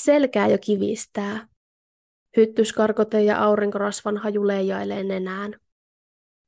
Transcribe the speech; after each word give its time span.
Selkää 0.00 0.48
jo 0.48 0.58
kivistää. 0.60 1.48
Hyttyskarkote 2.36 3.22
ja 3.22 3.44
aurinkorasvan 3.44 4.16
haju 4.16 4.46
leijailee 4.46 5.04
nenään. 5.04 5.60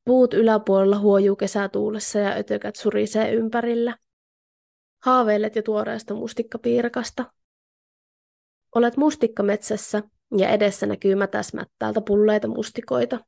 Puut 0.05 0.35
yläpuolella 0.35 0.98
huojuu 0.98 1.37
kesätuulessa 1.37 2.19
ja 2.19 2.30
ötökät 2.30 2.76
surisee 2.76 3.32
ympärillä. 3.32 3.96
Haaveilet 5.03 5.56
jo 5.56 5.62
tuoreesta 5.62 6.14
mustikkapiirakasta. 6.14 7.32
Olet 8.74 8.97
mustikkametsässä 8.97 10.03
ja 10.37 10.49
edessä 10.49 10.87
näkyy 10.87 11.15
mätäsmättäältä 11.15 12.01
pulleita 12.01 12.49
mustikoita. 12.49 13.21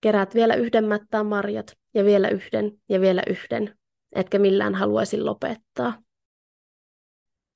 Kerät 0.00 0.34
vielä 0.34 0.54
yhden 0.54 0.84
mättään 0.84 1.26
marjat 1.26 1.76
ja 1.94 2.04
vielä 2.04 2.28
yhden 2.28 2.72
ja 2.88 3.00
vielä 3.00 3.22
yhden, 3.26 3.78
etkä 4.12 4.38
millään 4.38 4.74
haluaisi 4.74 5.20
lopettaa. 5.20 6.02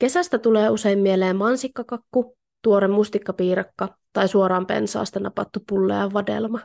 Kesästä 0.03 0.39
tulee 0.39 0.71
usein 0.71 0.99
mieleen 0.99 1.37
mansikkakakku, 1.37 2.37
tuore 2.63 2.89
mustikkapiirakka 2.89 3.97
tai 4.13 4.29
suoraan 4.29 4.67
pensaasta 4.67 5.21
napattu 5.21 5.61
pullea 5.69 6.13
vadelma. 6.13 6.61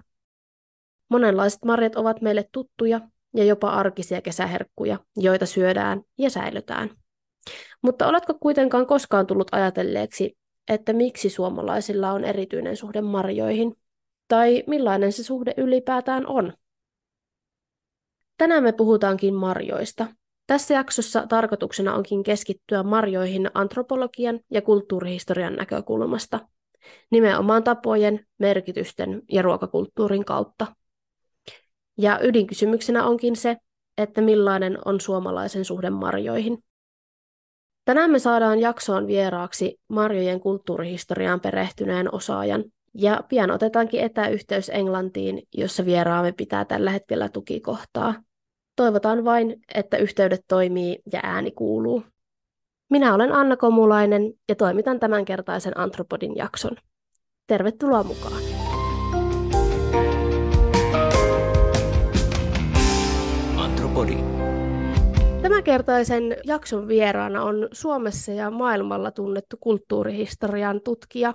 Monenlaiset 1.09 1.66
marjat 1.66 1.95
ovat 1.95 2.21
meille 2.21 2.49
tuttuja 2.52 3.02
ja 3.35 3.44
jopa 3.44 3.70
arkisia 3.70 4.21
kesäherkkuja, 4.21 4.99
joita 5.16 5.45
syödään 5.45 6.02
ja 6.17 6.30
säilytään. 6.30 6.89
Mutta 7.81 8.08
oletko 8.08 8.34
kuitenkaan 8.34 8.88
koskaan 8.88 9.27
tullut 9.27 9.47
ajatelleeksi, 9.52 10.38
että 10.67 10.94
miksi 10.94 11.30
suomalaisilla 11.30 12.11
on 12.11 12.23
erityinen 12.23 12.77
suhde 12.77 13.02
marjoihin? 13.02 13.75
Tai 14.27 14.63
millainen 14.67 15.11
se 15.11 15.23
suhde 15.23 15.53
ylipäätään 15.58 16.27
on? 16.27 16.53
Tänään 18.38 18.63
me 18.63 18.72
puhutaankin 18.72 19.33
marjoista. 19.33 20.08
Tässä 20.47 20.73
jaksossa 20.73 21.27
tarkoituksena 21.27 21.95
onkin 21.95 22.23
keskittyä 22.23 22.83
marjoihin 22.83 23.51
antropologian 23.53 24.39
ja 24.51 24.61
kulttuurihistorian 24.61 25.55
näkökulmasta, 25.55 26.39
nimenomaan 27.11 27.63
tapojen, 27.63 28.25
merkitysten 28.38 29.22
ja 29.31 29.41
ruokakulttuurin 29.41 30.25
kautta. 30.25 30.67
Ja 31.97 32.19
ydinkysymyksenä 32.23 33.05
onkin 33.05 33.35
se, 33.35 33.57
että 33.97 34.22
millainen 34.22 34.77
on 34.85 35.02
suomalaisen 35.02 35.66
suhde 35.66 35.89
marjoihin. 35.89 36.63
Tänään 37.85 38.11
me 38.11 38.19
saadaan 38.19 38.59
jaksoon 38.59 39.07
vieraaksi 39.07 39.79
marjojen 39.88 40.39
kulttuurihistoriaan 40.39 41.39
perehtyneen 41.39 42.13
osaajan, 42.13 42.63
ja 42.94 43.23
pian 43.29 43.52
otetaankin 43.52 44.02
etäyhteys 44.02 44.69
Englantiin, 44.69 45.44
jossa 45.53 45.85
vieraamme 45.85 46.31
pitää 46.31 46.66
tällä 46.66 46.91
hetkellä 46.91 47.29
tukikohtaa. 47.29 48.27
Toivotaan 48.78 49.25
vain, 49.25 49.61
että 49.75 49.97
yhteydet 49.97 50.45
toimii 50.47 51.00
ja 51.14 51.20
ääni 51.23 51.52
kuuluu. 51.52 52.03
Minä 52.89 53.14
olen 53.14 53.31
Anna 53.31 53.58
Komulainen 53.58 54.34
ja 54.50 54.56
toimitan 54.56 55.00
tämänkertaisen 55.00 55.80
Antropodin 55.80 56.36
jakson. 56.36 56.72
Tervetuloa 57.47 58.03
mukaan! 58.03 58.42
Antropodi. 63.58 64.17
Tämänkertaisen 65.41 66.38
jakson 66.44 66.88
vieraana 66.88 67.44
on 67.44 67.67
Suomessa 67.72 68.31
ja 68.31 68.52
maailmalla 68.52 69.12
tunnettu 69.12 69.58
kulttuurihistorian 69.59 70.81
tutkija, 70.81 71.34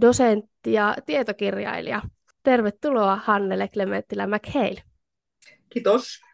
dosentti 0.00 0.72
ja 0.72 0.96
tietokirjailija. 1.06 2.02
Tervetuloa 2.42 3.16
Hannele 3.16 3.68
Klementtilä 3.68 4.26
McHale. 4.26 4.82
Kiitos. 5.70 6.27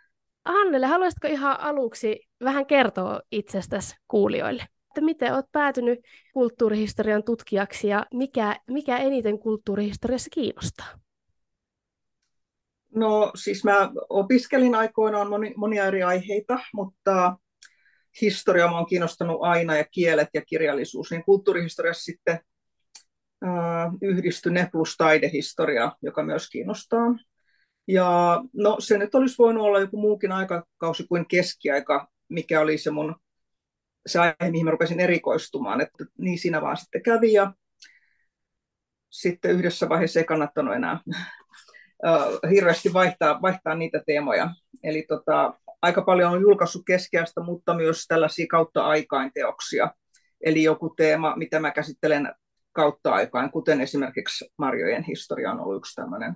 Hannele, 0.44 0.86
haluaisitko 0.86 1.28
ihan 1.28 1.60
aluksi 1.60 2.20
vähän 2.44 2.66
kertoa 2.66 3.20
itsestäsi 3.30 3.96
kuulijoille? 4.08 4.66
Että 4.90 5.00
miten 5.00 5.34
olet 5.34 5.52
päätynyt 5.52 5.98
kulttuurihistorian 6.32 7.24
tutkijaksi 7.24 7.88
ja 7.88 8.06
mikä, 8.14 8.56
mikä 8.70 8.96
eniten 8.96 9.38
kulttuurihistoriassa 9.38 10.30
kiinnostaa? 10.30 10.86
No 12.94 13.32
siis 13.34 13.64
mä 13.64 13.90
opiskelin 14.08 14.74
aikoinaan 14.74 15.28
moni, 15.28 15.54
monia 15.56 15.86
eri 15.86 16.02
aiheita, 16.02 16.58
mutta 16.74 17.36
historia 18.20 18.66
on 18.66 18.86
kiinnostanut 18.86 19.38
aina 19.40 19.76
ja 19.76 19.84
kielet 19.84 20.28
ja 20.34 20.42
kirjallisuus, 20.42 21.10
niin 21.10 21.24
kulttuurihistoriassa 21.24 22.04
sitten 22.04 22.38
äh, 23.44 24.70
plus 24.72 24.96
taidehistoria, 24.96 25.92
joka 26.02 26.22
myös 26.22 26.50
kiinnostaa. 26.50 27.14
Ja 27.88 28.40
no 28.52 28.76
se 28.78 28.98
nyt 28.98 29.14
olisi 29.14 29.38
voinut 29.38 29.64
olla 29.64 29.80
joku 29.80 30.00
muukin 30.00 30.32
aikakausi 30.32 31.06
kuin 31.08 31.28
keskiaika, 31.28 32.08
mikä 32.28 32.60
oli 32.60 32.78
se 32.78 32.90
mun 32.90 33.16
se 34.06 34.18
aihe, 34.18 34.50
mihin 34.50 34.64
mä 34.64 34.70
rupesin 34.70 35.00
erikoistumaan. 35.00 35.80
Että 35.80 36.04
niin 36.18 36.38
siinä 36.38 36.60
vaan 36.60 36.76
sitten 36.76 37.02
kävi 37.02 37.32
ja 37.32 37.52
sitten 39.10 39.50
yhdessä 39.50 39.88
vaiheessa 39.88 40.20
ei 40.20 40.24
kannattanut 40.24 40.74
enää 40.74 41.00
hirveästi 42.50 42.92
vaihtaa, 42.92 43.42
vaihtaa 43.42 43.74
niitä 43.74 44.02
teemoja. 44.06 44.50
Eli 44.82 45.04
tota, 45.08 45.54
aika 45.82 46.02
paljon 46.02 46.32
on 46.32 46.40
julkaissut 46.40 46.82
keskeästä, 46.86 47.40
mutta 47.40 47.74
myös 47.74 48.06
tällaisia 48.06 48.46
kautta 48.50 48.86
aikain 48.86 49.30
teoksia. 49.34 49.94
Eli 50.40 50.62
joku 50.62 50.94
teema, 50.96 51.36
mitä 51.36 51.60
mä 51.60 51.70
käsittelen 51.70 52.34
kautta 52.72 53.12
aikain, 53.12 53.50
kuten 53.50 53.80
esimerkiksi 53.80 54.50
Marjojen 54.58 55.02
historia 55.02 55.50
on 55.50 55.60
ollut 55.60 55.76
yksi 55.76 55.94
tämmöinen 55.94 56.34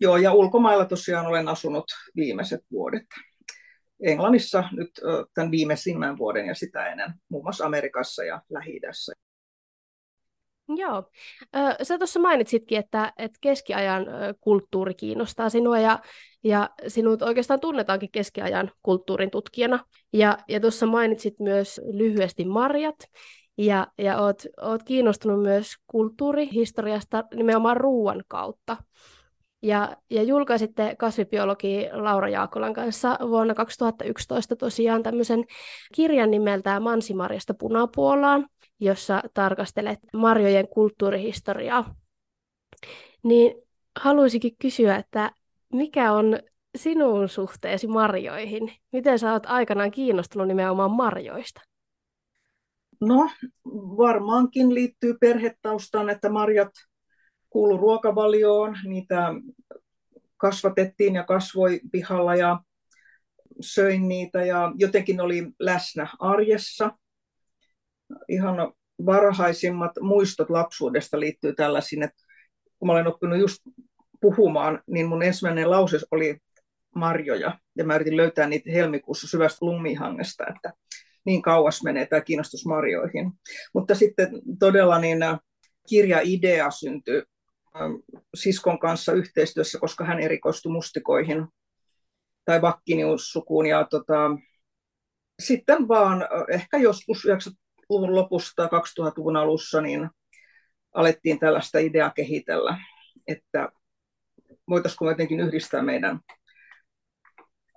Joo, 0.00 0.16
ja 0.16 0.32
ulkomailla 0.32 0.84
tosiaan 0.84 1.26
olen 1.26 1.48
asunut 1.48 1.84
viimeiset 2.16 2.60
vuodet. 2.70 3.06
Englannissa 4.02 4.64
nyt 4.72 4.90
tämän 5.34 5.50
viimeisimmän 5.50 6.18
vuoden 6.18 6.46
ja 6.46 6.54
sitä 6.54 6.86
ennen, 6.86 7.14
muun 7.28 7.44
muassa 7.44 7.66
Amerikassa 7.66 8.24
ja 8.24 8.42
lähi 8.50 8.78
-idässä. 8.78 9.12
Joo. 10.68 11.10
Sä 11.82 11.98
tuossa 11.98 12.20
mainitsitkin, 12.20 12.78
että, 12.78 13.12
että 13.18 13.38
keskiajan 13.40 14.06
kulttuuri 14.40 14.94
kiinnostaa 14.94 15.48
sinua 15.48 15.78
ja, 15.78 15.98
ja 16.44 16.70
sinut 16.88 17.22
oikeastaan 17.22 17.60
tunnetaankin 17.60 18.10
keskiajan 18.12 18.70
kulttuurin 18.82 19.30
tutkijana. 19.30 19.84
Ja, 20.12 20.38
ja 20.48 20.60
tuossa 20.60 20.86
mainitsit 20.86 21.34
myös 21.40 21.80
lyhyesti 21.92 22.44
marjat 22.44 22.96
ja, 23.58 23.86
ja 23.98 24.20
oot, 24.20 24.42
oot 24.62 24.82
kiinnostunut 24.82 25.42
myös 25.42 25.72
kulttuurihistoriasta 25.86 27.24
nimenomaan 27.34 27.76
ruoan 27.76 28.24
kautta. 28.28 28.76
Ja, 29.66 29.96
ja 30.10 30.22
julkaisitte 30.22 30.96
kasvibiologi 30.98 31.88
Laura 31.92 32.28
Jaakolan 32.28 32.74
kanssa 32.74 33.18
vuonna 33.20 33.54
2011 33.54 34.56
tosiaan 34.56 35.02
tämmöisen 35.02 35.44
kirjan 35.94 36.30
nimeltään 36.30 36.82
Mansimarjasta 36.82 37.54
punapuolaan, 37.54 38.46
jossa 38.80 39.22
tarkastelet 39.34 39.98
marjojen 40.12 40.68
kulttuurihistoriaa. 40.68 41.94
Niin 43.22 43.54
haluaisinkin 44.00 44.56
kysyä, 44.58 44.96
että 44.96 45.30
mikä 45.72 46.12
on 46.12 46.38
sinun 46.76 47.28
suhteesi 47.28 47.86
marjoihin? 47.86 48.72
Miten 48.92 49.18
sä 49.18 49.32
oot 49.32 49.46
aikanaan 49.46 49.90
kiinnostunut 49.90 50.48
nimenomaan 50.48 50.90
marjoista? 50.90 51.60
No, 53.00 53.30
varmaankin 53.96 54.74
liittyy 54.74 55.14
perhetaustaan, 55.20 56.10
että 56.10 56.28
marjat 56.28 56.70
kuulu 57.56 57.76
ruokavalioon, 57.76 58.78
niitä 58.84 59.34
kasvatettiin 60.36 61.14
ja 61.14 61.24
kasvoi 61.24 61.80
pihalla 61.92 62.34
ja 62.34 62.60
söin 63.60 64.08
niitä 64.08 64.44
ja 64.44 64.72
jotenkin 64.78 65.20
oli 65.20 65.48
läsnä 65.58 66.08
arjessa. 66.18 66.90
Ihan 68.28 68.72
varhaisimmat 69.06 69.92
muistot 70.00 70.50
lapsuudesta 70.50 71.20
liittyy 71.20 71.54
tällaisiin, 71.54 72.02
että 72.02 72.22
kun 72.78 72.86
mä 72.86 72.92
olen 72.92 73.06
oppinut 73.06 73.38
just 73.38 73.58
puhumaan, 74.20 74.82
niin 74.86 75.06
mun 75.06 75.22
ensimmäinen 75.22 75.70
lause 75.70 75.98
oli 76.10 76.38
marjoja. 76.94 77.58
Ja 77.76 77.84
mä 77.84 77.94
yritin 77.94 78.16
löytää 78.16 78.46
niitä 78.46 78.70
helmikuussa 78.70 79.28
syvästä 79.28 79.66
lumihangesta, 79.66 80.44
että 80.56 80.72
niin 81.26 81.42
kauas 81.42 81.82
menee 81.82 82.06
tämä 82.06 82.20
kiinnostus 82.20 82.66
marjoihin. 82.66 83.32
Mutta 83.74 83.94
sitten 83.94 84.28
todella 84.58 84.98
niin 84.98 85.18
kirjaidea 85.88 86.70
syntyi 86.70 87.22
siskon 88.34 88.78
kanssa 88.78 89.12
yhteistyössä, 89.12 89.78
koska 89.78 90.04
hän 90.04 90.20
erikoistui 90.20 90.72
mustikoihin 90.72 91.46
tai 92.44 92.62
vakkiniussukuun. 92.62 93.66
Ja 93.66 93.84
tota, 93.84 94.30
sitten 95.42 95.88
vaan 95.88 96.28
ehkä 96.52 96.76
joskus 96.76 97.26
90-luvun 97.26 98.14
lopusta 98.14 98.66
2000-luvun 98.66 99.36
alussa 99.36 99.80
niin 99.80 100.10
alettiin 100.94 101.38
tällaista 101.38 101.78
ideaa 101.78 102.10
kehitellä, 102.10 102.78
että 103.26 103.68
voitaisiinko 104.68 105.04
me 105.04 105.10
jotenkin 105.10 105.40
yhdistää 105.40 105.82
meidän 105.82 106.20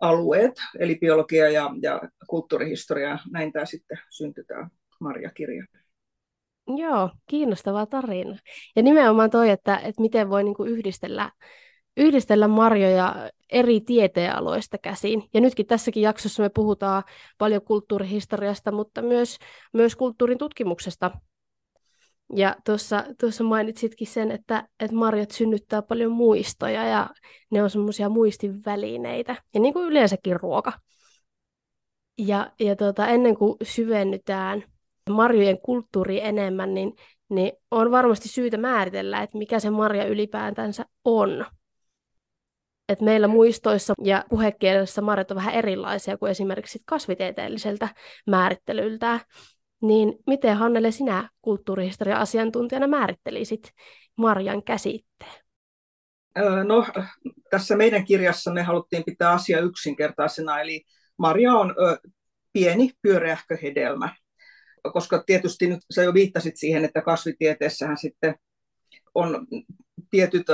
alueet, 0.02 0.56
eli 0.80 0.96
biologia 1.02 1.50
ja, 1.50 1.70
ja 1.82 2.02
kulttuurihistoria. 2.28 3.20
Näin 3.32 3.52
tämä 3.52 3.66
sitten 3.66 4.00
syntyi 4.10 4.44
tämä 4.44 4.70
Marja-kirja. 5.00 5.66
Joo, 6.78 7.10
kiinnostava 7.28 7.86
tarina. 7.86 8.38
Ja 8.76 8.84
nimenomaan 8.84 9.30
toi, 9.30 9.50
että, 9.50 9.78
että 9.78 10.02
miten 10.02 10.30
voi 10.30 10.44
niinku 10.44 10.64
yhdistellä, 10.64 11.32
yhdistellä 11.98 12.48
marjoja 12.48 13.30
eri 13.50 13.82
tieteenaloista 13.82 14.78
käsin. 14.78 15.24
Ja 15.34 15.42
nytkin 15.42 15.66
tässäkin 15.66 16.04
jaksossa 16.04 16.44
me 16.44 16.50
puhutaan 16.50 17.04
paljon 17.38 17.62
kulttuurihistoriasta, 17.62 18.72
mutta 18.72 19.02
myös, 19.02 19.38
myös 19.74 19.96
kulttuurin 19.96 20.38
tutkimuksesta. 20.38 21.12
Ja 22.36 22.56
tuossa, 22.66 23.04
tuossa 23.20 23.44
mainitsitkin 23.44 24.08
sen, 24.08 24.32
että, 24.32 24.68
että 24.80 24.96
marjat 24.96 25.32
synnyttää 25.32 25.82
paljon 25.82 26.12
muistoja 26.12 26.84
ja 26.88 27.10
ne 27.52 27.64
on 27.64 27.70
semmoisia 27.70 28.10
muistivälineitä. 28.10 29.36
Ja 29.54 29.60
niin 29.60 29.74
kuin 29.74 29.88
yleensäkin 29.88 30.40
ruoka. 30.40 30.74
Ja, 32.18 32.52
ja 32.60 32.76
tota, 32.76 33.08
ennen 33.08 33.38
kuin 33.38 33.56
syvennytään 33.64 34.64
marjojen 35.12 35.62
kulttuuri 35.62 36.22
enemmän, 36.22 36.74
niin, 36.74 36.94
niin 37.30 37.52
on 37.72 37.92
varmasti 37.92 38.30
syytä 38.30 38.58
määritellä, 38.58 39.22
että 39.22 39.38
mikä 39.38 39.60
se 39.60 39.70
marja 39.70 40.06
ylipäätänsä 40.06 40.86
on. 41.04 41.46
Et 42.90 43.02
meillä 43.02 43.28
muistoissa 43.28 43.94
ja 44.04 44.26
puhekielessä 44.30 45.02
marjat 45.02 45.32
on 45.32 45.38
vähän 45.38 45.54
erilaisia 45.54 46.18
kuin 46.18 46.32
esimerkiksi 46.32 46.80
kasvitieteelliseltä 46.86 47.90
määrittelyltä. 48.28 49.20
Niin 49.82 50.14
miten 50.28 50.58
Hannele 50.58 50.92
sinä 50.92 51.30
kulttuurihistoria-asiantuntijana 51.42 52.88
määrittelisit 52.88 53.72
marjan 54.16 54.64
käsitteen? 54.64 55.34
No, 56.64 56.86
tässä 57.50 57.76
meidän 57.76 58.06
kirjassa 58.06 58.52
me 58.52 58.64
haluttiin 58.64 59.04
pitää 59.04 59.32
asia 59.32 59.60
yksinkertaisena, 59.60 60.62
eli 60.62 60.84
marja 61.18 61.54
on 61.54 61.76
pieni 62.54 62.92
pyöreähkö 63.02 63.58
hedelmä. 63.64 64.10
Koska 64.94 65.24
tietysti 65.26 65.68
nyt 65.68 65.80
sä 65.94 66.04
jo 66.04 66.14
viittasit 66.14 66.56
siihen, 66.56 66.86
että 66.86 67.02
kasvitieteessähän 67.02 67.98
sitten 67.98 68.36
on 69.16 69.48
tietyt 70.10 70.48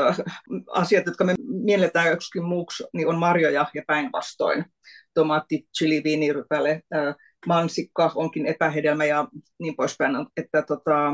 asiat, 0.68 1.06
jotka 1.06 1.24
me 1.24 1.36
mielletään 1.48 2.10
joksikin 2.10 2.44
muuksi, 2.44 2.84
niin 2.94 3.08
on 3.08 3.18
marjoja 3.18 3.66
ja 3.74 3.84
päinvastoin. 3.88 4.66
Tomaatti, 5.14 5.68
chili, 5.78 6.04
viinirypäle, 6.04 6.82
mansikka 7.48 8.12
onkin 8.16 8.46
epähedelmä 8.46 9.06
ja 9.06 9.28
niin 9.60 9.76
poispäin. 9.76 10.16
Että 10.38 10.62
tota, 10.62 11.14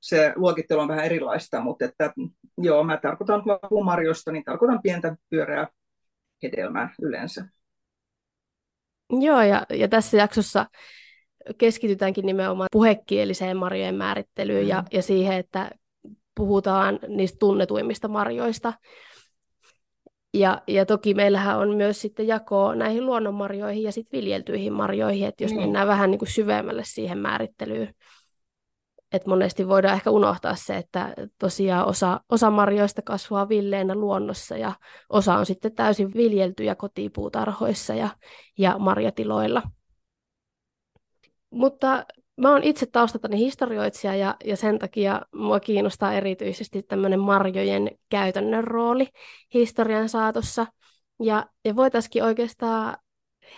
se 0.00 0.32
luokittelu 0.36 0.80
on 0.80 0.88
vähän 0.88 1.04
erilaista, 1.04 1.60
mutta 1.60 1.84
että, 1.84 2.12
joo, 2.58 2.84
mä 2.84 2.96
tarkoitan, 2.96 3.42
kun 3.42 3.58
puhun 3.68 3.84
marjoista, 3.84 4.32
niin 4.32 4.44
tarkoitan 4.44 4.82
pientä 4.82 5.16
pyöreää 5.30 5.68
hedelmää 6.42 6.94
yleensä. 7.02 7.44
Joo, 9.20 9.42
ja, 9.42 9.66
ja 9.70 9.88
tässä 9.88 10.16
jaksossa 10.16 10.66
keskitytäänkin 11.58 12.26
nimenomaan 12.26 12.68
puhekieliseen 12.72 13.56
marjojen 13.56 13.94
määrittelyyn 13.94 14.62
mm. 14.62 14.68
ja, 14.68 14.84
ja 14.92 15.02
siihen, 15.02 15.36
että 15.36 15.70
puhutaan 16.34 16.98
niistä 17.08 17.38
tunnetuimmista 17.38 18.08
marjoista. 18.08 18.72
Ja, 20.34 20.62
ja 20.68 20.86
toki 20.86 21.14
meillähän 21.14 21.58
on 21.58 21.76
myös 21.76 22.00
sitten 22.00 22.26
jako 22.26 22.74
näihin 22.74 23.06
luonnonmarjoihin 23.06 23.82
ja 23.82 23.92
sitten 23.92 24.18
viljeltyihin 24.20 24.72
marjoihin, 24.72 25.28
että 25.28 25.44
jos 25.44 25.52
mm. 25.52 25.60
mennään 25.60 25.88
vähän 25.88 26.10
niin 26.10 26.18
kuin 26.18 26.30
syvemmälle 26.30 26.82
siihen 26.84 27.18
määrittelyyn, 27.18 27.94
että 29.12 29.28
monesti 29.28 29.68
voidaan 29.68 29.94
ehkä 29.94 30.10
unohtaa 30.10 30.54
se, 30.54 30.76
että 30.76 31.14
tosiaan 31.38 31.88
osa, 31.88 32.20
osa 32.28 32.50
marjoista 32.50 33.02
kasvaa 33.02 33.48
villeenä 33.48 33.94
luonnossa 33.94 34.56
ja 34.56 34.72
osa 35.08 35.34
on 35.34 35.46
sitten 35.46 35.74
täysin 35.74 36.14
viljeltyjä 36.14 36.74
kotipuutarhoissa 36.74 37.94
ja, 37.94 38.08
ja 38.58 38.78
marjatiloilla. 38.78 39.62
Mutta 41.52 42.06
mä 42.36 42.50
oon 42.50 42.62
itse 42.62 42.86
taustaltani 42.86 43.38
historioitsija 43.38 44.14
ja, 44.14 44.36
ja 44.44 44.56
sen 44.56 44.78
takia 44.78 45.22
mua 45.34 45.60
kiinnostaa 45.60 46.12
erityisesti 46.12 46.82
tämmöinen 46.82 47.20
marjojen 47.20 47.90
käytännön 48.08 48.64
rooli 48.64 49.08
historian 49.54 50.08
saatossa. 50.08 50.66
Ja, 51.22 51.46
ja 51.64 51.76
voitaisiin 51.76 52.24
oikeastaan 52.24 52.96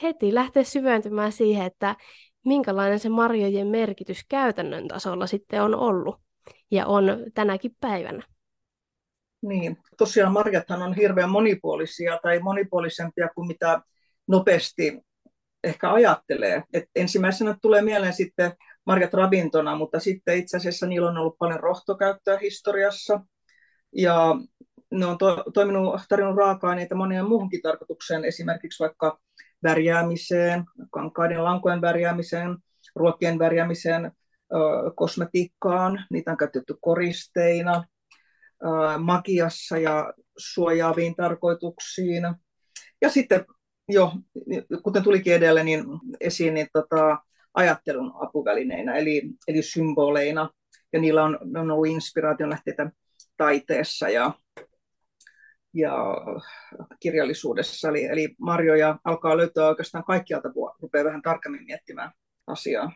heti 0.03 0.35
lähteä 0.35 0.65
syventymään 0.65 1.33
siihen, 1.33 1.67
että 1.67 1.97
minkälainen 2.45 2.99
se 2.99 3.09
marjojen 3.09 3.67
merkitys 3.67 4.25
käytännön 4.29 4.89
tasolla 4.89 5.27
sitten 5.27 5.63
on 5.63 5.75
ollut 5.75 6.17
ja 6.71 6.87
on 6.87 7.05
tänäkin 7.35 7.77
päivänä. 7.81 8.23
Niin, 9.43 9.77
tosiaan 9.99 10.33
marjathan 10.33 10.83
on 10.83 10.95
hirveän 10.95 11.31
monipuolisia 11.31 12.19
tai 12.23 12.39
monipuolisempia 12.39 13.29
kuin 13.35 13.47
mitä 13.47 13.81
nopeasti 14.27 15.01
ehkä 15.65 15.93
ajattelee. 15.93 16.63
Et 16.73 16.85
ensimmäisenä 16.97 17.57
tulee 17.63 17.83
mieleen 17.83 18.13
sitten 18.13 18.53
marjat 18.87 19.15
ravintona, 19.15 19.77
mutta 19.77 20.01
sitten 20.01 20.39
itse 20.39 20.57
asiassa 20.57 20.87
niillä 20.87 21.09
on 21.11 21.19
ollut 21.19 21.39
paljon 21.39 21.61
rohtokäyttöä 21.61 22.39
historiassa. 22.39 23.21
Ja 23.97 24.37
ne 24.91 25.07
on 25.07 25.19
to, 25.19 25.45
toiminut, 25.55 26.01
tarjonnut 26.09 26.39
raaka-aineita 26.39 26.95
monien 26.95 27.29
muuhunkin 27.29 27.63
tarkoitukseen, 27.63 28.25
esimerkiksi 28.25 28.83
vaikka 28.83 29.21
värjäämiseen, 29.63 30.65
kankaiden 30.91 31.45
lankojen 31.45 31.81
värjäämiseen, 31.81 32.57
ruokien 32.97 33.39
värjäämiseen, 33.39 34.13
kosmetiikkaan, 34.97 36.05
niitä 36.11 36.31
on 36.31 36.37
käytetty 36.37 36.75
koristeina, 36.81 37.85
magiassa 38.99 39.79
ja 39.79 40.13
suojaaviin 40.37 41.17
tarkoituksiin. 41.17 42.23
Ja 43.03 43.11
sitten 43.11 43.45
jo, 43.89 44.13
kuten 44.83 45.03
tulikin 45.03 45.35
edellä, 45.35 45.63
niin 45.63 45.85
esiin 46.21 46.55
niin 46.55 46.67
tota, 46.73 47.19
ajattelun 47.55 48.13
apuvälineinä, 48.27 48.97
eli, 48.97 49.23
eli 49.49 49.63
symboleina, 49.63 50.51
ja 50.93 51.01
niillä 51.01 51.25
on, 51.25 51.39
on 51.57 51.71
ollut 51.71 51.87
inspiraation 51.87 52.51
lähteitä 52.51 52.91
taiteessa 53.37 54.09
ja, 54.09 54.33
ja 55.75 55.95
kirjallisuudessa. 57.01 57.89
Eli, 57.89 58.05
eli 58.05 58.35
marjoja 58.41 58.99
alkaa 59.05 59.37
löytää 59.37 59.69
oikeastaan 59.69 60.05
kaikkialta, 60.05 60.53
kun 60.53 60.75
rupeaa 60.81 61.05
vähän 61.05 61.23
tarkemmin 61.23 61.65
miettimään 61.65 62.13
asiaa. 62.47 62.93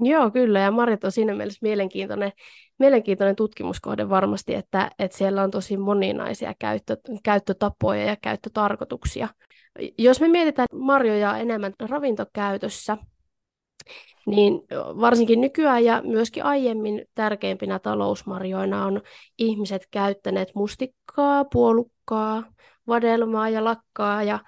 Joo, 0.00 0.30
kyllä, 0.30 0.60
ja 0.60 0.70
marjat 0.70 1.04
on 1.04 1.12
siinä 1.12 1.34
mielessä 1.34 1.58
mielenkiintoinen, 1.62 2.32
mielenkiintoinen 2.78 3.36
tutkimuskohde 3.36 4.08
varmasti, 4.08 4.54
että, 4.54 4.90
että 4.98 5.16
siellä 5.16 5.42
on 5.42 5.50
tosi 5.50 5.76
moninaisia 5.76 6.54
käyttö, 6.58 6.96
käyttötapoja 7.24 8.04
ja 8.04 8.16
käyttötarkoituksia. 8.22 9.28
Jos 9.98 10.20
me 10.20 10.28
mietitään 10.28 10.68
marjoja 10.72 11.36
enemmän 11.36 11.72
ravintokäytössä, 11.80 12.98
niin 14.26 14.54
varsinkin 14.76 15.40
nykyään 15.40 15.84
ja 15.84 16.02
myöskin 16.04 16.44
aiemmin 16.44 17.04
tärkeimpinä 17.14 17.78
talousmarjoina 17.78 18.86
on 18.86 19.02
ihmiset 19.38 19.88
käyttäneet 19.90 20.48
mustikkaa, 20.54 21.44
puolukkaa, 21.44 22.44
vadelmaa 22.86 23.48
ja 23.48 23.64
lakkaa 23.64 24.22
ja 24.22 24.38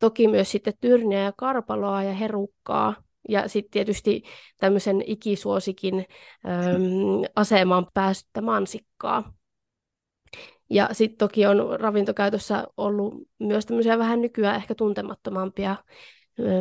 toki 0.00 0.28
myös 0.28 0.50
sitten 0.50 0.74
tyrniä 0.80 1.20
ja 1.20 1.32
karpaloa 1.36 2.02
ja 2.02 2.12
herukkaa. 2.12 2.94
Ja 3.28 3.48
sitten 3.48 3.70
tietysti 3.70 4.22
tämmöisen 4.58 5.02
ikisuosikin 5.06 5.94
äm, 5.94 7.22
asemaan 7.36 7.86
päästyttä 7.94 8.40
mansikkaa. 8.40 9.32
Ja 10.70 10.88
sitten 10.92 11.18
toki 11.18 11.46
on 11.46 11.80
ravintokäytössä 11.80 12.64
ollut 12.76 13.14
myös 13.38 13.66
tämmöisiä 13.66 13.98
vähän 13.98 14.20
nykyään 14.20 14.56
ehkä 14.56 14.74
tuntemattomampia, 14.74 15.76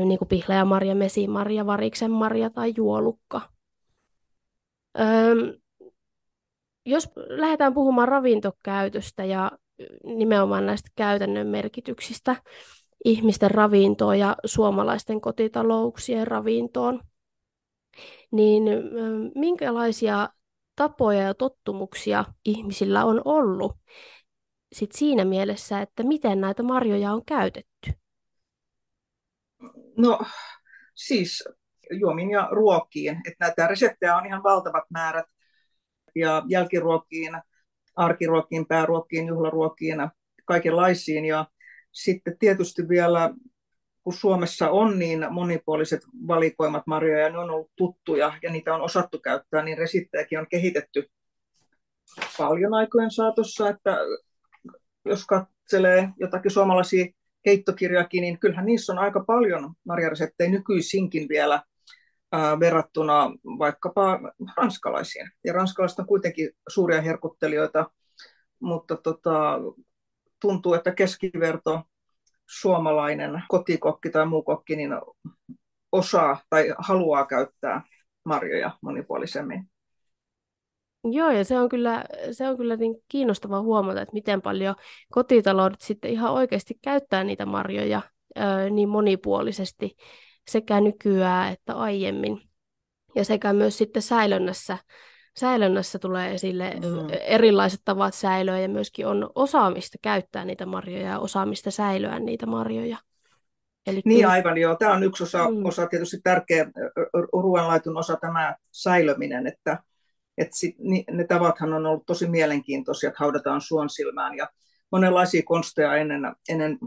niin 0.05 0.17
kuin 0.17 0.27
pihlajamarja, 0.27 0.95
mesimarja, 0.95 1.65
variksen 1.65 2.11
marja 2.11 2.49
tai 2.49 2.73
juolukka. 2.77 3.41
Jos 6.85 7.09
lähdetään 7.15 7.73
puhumaan 7.73 8.07
ravintokäytöstä 8.07 9.25
ja 9.25 9.51
nimenomaan 10.03 10.65
näistä 10.65 10.89
käytännön 10.95 11.47
merkityksistä 11.47 12.35
ihmisten 13.05 13.51
ravintoon 13.51 14.19
ja 14.19 14.35
suomalaisten 14.45 15.21
kotitalouksien 15.21 16.27
ravintoon, 16.27 16.99
niin 18.31 18.63
minkälaisia 19.35 20.29
tapoja 20.79 21.21
ja 21.21 21.33
tottumuksia 21.33 22.25
ihmisillä 22.45 23.05
on 23.05 23.21
ollut 23.25 23.77
sit 24.73 24.91
siinä 24.91 25.25
mielessä, 25.25 25.81
että 25.81 26.03
miten 26.03 26.41
näitä 26.41 26.63
marjoja 26.63 27.13
on 27.13 27.25
käytetty? 27.25 27.91
No 29.97 30.19
siis 30.95 31.43
juomiin 31.91 32.29
ja 32.29 32.47
ruokiin. 32.51 33.21
Että 33.27 33.45
näitä 33.45 33.67
reseptejä 33.67 34.15
on 34.15 34.25
ihan 34.25 34.43
valtavat 34.43 34.83
määrät. 34.89 35.25
Ja 36.15 36.43
jälkiruokiin, 36.47 37.41
arkiruokiin, 37.95 38.65
pääruokiin, 38.67 39.27
juhlaruokiin, 39.27 39.97
kaikenlaisiin. 40.45 41.25
Ja 41.25 41.45
sitten 41.91 42.37
tietysti 42.39 42.89
vielä 42.89 43.33
kun 44.09 44.17
Suomessa 44.17 44.69
on 44.69 44.99
niin 44.99 45.25
monipuoliset 45.29 46.01
valikoimat 46.27 46.87
marjoja, 46.87 47.29
ne 47.29 47.37
on 47.37 47.49
ollut 47.49 47.71
tuttuja 47.75 48.33
ja 48.41 48.51
niitä 48.51 48.75
on 48.75 48.81
osattu 48.81 49.19
käyttää, 49.19 49.63
niin 49.63 49.77
resiptejäkin 49.77 50.39
on 50.39 50.47
kehitetty 50.49 51.09
paljon 52.37 52.73
aikojen 52.73 53.11
saatossa, 53.11 53.69
että 53.69 53.97
jos 55.05 55.25
katselee 55.25 56.09
jotakin 56.19 56.51
suomalaisia 56.51 57.05
keittokirjakin, 57.43 58.21
niin 58.21 58.39
kyllähän 58.39 58.65
niissä 58.65 58.93
on 58.93 58.99
aika 58.99 59.23
paljon 59.27 59.73
marjareseptejä 59.85 60.49
nykyisinkin 60.49 61.29
vielä 61.29 61.63
ää, 62.31 62.59
verrattuna 62.59 63.31
vaikkapa 63.45 64.19
ranskalaisiin. 64.57 65.29
Ja 65.43 65.53
ranskalaiset 65.53 65.99
on 65.99 66.07
kuitenkin 66.07 66.49
suuria 66.69 67.01
herkuttelijoita, 67.01 67.91
mutta 68.59 68.97
tota, 68.97 69.59
tuntuu, 70.41 70.73
että 70.73 70.91
keskiverto 70.91 71.81
suomalainen 72.49 73.43
kotikokki 73.47 74.09
tai 74.09 74.25
muu 74.25 74.43
kokki 74.43 74.75
niin 74.75 74.91
osaa 75.91 76.37
tai 76.49 76.73
haluaa 76.77 77.25
käyttää 77.25 77.81
marjoja 78.25 78.71
monipuolisemmin. 78.81 79.69
Joo, 81.03 81.31
ja 81.31 81.43
se 81.43 81.59
on 81.59 81.69
kyllä, 81.69 82.05
se 82.31 82.47
on 82.47 82.57
kyllä 82.57 82.75
niin 82.75 82.95
kiinnostava 83.07 83.61
huomata, 83.61 84.01
että 84.01 84.13
miten 84.13 84.41
paljon 84.41 84.75
kotitaloudet 85.11 85.81
sitten 85.81 86.11
ihan 86.11 86.33
oikeasti 86.33 86.79
käyttää 86.81 87.23
niitä 87.23 87.45
marjoja 87.45 88.01
ö, 88.37 88.69
niin 88.69 88.89
monipuolisesti 88.89 89.95
sekä 90.49 90.81
nykyään 90.81 91.53
että 91.53 91.73
aiemmin. 91.73 92.41
Ja 93.15 93.25
sekä 93.25 93.53
myös 93.53 93.77
sitten 93.77 94.01
säilönnässä, 94.01 94.77
säilönnässä 95.39 95.99
tulee 95.99 96.33
esille 96.33 96.69
mm. 96.73 97.07
erilaiset 97.21 97.81
tavat 97.85 98.13
säilöä 98.13 98.59
ja 98.59 98.69
myöskin 98.69 99.07
on 99.07 99.29
osaamista 99.35 99.97
käyttää 100.01 100.45
niitä 100.45 100.65
marjoja 100.65 101.07
ja 101.07 101.19
osaamista 101.19 101.71
säilöä 101.71 102.19
niitä 102.19 102.45
marjoja. 102.45 102.97
Eli 103.87 104.01
niin 104.05 104.19
kyllä... 104.19 104.31
aivan 104.31 104.57
joo. 104.57 104.75
Tämä 104.75 104.93
on 104.93 105.03
yksi 105.03 105.23
osa, 105.23 105.49
mm. 105.49 105.65
osa 105.65 105.87
tietysti 105.87 106.17
tärkeä 106.23 106.65
ruoanlaitun 107.33 107.97
osa 107.97 108.17
tämä 108.21 108.55
säilöminen, 108.71 109.47
että, 109.47 109.83
että 110.37 110.55
sit, 110.57 110.75
ne 111.11 111.23
tavathan 111.23 111.73
on 111.73 111.85
ollut 111.85 112.05
tosi 112.05 112.27
mielenkiintoisia, 112.27 113.07
että 113.07 113.19
haudataan 113.19 113.61
suon 113.61 113.89
silmään 113.89 114.37
ja 114.37 114.47
monenlaisia 114.91 115.41
konsteja 115.45 115.95
ennen, 115.95 116.21
ennen 116.49 116.77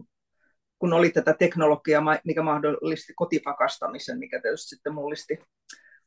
kun 0.78 0.92
oli 0.92 1.10
tätä 1.10 1.34
teknologiaa, 1.38 2.02
mikä 2.24 2.42
mahdollisti 2.42 3.12
kotipakastamisen, 3.16 4.18
mikä 4.18 4.40
tietysti 4.40 4.68
sitten 4.68 4.94
mullisti 4.94 5.38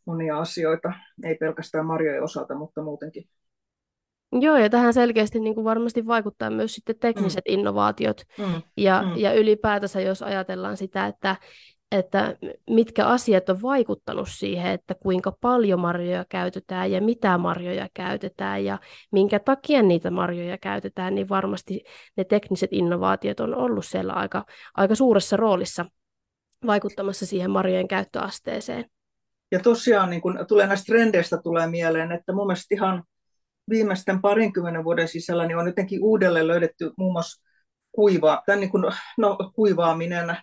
monia 0.06 0.40
asioita, 0.40 0.94
ei 1.24 1.36
pelkästään 1.36 1.86
marjojen 1.86 2.24
osalta, 2.24 2.56
mutta 2.56 2.84
muutenkin. 2.84 3.30
Joo, 4.32 4.58
ja 4.58 4.70
tähän 4.70 4.94
selkeästi 4.94 5.40
niin 5.40 5.56
kuin 5.56 5.66
varmasti 5.66 6.08
vaikuttaa 6.08 6.50
myös 6.50 6.76
sitten 6.76 6.96
tekniset 7.00 7.46
mm. 7.48 7.54
innovaatiot. 7.54 8.22
Mm. 8.38 8.62
Ja, 8.78 9.04
mm. 9.04 9.18
ja 9.18 9.34
ylipäätänsä, 9.34 10.02
jos 10.02 10.22
ajatellaan 10.22 10.78
sitä, 10.78 11.08
että, 11.08 11.36
että 11.92 12.38
mitkä 12.70 13.08
asiat 13.08 13.50
on 13.50 13.62
vaikuttanut 13.62 14.28
siihen, 14.32 14.72
että 14.72 14.96
kuinka 14.96 15.32
paljon 15.42 15.80
marjoja 15.80 16.26
käytetään 16.30 16.92
ja 16.92 17.02
mitä 17.02 17.38
marjoja 17.38 17.88
käytetään 17.94 18.66
ja 18.66 18.80
minkä 19.12 19.40
takia 19.40 19.82
niitä 19.82 20.12
marjoja 20.12 20.58
käytetään, 20.58 21.16
niin 21.16 21.30
varmasti 21.30 21.84
ne 22.18 22.24
tekniset 22.24 22.70
innovaatiot 22.74 23.40
on 23.40 23.56
ollut 23.56 23.86
siellä 23.86 24.14
aika, 24.14 24.46
aika 24.76 24.96
suuressa 24.96 25.38
roolissa 25.38 25.86
vaikuttamassa 26.66 27.26
siihen 27.26 27.52
marjojen 27.52 27.88
käyttöasteeseen. 27.88 28.86
Ja 29.52 29.60
tosiaan 29.60 30.10
niin 30.10 30.22
kun 30.22 30.46
tulee 30.48 30.68
näistä 30.68 30.86
trendeistä 30.86 31.38
tulee 31.38 31.68
mieleen, 31.68 32.12
että 32.12 32.34
mun 32.34 32.48
mielestä 32.48 32.75
ihan 32.75 33.04
viimeisten 33.70 34.22
parinkymmenen 34.22 34.84
vuoden 34.84 35.08
sisällä 35.08 35.46
niin 35.46 35.58
on 35.58 35.68
jotenkin 35.68 36.04
uudelleen 36.04 36.48
löydetty 36.48 36.92
muun 36.98 37.14
muassa 37.14 37.46
kuiva, 37.92 38.44
tämän 38.46 38.60
niin 38.60 38.70
kuin, 38.70 38.84
no, 39.18 39.38
kuivaaminen, 39.56 40.38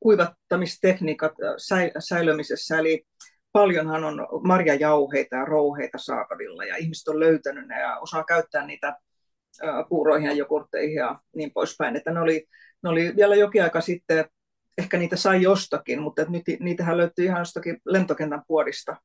kuivattamistekniikat 0.00 1.32
säi, 1.56 1.90
säilömisessä, 1.98 2.78
eli 2.78 3.06
paljonhan 3.52 4.04
on 4.04 4.28
marjajauheita 4.44 5.36
ja 5.36 5.44
rouheita 5.44 5.98
saatavilla, 5.98 6.64
ja 6.64 6.76
ihmiset 6.76 7.08
on 7.08 7.20
löytänyt 7.20 7.68
ne 7.68 7.80
ja 7.80 7.98
osaa 7.98 8.24
käyttää 8.24 8.66
niitä 8.66 8.96
puuroihin 9.88 10.26
ja 10.26 10.32
jogurtteihin 10.32 10.94
ja 10.94 11.18
niin 11.36 11.50
poispäin. 11.52 11.96
Että 11.96 12.10
ne 12.10 12.20
oli, 12.20 12.46
ne 12.82 12.90
oli 12.90 13.12
vielä 13.16 13.34
jokin 13.34 13.62
aika 13.62 13.80
sitten, 13.80 14.24
ehkä 14.78 14.98
niitä 14.98 15.16
sai 15.16 15.42
jostakin, 15.42 16.02
mutta 16.02 16.24
nyt 16.28 16.42
niitähän 16.60 16.96
löytyy 16.96 17.24
ihan 17.24 17.38
jostakin 17.38 17.78
lentokentän 17.86 18.42
puodista 18.48 18.96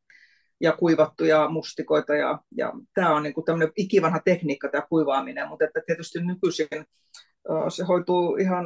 ja 0.61 0.71
kuivattuja 0.71 1.49
mustikoita. 1.49 2.15
Ja, 2.15 2.39
ja 2.57 2.73
tämä 2.93 3.15
on 3.15 3.23
niin 3.23 3.33
kuin 3.33 3.45
tämmöinen 3.45 3.73
ikivanha 3.75 4.19
tekniikka, 4.25 4.69
tämä 4.69 4.87
kuivaaminen, 4.89 5.47
mutta 5.47 5.65
että 5.65 5.81
tietysti 5.87 6.19
nykyisin 6.21 6.67
se 7.69 7.83
hoituu 7.83 8.35
ihan 8.35 8.65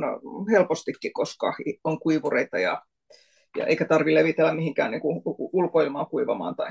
helpostikin, 0.51 1.13
koska 1.13 1.53
on 1.83 1.99
kuivureita 1.99 2.59
ja, 2.59 2.81
ja 3.57 3.65
eikä 3.65 3.85
tarvitse 3.85 4.19
levitellä 4.19 4.53
mihinkään 4.53 4.91
niin 4.91 5.01
kuin 5.01 5.21
ulkoilmaan 5.37 6.07
kuivamaan 6.07 6.55
tai 6.55 6.69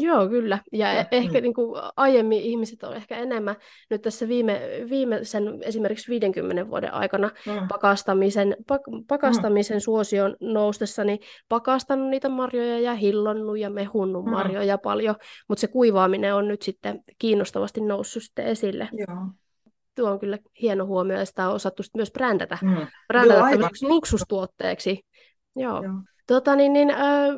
Joo, 0.00 0.28
kyllä. 0.28 0.58
Ja 0.72 0.92
ja 0.92 1.06
ehkä 1.10 1.38
mm. 1.38 1.42
niin 1.42 1.54
kuin 1.54 1.82
aiemmin 1.96 2.40
ihmiset 2.40 2.82
on 2.82 2.96
ehkä 2.96 3.16
enemmän 3.16 3.56
nyt 3.90 4.02
tässä 4.02 4.28
viime, 4.28 4.60
viimeisen 4.90 5.58
esimerkiksi 5.62 6.08
50 6.08 6.70
vuoden 6.70 6.94
aikana 6.94 7.30
mm. 7.46 7.68
pakastamisen, 7.68 8.56
pak, 8.66 8.82
pakastamisen 9.08 9.76
mm. 9.76 9.80
suosion 9.80 10.36
noustessa, 10.40 11.04
niin 11.04 11.18
pakastanut 11.48 12.08
niitä 12.08 12.28
marjoja 12.28 12.80
ja 12.80 12.94
hillonnut 12.94 13.58
ja 13.58 13.70
mehunnut 13.70 14.24
mm. 14.24 14.30
marjoja 14.30 14.78
paljon, 14.78 15.14
mutta 15.48 15.60
se 15.60 15.66
kuivaaminen 15.66 16.34
on 16.34 16.48
nyt 16.48 16.62
sitten 16.62 17.00
kiinnostavasti 17.18 17.80
noussut 17.80 18.22
sitten 18.22 18.46
esille. 18.46 18.88
Joo. 18.92 19.26
Tuo 19.96 20.10
on 20.10 20.18
kyllä 20.18 20.38
hieno 20.62 20.86
huomio, 20.86 21.18
ja 21.18 21.24
sitä 21.24 21.48
on 21.48 21.54
osattu 21.54 21.82
myös 21.96 22.12
brändätä, 22.12 22.58
mm. 22.62 22.86
brändätä 23.08 23.50
Joo, 23.50 23.68
luksustuotteeksi. 23.82 25.00
Joo. 25.56 25.82
Joo. 25.82 25.94
Tota, 26.26 26.56
niin, 26.56 26.72
niin, 26.72 26.90
äh, 26.90 27.28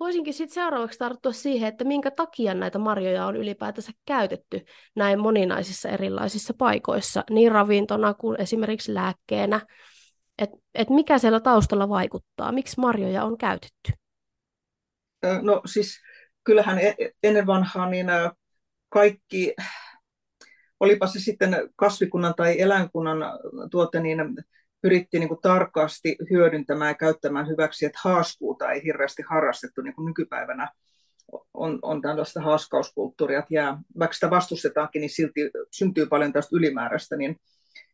voisinkin 0.00 0.34
sitten 0.34 0.54
seuraavaksi 0.54 0.98
tarttua 0.98 1.32
siihen, 1.32 1.68
että 1.68 1.84
minkä 1.84 2.10
takia 2.10 2.54
näitä 2.54 2.78
marjoja 2.78 3.26
on 3.26 3.36
ylipäätänsä 3.36 3.92
käytetty 4.06 4.64
näin 4.96 5.20
moninaisissa 5.20 5.88
erilaisissa 5.88 6.54
paikoissa, 6.58 7.24
niin 7.30 7.52
ravintona 7.52 8.14
kuin 8.14 8.40
esimerkiksi 8.40 8.94
lääkkeenä. 8.94 9.60
Että 10.38 10.56
et 10.74 10.90
mikä 10.90 11.18
siellä 11.18 11.40
taustalla 11.40 11.88
vaikuttaa? 11.88 12.52
Miksi 12.52 12.80
marjoja 12.80 13.24
on 13.24 13.38
käytetty? 13.38 13.92
No 15.42 15.62
siis 15.66 16.00
kyllähän 16.44 16.78
e-, 16.78 17.10
ennen 17.22 17.46
vanhaa 17.46 17.90
niin 17.90 18.06
kaikki, 18.88 19.54
olipa 20.80 21.06
se 21.06 21.20
sitten 21.20 21.56
kasvikunnan 21.76 22.34
tai 22.36 22.60
eläinkunnan 22.60 23.18
tuote, 23.70 24.00
niin 24.00 24.18
pyrittiin 24.84 25.20
niin 25.20 25.28
kuin 25.28 25.40
tarkasti 25.42 26.16
hyödyntämään 26.30 26.90
ja 26.90 26.94
käyttämään 26.94 27.48
hyväksi, 27.48 27.86
että 27.86 27.98
haaskuuta 28.04 28.72
ei 28.72 28.84
hirveästi 28.84 29.22
harrastettu 29.30 29.82
niin 29.82 29.94
kuin 29.94 30.06
nykypäivänä 30.06 30.68
on, 31.54 31.78
on 31.82 32.02
tällaista 32.02 32.40
haaskauskulttuuria, 32.40 33.38
että 33.38 33.54
jää, 33.54 33.78
vaikka 33.98 34.14
sitä 34.14 34.30
vastustetaankin, 34.30 35.00
niin 35.00 35.10
silti 35.10 35.50
syntyy 35.70 36.06
paljon 36.06 36.32
tästä 36.32 36.56
ylimääräistä, 36.56 37.16
niin 37.16 37.36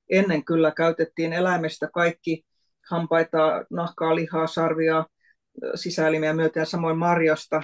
ennen 0.08 0.44
kyllä 0.44 0.70
käytettiin 0.70 1.32
eläimestä 1.32 1.88
kaikki 1.94 2.44
hampaita, 2.90 3.64
nahkaa, 3.70 4.14
lihaa, 4.14 4.46
sarvia, 4.46 5.04
sisäelimiä 5.74 6.32
myöten 6.32 6.66
samoin 6.66 6.98
marjasta. 6.98 7.62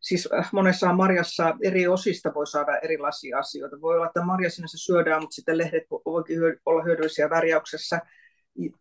Siis 0.00 0.28
äh, 0.38 0.48
monessa 0.52 0.92
marjassa 0.92 1.56
eri 1.62 1.86
osista 1.86 2.34
voi 2.34 2.46
saada 2.46 2.78
erilaisia 2.78 3.38
asioita. 3.38 3.80
Voi 3.80 3.94
olla, 3.94 4.06
että 4.06 4.22
marja 4.22 4.50
sinänsä 4.50 4.78
syödään, 4.78 5.22
mutta 5.22 5.34
sitten 5.34 5.58
lehdet 5.58 5.84
voikin 6.06 6.38
olla 6.66 6.82
hyödyllisiä 6.82 7.30
värjäyksessä 7.30 8.00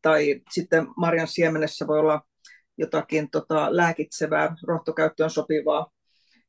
tai 0.02 0.42
sitten 0.50 0.88
marjan 0.98 1.28
siemenessä 1.28 1.88
voi 1.88 2.00
olla 2.00 2.22
jotakin 2.78 3.30
tota, 3.32 3.76
lääkitsevää, 3.76 4.56
rohtokäyttöön 4.68 5.30
sopivaa. 5.30 5.92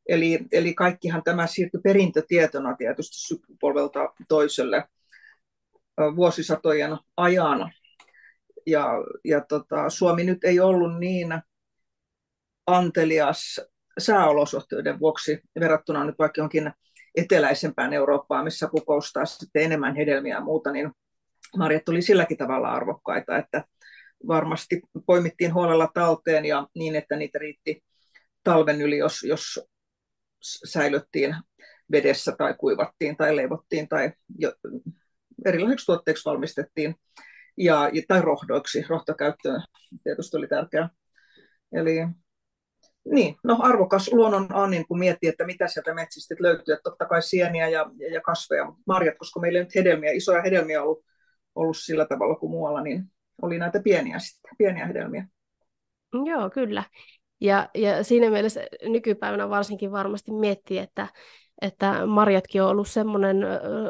Eli, 0.09 0.41
eli 0.53 0.75
kaikkihan 0.75 1.23
tämä 1.23 1.47
siirtyi 1.47 1.81
perintötietona 1.81 2.77
tietysti 2.77 3.17
sukupolvelta 3.17 4.13
toiselle 4.29 4.85
vuosisatojen 6.17 6.99
ajan. 7.17 7.73
Ja, 8.67 8.89
ja 9.25 9.41
tota, 9.41 9.91
Suomi 9.91 10.25
nyt 10.25 10.45
ei 10.45 10.61
ollut 10.61 10.99
niin 10.99 11.43
antelias 12.67 13.61
sääolosuhteiden 13.99 15.01
vuoksi 15.01 15.41
verrattuna 15.61 16.05
nyt 16.05 16.19
vaikka 16.19 16.41
jonkin 16.41 16.73
eteläisempään 17.15 17.93
Eurooppaan, 17.93 18.45
missä 18.45 18.69
kukoustaa 18.69 19.25
sitten 19.25 19.63
enemmän 19.63 19.97
hedelmiä 19.97 20.35
ja 20.35 20.41
muuta, 20.41 20.73
niin 20.73 20.91
marjat 21.57 21.89
oli 21.89 22.03
silläkin 22.03 22.39
tavalla 22.39 22.73
arvokkaita, 22.73 23.37
että 23.37 23.65
varmasti 24.29 24.81
poimittiin 25.07 25.55
huolella 25.55 25.91
talteen 25.95 26.45
ja 26.45 26.67
niin, 26.75 26.97
että 26.97 27.17
niitä 27.17 27.39
riitti 27.39 27.85
talven 28.45 28.81
yli, 28.81 28.99
jos, 28.99 29.23
jos 29.23 29.61
säilyttiin 30.65 31.37
vedessä 31.93 32.33
tai 32.39 32.55
kuivattiin 32.55 33.17
tai 33.17 33.37
leivottiin 33.37 33.89
tai 33.89 34.13
jo, 34.39 34.53
erilaisiksi 35.45 35.87
tuotteiksi 35.87 36.25
valmistettiin 36.25 36.95
ja, 37.57 37.91
tai 38.09 38.21
rohdoiksi. 38.23 38.85
Rohtokäyttö 38.89 39.61
tietysti 40.05 40.37
oli 40.37 40.49
tärkeää. 40.49 40.89
Eli 41.73 41.97
niin, 43.05 43.37
no 43.45 43.59
arvokas 43.61 44.13
luonnon 44.13 44.47
annin, 44.51 44.87
kun 44.87 44.99
miettii, 44.99 45.29
että 45.29 45.47
mitä 45.47 45.69
sieltä 45.69 45.95
metsistä 45.95 46.35
löytyy. 46.41 46.75
Että 46.75 46.83
totta 46.91 47.07
kai 47.07 47.23
sieniä 47.23 47.69
ja, 47.69 47.91
ja 48.13 48.21
kasveja, 48.21 48.73
marjat, 48.87 49.19
koska 49.19 49.41
meillä 49.41 49.59
ei 49.59 49.65
nyt 49.65 49.75
hedelmiä, 49.75 50.13
isoja 50.13 50.43
hedelmiä 50.43 50.83
ollut 50.83 51.05
ollut 51.55 51.77
sillä 51.77 52.07
tavalla 52.07 52.35
kuin 52.35 52.51
muualla, 52.51 52.81
niin 52.81 53.05
oli 53.43 53.59
näitä 53.59 53.81
pieniä, 53.85 54.19
sitten, 54.19 54.57
pieniä 54.59 54.87
hedelmiä. 54.87 55.27
Joo, 56.25 56.51
kyllä. 56.51 56.85
Ja, 57.41 57.69
ja 57.75 58.05
siinä 58.05 58.31
mielessä 58.31 58.61
nykypäivänä 58.83 59.51
varsinkin 59.51 59.93
varmasti 59.93 60.33
miettii, 60.33 60.79
että, 60.79 61.09
että 61.63 62.07
marjatkin 62.07 62.63
on 62.63 62.69
ollut 62.69 62.89
semmoinen 62.89 63.37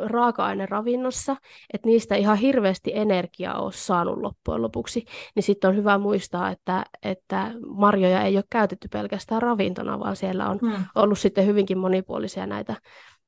raaka-aine 0.04 0.66
ravinnossa, 0.66 1.36
että 1.72 1.88
niistä 1.88 2.14
ihan 2.14 2.36
hirveästi 2.36 2.90
energiaa 2.94 3.62
on 3.62 3.72
saanut 3.72 4.18
loppujen 4.18 4.62
lopuksi, 4.62 5.04
niin 5.34 5.42
sitten 5.42 5.70
on 5.70 5.76
hyvä 5.76 5.98
muistaa, 5.98 6.50
että, 6.50 6.84
että 7.02 7.52
marjoja 7.66 8.22
ei 8.22 8.36
ole 8.36 8.44
käytetty 8.50 8.88
pelkästään 8.88 9.42
ravintona, 9.42 10.00
vaan 10.00 10.16
siellä 10.16 10.48
on 10.48 10.58
hmm. 10.58 10.84
ollut 10.94 11.18
sitten 11.18 11.46
hyvinkin 11.46 11.78
monipuolisia 11.78 12.46
näitä 12.46 12.76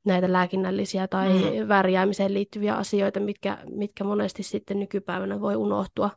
näitä 0.05 0.33
lääkinnällisiä 0.33 1.09
tai 1.09 1.29
mm. 1.29 1.69
värjäämiseen 1.69 2.35
liittyviä 2.35 2.75
asioita, 2.75 3.21
mitkä, 3.21 3.59
mitkä 3.71 4.05
monesti 4.05 4.43
sitten 4.43 4.81
nykypäivänä 4.81 5.41
voi 5.41 5.57
unohtua. 5.57 6.11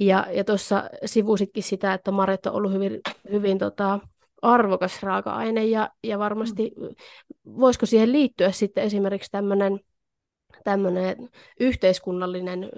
Ja, 0.00 0.26
ja 0.30 0.44
tuossa 0.44 0.90
sivusitkin 1.04 1.62
sitä, 1.62 1.94
että 1.94 2.10
marjat 2.10 2.46
on 2.46 2.52
ollut 2.52 2.72
hyvin, 2.72 3.00
hyvin 3.30 3.58
tota, 3.58 4.00
arvokas 4.42 5.02
raaka-aine 5.02 5.64
ja, 5.64 5.90
ja 6.04 6.18
varmasti 6.18 6.72
mm. 6.76 6.88
voisiko 7.60 7.86
siihen 7.86 8.12
liittyä 8.12 8.50
sitten 8.50 8.84
esimerkiksi 8.84 9.30
tämmöinen 9.30 9.80
tämmöinen 10.66 11.28
yhteiskunnallinen 11.60 12.70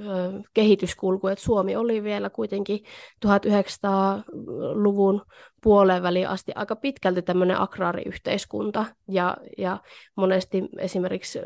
kehityskulku, 0.55 1.27
että 1.27 1.45
Suomi 1.45 1.77
oli 1.77 2.03
vielä 2.03 2.31
kuitenkin 2.31 2.85
1900-luvun 3.27 5.23
puoleen 5.63 6.03
väliin 6.03 6.29
asti 6.29 6.53
aika 6.55 6.77
pitkälti 6.77 7.23
tämmöinen 7.23 7.61
agraariyhteiskunta 7.61 8.85
ja, 9.09 9.37
ja 9.59 9.79
monesti 10.17 10.65
esimerkiksi 10.79 11.39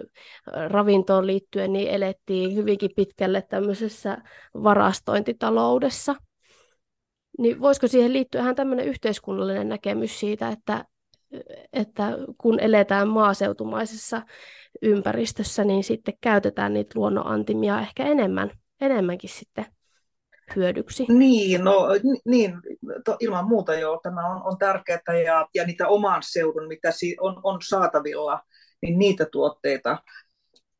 ravintoon 0.69 1.27
liittyen 1.27 1.73
niin 1.73 1.89
elettiin 1.89 2.55
hyvinkin 2.55 2.91
pitkälle 2.97 3.43
tämmöisessä 3.43 4.19
varastointitaloudessa. 4.55 6.15
Niin 7.39 7.61
voisiko 7.61 7.87
siihen 7.87 8.13
liittyä 8.13 8.41
ihan 8.41 8.55
tämmöinen 8.55 8.87
yhteiskunnallinen 8.87 9.69
näkemys 9.69 10.21
siitä, 10.21 10.49
että, 10.49 10.85
että 11.73 12.19
kun 12.39 12.61
eletään 12.61 13.09
maaseutumaisessa 13.09 14.23
ympäristössä, 14.83 15.65
niin 15.65 15.85
sitten 15.85 16.15
käytetään 16.21 16.75
niitä 16.75 16.93
luonnonantimia 16.95 17.81
ehkä 17.81 18.05
enemmän, 18.05 18.51
enemmänkin 18.81 19.31
sitten 19.31 19.67
hyödyksi. 20.57 21.07
Niin, 21.09 21.65
no, 21.65 21.89
niin 22.25 22.55
to, 23.05 23.17
ilman 23.21 23.49
muuta 23.49 23.75
joo, 23.75 24.01
tämä 24.03 24.27
on, 24.27 24.43
on 24.45 24.59
tärkeää 24.59 25.21
ja, 25.25 25.49
ja 25.55 25.67
niitä 25.67 25.89
oman 25.89 26.23
seudun, 26.25 26.69
mitä 26.69 26.91
si, 26.91 27.17
on, 27.21 27.41
on 27.43 27.59
saatavilla, 27.69 28.41
niin 28.83 28.99
niitä 28.99 29.27
tuotteita 29.33 29.99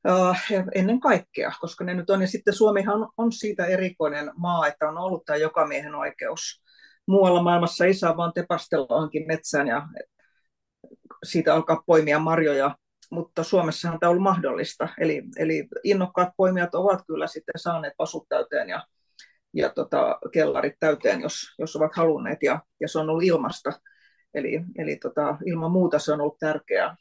uh, 0.09 0.37
ennen 0.75 1.01
kaikkea, 1.01 1.53
koska 1.61 1.85
ne 1.85 1.95
nyt 1.95 2.11
on, 2.11 2.21
ja 2.21 2.27
sitten 2.27 2.55
Suomihan 2.55 3.09
on 3.17 3.33
siitä 3.33 3.67
erikoinen 3.67 4.31
maa, 4.37 4.67
että 4.67 4.89
on 4.89 4.99
ollut 4.99 5.25
tämä 5.25 5.37
jokamiehen 5.37 5.95
oikeus. 5.95 6.63
Muualla 7.07 7.43
maailmassa 7.43 7.85
ei 7.85 7.95
saa 7.95 8.17
vaan 8.17 8.33
tepastella 8.33 9.09
metsään 9.27 9.67
ja 9.67 9.89
siitä 11.25 11.55
alkaa 11.55 11.83
poimia 11.87 12.19
marjoja 12.19 12.77
mutta 13.13 13.45
Suomessahan 13.45 14.01
tämä 14.01 14.09
on 14.09 14.13
ollut 14.13 14.23
mahdollista. 14.23 14.89
Eli, 14.99 15.23
eli 15.37 15.69
innokkaat 15.85 16.29
poimijat 16.37 16.75
ovat 16.75 17.01
kyllä 17.07 17.27
sitten 17.27 17.59
saaneet 17.59 17.95
pasut 17.97 18.29
täyteen 18.29 18.69
ja, 18.69 18.87
ja 19.55 19.71
tota, 19.71 20.19
kellarit 20.33 20.75
täyteen, 20.81 21.21
jos, 21.21 21.55
jos 21.59 21.77
ovat 21.77 21.97
halunneet, 21.97 22.43
ja, 22.43 22.61
ja 22.81 22.89
se 22.89 22.99
on 22.99 23.11
ollut 23.11 23.25
ilmasta. 23.25 23.73
Eli, 24.35 24.61
eli 24.79 24.97
tota, 24.97 25.37
ilman 25.47 25.71
muuta 25.71 25.99
se 25.99 26.13
on 26.13 26.21
ollut 26.21 26.39
tärkeää 26.39 26.97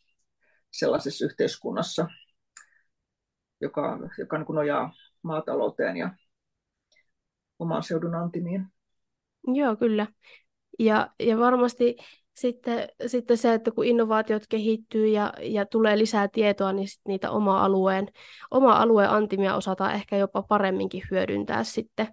sellaisessa 0.71 1.25
yhteiskunnassa, 1.25 2.07
joka, 3.61 3.99
joka 4.17 4.37
niin 4.37 4.55
nojaa 4.55 4.93
maatalouteen 5.21 5.97
ja 5.97 6.09
oman 7.59 7.83
seudun 7.83 8.15
antimiin. 8.15 8.65
Joo, 9.47 9.75
kyllä. 9.75 10.07
Ja, 10.79 11.09
ja 11.19 11.37
varmasti 11.37 11.95
sitten, 12.33 12.89
sitten 13.07 13.37
se, 13.37 13.53
että 13.53 13.71
kun 13.71 13.85
innovaatiot 13.85 14.43
kehittyy 14.49 15.07
ja, 15.07 15.33
ja 15.41 15.65
tulee 15.65 15.97
lisää 15.97 16.27
tietoa, 16.27 16.73
niin 16.73 16.87
sit 16.87 17.01
niitä 17.07 17.31
oma 17.31 17.65
alueen, 17.65 18.07
oma 18.51 18.73
alueen 18.73 19.09
antimia 19.09 19.55
osataan 19.55 19.93
ehkä 19.93 20.17
jopa 20.17 20.41
paremminkin 20.41 21.03
hyödyntää 21.11 21.63
sitten. 21.63 22.07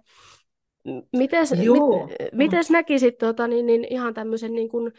Mites, 1.13 1.51
mit, 1.51 2.29
mites 2.33 2.69
näkisit 2.69 3.17
tuota, 3.17 3.47
niin, 3.47 3.65
niin 3.65 3.87
ihan 3.89 4.13
tämmöisen 4.13 4.53
niin 4.53 4.69
kuin, 4.69 4.91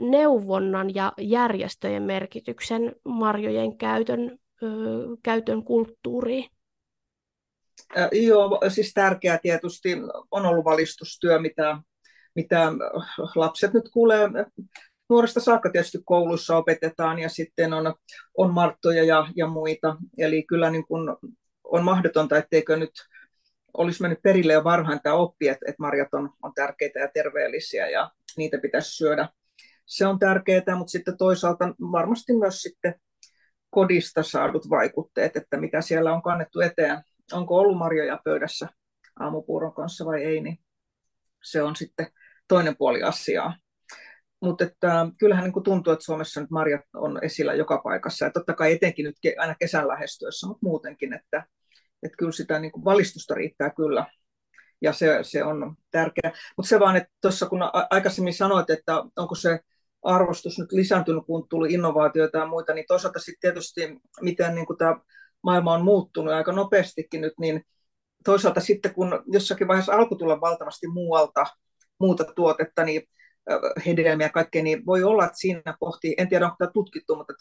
neuvonnan 0.00 0.94
ja 0.94 1.12
järjestöjen 1.20 2.02
merkityksen 2.02 2.96
marjojen 3.04 3.78
käytön, 3.78 4.38
ö, 4.62 4.66
käytön 5.22 5.64
kulttuuriin? 5.64 6.44
Joo, 8.12 8.60
siis 8.68 8.92
tärkeää 8.92 9.38
tietysti 9.38 9.96
on 10.30 10.46
ollut 10.46 10.64
valistustyö, 10.64 11.38
mitä 11.38 11.78
mitä 12.34 12.72
lapset 13.34 13.74
nyt 13.74 13.88
kuulee 13.92 14.28
nuoresta 15.08 15.40
saakka 15.40 15.70
tietysti 15.70 15.98
koulussa 16.04 16.56
opetetaan 16.56 17.18
ja 17.18 17.28
sitten 17.28 17.72
on, 17.72 17.94
on 18.36 18.54
marttoja 18.54 19.04
ja, 19.04 19.26
ja 19.36 19.46
muita. 19.46 19.96
Eli 20.18 20.42
kyllä 20.42 20.70
niin 20.70 20.86
kuin 20.86 21.16
on 21.64 21.84
mahdotonta, 21.84 22.38
etteikö 22.38 22.76
nyt 22.76 22.92
olisi 23.74 24.02
mennyt 24.02 24.22
perille 24.22 24.52
jo 24.52 24.64
varhain 24.64 25.00
tämä 25.02 25.14
oppi, 25.14 25.48
että, 25.48 25.66
että 25.68 25.82
marjat 25.82 26.14
on, 26.14 26.30
on 26.42 26.54
tärkeitä 26.54 27.00
ja 27.00 27.08
terveellisiä 27.14 27.88
ja 27.88 28.10
niitä 28.36 28.58
pitäisi 28.58 28.96
syödä. 28.96 29.28
Se 29.86 30.06
on 30.06 30.18
tärkeää, 30.18 30.76
mutta 30.76 30.90
sitten 30.90 31.18
toisaalta 31.18 31.74
varmasti 31.92 32.32
myös 32.32 32.62
sitten 32.62 32.94
kodista 33.70 34.22
saadut 34.22 34.70
vaikutteet, 34.70 35.36
että 35.36 35.56
mitä 35.56 35.80
siellä 35.80 36.14
on 36.14 36.22
kannettu 36.22 36.60
eteen. 36.60 37.02
Onko 37.32 37.56
ollut 37.56 37.78
marjoja 37.78 38.20
pöydässä 38.24 38.68
aamupuuron 39.20 39.74
kanssa 39.74 40.04
vai 40.04 40.24
ei, 40.24 40.40
niin 40.40 40.58
se 41.42 41.62
on 41.62 41.76
sitten 41.76 42.06
toinen 42.50 42.76
puoli 42.76 43.02
asiaa. 43.02 43.56
Mutta 44.40 44.64
että, 44.64 45.06
kyllähän 45.18 45.44
niin 45.44 45.62
tuntuu, 45.64 45.92
että 45.92 46.04
Suomessa 46.04 46.40
nyt 46.40 46.50
marjat 46.50 46.80
on 46.94 47.18
esillä 47.22 47.54
joka 47.54 47.80
paikassa. 47.84 48.24
Ja 48.24 48.30
totta 48.30 48.54
kai 48.54 48.72
etenkin 48.72 49.04
nyt 49.04 49.16
aina 49.38 49.54
kesän 49.54 49.88
lähestyessä, 49.88 50.46
mutta 50.46 50.66
muutenkin, 50.66 51.12
että, 51.12 51.44
että 52.02 52.16
kyllä 52.16 52.32
sitä 52.32 52.58
niin 52.58 52.72
kuin 52.72 52.84
valistusta 52.84 53.34
riittää 53.34 53.70
kyllä. 53.70 54.06
Ja 54.82 54.92
se, 54.92 55.18
se 55.22 55.44
on 55.44 55.76
tärkeää. 55.90 56.32
Mutta 56.56 56.68
se 56.68 56.80
vaan, 56.80 56.96
että 56.96 57.10
tuossa 57.20 57.46
kun 57.46 57.60
aikaisemmin 57.90 58.34
sanoit, 58.34 58.70
että 58.70 58.92
onko 59.16 59.34
se 59.34 59.60
arvostus 60.02 60.58
nyt 60.58 60.72
lisääntynyt, 60.72 61.26
kun 61.26 61.48
tuli 61.48 61.72
innovaatioita 61.72 62.38
ja 62.38 62.46
muita, 62.46 62.74
niin 62.74 62.84
toisaalta 62.88 63.18
sitten 63.18 63.40
tietysti, 63.40 64.00
miten 64.20 64.54
niin 64.54 64.66
kuin 64.66 64.78
tämä 64.78 64.96
maailma 65.42 65.74
on 65.74 65.84
muuttunut 65.84 66.34
aika 66.34 66.52
nopeastikin 66.52 67.20
nyt, 67.20 67.34
niin 67.38 67.64
toisaalta 68.24 68.60
sitten 68.60 68.94
kun 68.94 69.22
jossakin 69.26 69.68
vaiheessa 69.68 69.92
alkoi 69.92 70.18
tulla 70.18 70.40
valtavasti 70.40 70.86
muualta 70.86 71.46
muuta 72.00 72.24
tuotetta, 72.24 72.84
niin 72.84 73.02
hedelmiä 73.86 74.26
ja 74.26 74.32
kaikkea, 74.32 74.62
niin 74.62 74.86
voi 74.86 75.02
olla, 75.02 75.24
että 75.24 75.38
siinä 75.38 75.76
pohtii, 75.80 76.14
en 76.18 76.28
tiedä 76.28 76.44
onko 76.44 76.56
tämä 76.58 76.70
tutkittu, 76.70 77.16
mutta 77.16 77.34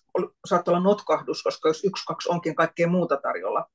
saattaa 0.45 0.71
olla 0.71 0.83
notkahdus, 0.83 1.43
koska 1.43 1.69
jos 1.69 1.83
yksi, 1.83 2.05
kaksi 2.05 2.29
onkin 2.29 2.55
kaikkea 2.55 2.87
muuta 2.87 3.17
tarjolla, 3.17 3.65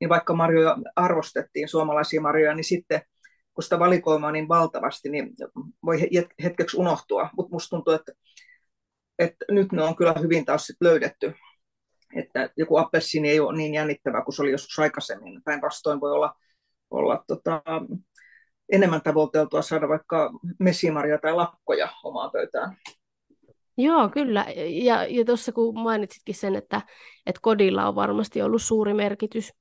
niin 0.00 0.08
vaikka 0.08 0.34
marjoja 0.34 0.76
arvostettiin, 0.96 1.68
suomalaisia 1.68 2.20
marjoja, 2.20 2.54
niin 2.54 2.64
sitten 2.64 3.02
kun 3.54 3.62
sitä 3.62 3.78
valikoimaa 3.78 4.32
niin 4.32 4.48
valtavasti, 4.48 5.08
niin 5.08 5.30
voi 5.84 6.00
hetkeksi 6.42 6.76
unohtua. 6.76 7.30
Mutta 7.36 7.52
musta 7.52 7.70
tuntuu, 7.70 7.94
että, 7.94 8.12
että 9.18 9.44
nyt 9.50 9.72
ne 9.72 9.82
on 9.82 9.96
kyllä 9.96 10.14
hyvin 10.20 10.44
taas 10.44 10.66
sit 10.66 10.76
löydetty. 10.80 11.34
Että 12.16 12.50
joku 12.56 12.76
appelsiini 12.76 13.30
ei 13.30 13.40
ole 13.40 13.56
niin 13.56 13.74
jännittävä 13.74 14.24
kuin 14.24 14.34
se 14.34 14.42
oli 14.42 14.50
joskus 14.50 14.78
aikaisemmin. 14.78 15.42
Päinvastoin 15.44 16.00
voi 16.00 16.12
olla, 16.12 16.34
olla 16.90 17.24
tota, 17.26 17.62
enemmän 18.72 19.02
tavoiteltua 19.02 19.62
saada 19.62 19.88
vaikka 19.88 20.30
messimaria 20.58 21.18
tai 21.18 21.34
lakkoja 21.34 21.88
omaan 22.04 22.30
pöytään. 22.30 22.76
Joo, 23.76 24.08
kyllä. 24.08 24.46
Ja, 24.82 25.06
ja 25.06 25.24
tuossa 25.24 25.52
kun 25.52 25.80
mainitsitkin 25.80 26.34
sen, 26.34 26.56
että, 26.56 26.82
että 27.26 27.40
kodilla 27.42 27.88
on 27.88 27.94
varmasti 27.94 28.42
ollut 28.42 28.62
suuri 28.62 28.94
merkitys 28.94 29.52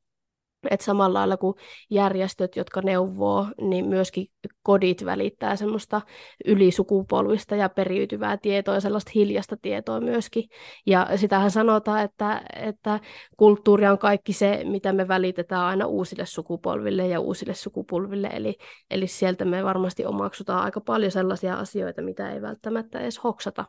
että 0.70 0.86
samalla 0.86 1.20
lailla 1.20 1.38
kuin 1.38 1.56
järjestöt, 1.90 2.56
jotka 2.56 2.82
neuvoo, 2.82 3.48
niin 3.62 3.86
myöskin 3.86 4.28
kodit 4.64 5.06
välittää 5.06 5.56
semmoista 5.56 6.02
ylisukupolvista 6.46 7.56
ja 7.56 7.70
periytyvää 7.70 8.38
tietoa 8.38 8.74
ja 8.74 8.80
sellaista 8.80 9.12
hiljasta 9.16 9.58
tietoa 9.62 10.02
myöskin. 10.02 10.44
Ja 10.86 11.08
sitähän 11.16 11.52
sanotaan, 11.52 12.04
että, 12.04 12.42
että 12.56 13.00
kulttuuri 13.38 13.88
on 13.88 13.98
kaikki 13.98 14.34
se, 14.34 14.62
mitä 14.64 14.94
me 14.94 15.08
välitetään 15.08 15.66
aina 15.66 15.86
uusille 15.86 16.26
sukupolville 16.26 17.08
ja 17.08 17.20
uusille 17.20 17.54
sukupolville. 17.54 18.28
Eli, 18.34 18.56
eli 18.92 19.08
sieltä 19.08 19.46
me 19.46 19.64
varmasti 19.64 20.06
omaksutaan 20.06 20.64
aika 20.64 20.82
paljon 20.82 21.12
sellaisia 21.12 21.56
asioita, 21.56 22.02
mitä 22.02 22.32
ei 22.32 22.42
välttämättä 22.42 23.00
edes 23.00 23.24
hoksata, 23.24 23.66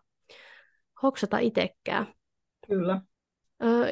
hoksata 1.03 1.39
itsekään. 1.39 2.07
Kyllä. 2.67 3.01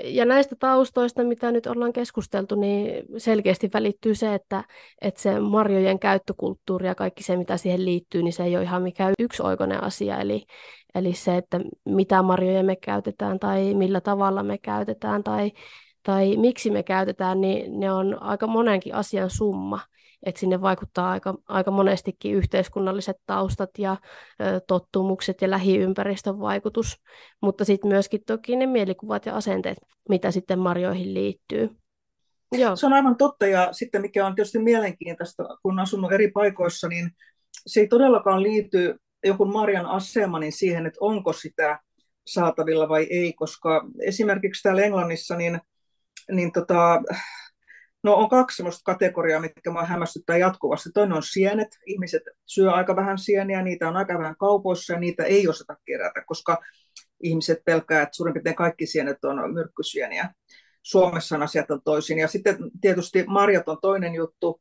Ja 0.04 0.24
näistä 0.24 0.56
taustoista, 0.58 1.24
mitä 1.24 1.50
nyt 1.50 1.66
ollaan 1.66 1.92
keskusteltu, 1.92 2.54
niin 2.54 3.04
selkeästi 3.16 3.70
välittyy 3.74 4.14
se, 4.14 4.34
että, 4.34 4.64
että 5.00 5.20
se 5.20 5.40
marjojen 5.40 5.98
käyttökulttuuri 5.98 6.86
ja 6.86 6.94
kaikki 6.94 7.22
se, 7.22 7.36
mitä 7.36 7.56
siihen 7.56 7.84
liittyy, 7.84 8.22
niin 8.22 8.32
se 8.32 8.44
ei 8.44 8.56
ole 8.56 8.64
ihan 8.64 8.82
mikään 8.82 9.12
yksioikoinen 9.18 9.84
asia. 9.84 10.18
Eli, 10.18 10.46
eli 10.94 11.12
se, 11.12 11.36
että 11.36 11.60
mitä 11.84 12.22
marjoja 12.22 12.62
me 12.62 12.76
käytetään 12.76 13.38
tai 13.38 13.74
millä 13.74 14.00
tavalla 14.00 14.42
me 14.42 14.58
käytetään 14.58 15.24
tai, 15.24 15.52
tai 16.02 16.36
miksi 16.36 16.70
me 16.70 16.82
käytetään, 16.82 17.40
niin 17.40 17.80
ne 17.80 17.92
on 17.92 18.22
aika 18.22 18.46
monenkin 18.46 18.94
asian 18.94 19.30
summa 19.30 19.80
että 20.22 20.40
sinne 20.40 20.60
vaikuttaa 20.60 21.10
aika, 21.10 21.34
aika 21.48 21.70
monestikin 21.70 22.34
yhteiskunnalliset 22.34 23.16
taustat 23.26 23.70
ja 23.78 23.96
ö, 24.40 24.60
tottumukset 24.66 25.42
ja 25.42 25.50
lähiympäristön 25.50 26.40
vaikutus, 26.40 27.02
mutta 27.42 27.64
sitten 27.64 27.88
myöskin 27.88 28.20
toki 28.26 28.56
ne 28.56 28.66
mielikuvat 28.66 29.26
ja 29.26 29.36
asenteet, 29.36 29.78
mitä 30.08 30.30
sitten 30.30 30.58
marjoihin 30.58 31.14
liittyy. 31.14 31.70
Joo. 32.52 32.76
Se 32.76 32.86
on 32.86 32.92
aivan 32.92 33.16
totta 33.16 33.46
ja 33.46 33.68
sitten 33.72 34.00
mikä 34.00 34.26
on 34.26 34.34
tietysti 34.34 34.58
mielenkiintoista, 34.58 35.44
kun 35.62 35.78
asunut 35.78 36.12
eri 36.12 36.30
paikoissa, 36.30 36.88
niin 36.88 37.10
se 37.66 37.80
ei 37.80 37.88
todellakaan 37.88 38.42
liity 38.42 38.96
joku 39.24 39.44
marjan 39.44 39.86
asema 39.86 40.38
niin 40.38 40.52
siihen, 40.52 40.86
että 40.86 40.98
onko 41.00 41.32
sitä 41.32 41.78
saatavilla 42.26 42.88
vai 42.88 43.06
ei, 43.10 43.32
koska 43.32 43.84
esimerkiksi 44.00 44.62
täällä 44.62 44.82
Englannissa 44.82 45.36
niin, 45.36 45.60
niin 46.32 46.52
tota, 46.52 47.02
No 48.02 48.14
on 48.14 48.28
kaksi 48.28 48.56
sellaista 48.56 48.82
kategoriaa, 48.84 49.40
mitkä 49.40 49.70
minua 49.70 49.84
hämmästyttää 49.84 50.36
jatkuvasti. 50.36 50.90
Toinen 50.94 51.16
on 51.16 51.22
sienet. 51.22 51.68
Ihmiset 51.86 52.22
syö 52.46 52.72
aika 52.72 52.96
vähän 52.96 53.18
sieniä, 53.18 53.62
niitä 53.62 53.88
on 53.88 53.96
aika 53.96 54.18
vähän 54.18 54.36
kaupoissa 54.36 54.92
ja 54.92 55.00
niitä 55.00 55.24
ei 55.24 55.48
osata 55.48 55.76
kerätä, 55.84 56.22
koska 56.26 56.58
ihmiset 57.22 57.64
pelkää, 57.64 58.02
että 58.02 58.16
suurin 58.16 58.34
piirtein 58.34 58.56
kaikki 58.56 58.86
sienet 58.86 59.24
on 59.24 59.54
myrkkysieniä. 59.54 60.34
Suomessa 60.82 61.36
on 61.36 61.42
asiat 61.42 61.70
on 61.70 61.80
toisin. 61.84 62.18
Ja 62.18 62.28
sitten 62.28 62.56
tietysti 62.80 63.24
marjat 63.26 63.68
on 63.68 63.78
toinen 63.82 64.14
juttu. 64.14 64.60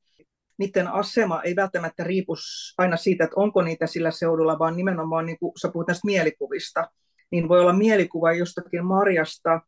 Niiden 0.58 0.88
asema 0.88 1.42
ei 1.42 1.56
välttämättä 1.56 2.04
riipu 2.04 2.36
aina 2.78 2.98
siitä, 2.98 3.24
että 3.24 3.40
onko 3.40 3.62
niitä 3.62 3.88
sillä 3.88 4.12
seudulla, 4.12 4.60
vaan 4.60 4.78
nimenomaan, 4.78 5.26
niin 5.26 5.40
kuin 5.40 5.54
sä 5.62 5.70
puhut 5.74 5.88
näistä 5.88 6.06
mielikuvista, 6.06 6.92
niin 7.32 7.50
voi 7.50 7.60
olla 7.60 7.74
mielikuva 7.74 8.34
jostakin 8.34 8.86
marjasta, 8.86 9.62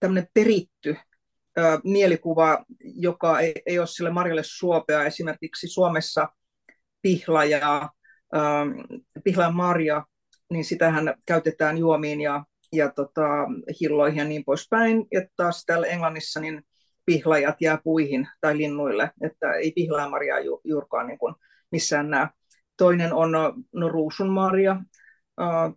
tämmöinen 0.00 0.28
peritty 0.34 0.96
mielikuva, 1.84 2.64
joka 2.80 3.40
ei, 3.40 3.54
ei 3.66 3.78
ole 3.78 3.86
sille 3.86 4.10
marjalle 4.10 4.42
suopea. 4.44 5.04
Esimerkiksi 5.04 5.68
Suomessa 5.68 6.28
pihlaja, 7.02 7.90
ö, 8.34 8.38
pihla 9.24 9.50
marja, 9.50 10.06
niin 10.52 10.64
sitähän 10.64 11.14
käytetään 11.26 11.78
juomiin 11.78 12.20
ja 12.20 12.44
ja 12.72 12.90
tota, 12.90 13.22
hilloihin 13.80 14.18
ja 14.18 14.24
niin 14.24 14.44
poispäin. 14.44 15.06
Ja 15.12 15.22
taas 15.36 15.64
täällä 15.66 15.86
Englannissa 15.86 16.40
niin 16.40 16.62
pihlajat 17.06 17.56
jää 17.60 17.78
puihin 17.84 18.28
tai 18.40 18.56
linnuille, 18.56 19.10
että 19.22 19.52
ei 19.52 19.72
pihlaamarjaa 19.72 20.40
ju, 20.40 20.60
juurikaan 20.64 21.06
niin 21.06 21.18
kuin 21.18 21.34
missään 21.72 22.10
näe. 22.10 22.28
Toinen 22.76 23.12
on 23.12 23.32
no, 23.72 23.88
ruusunmarja. 23.88 24.76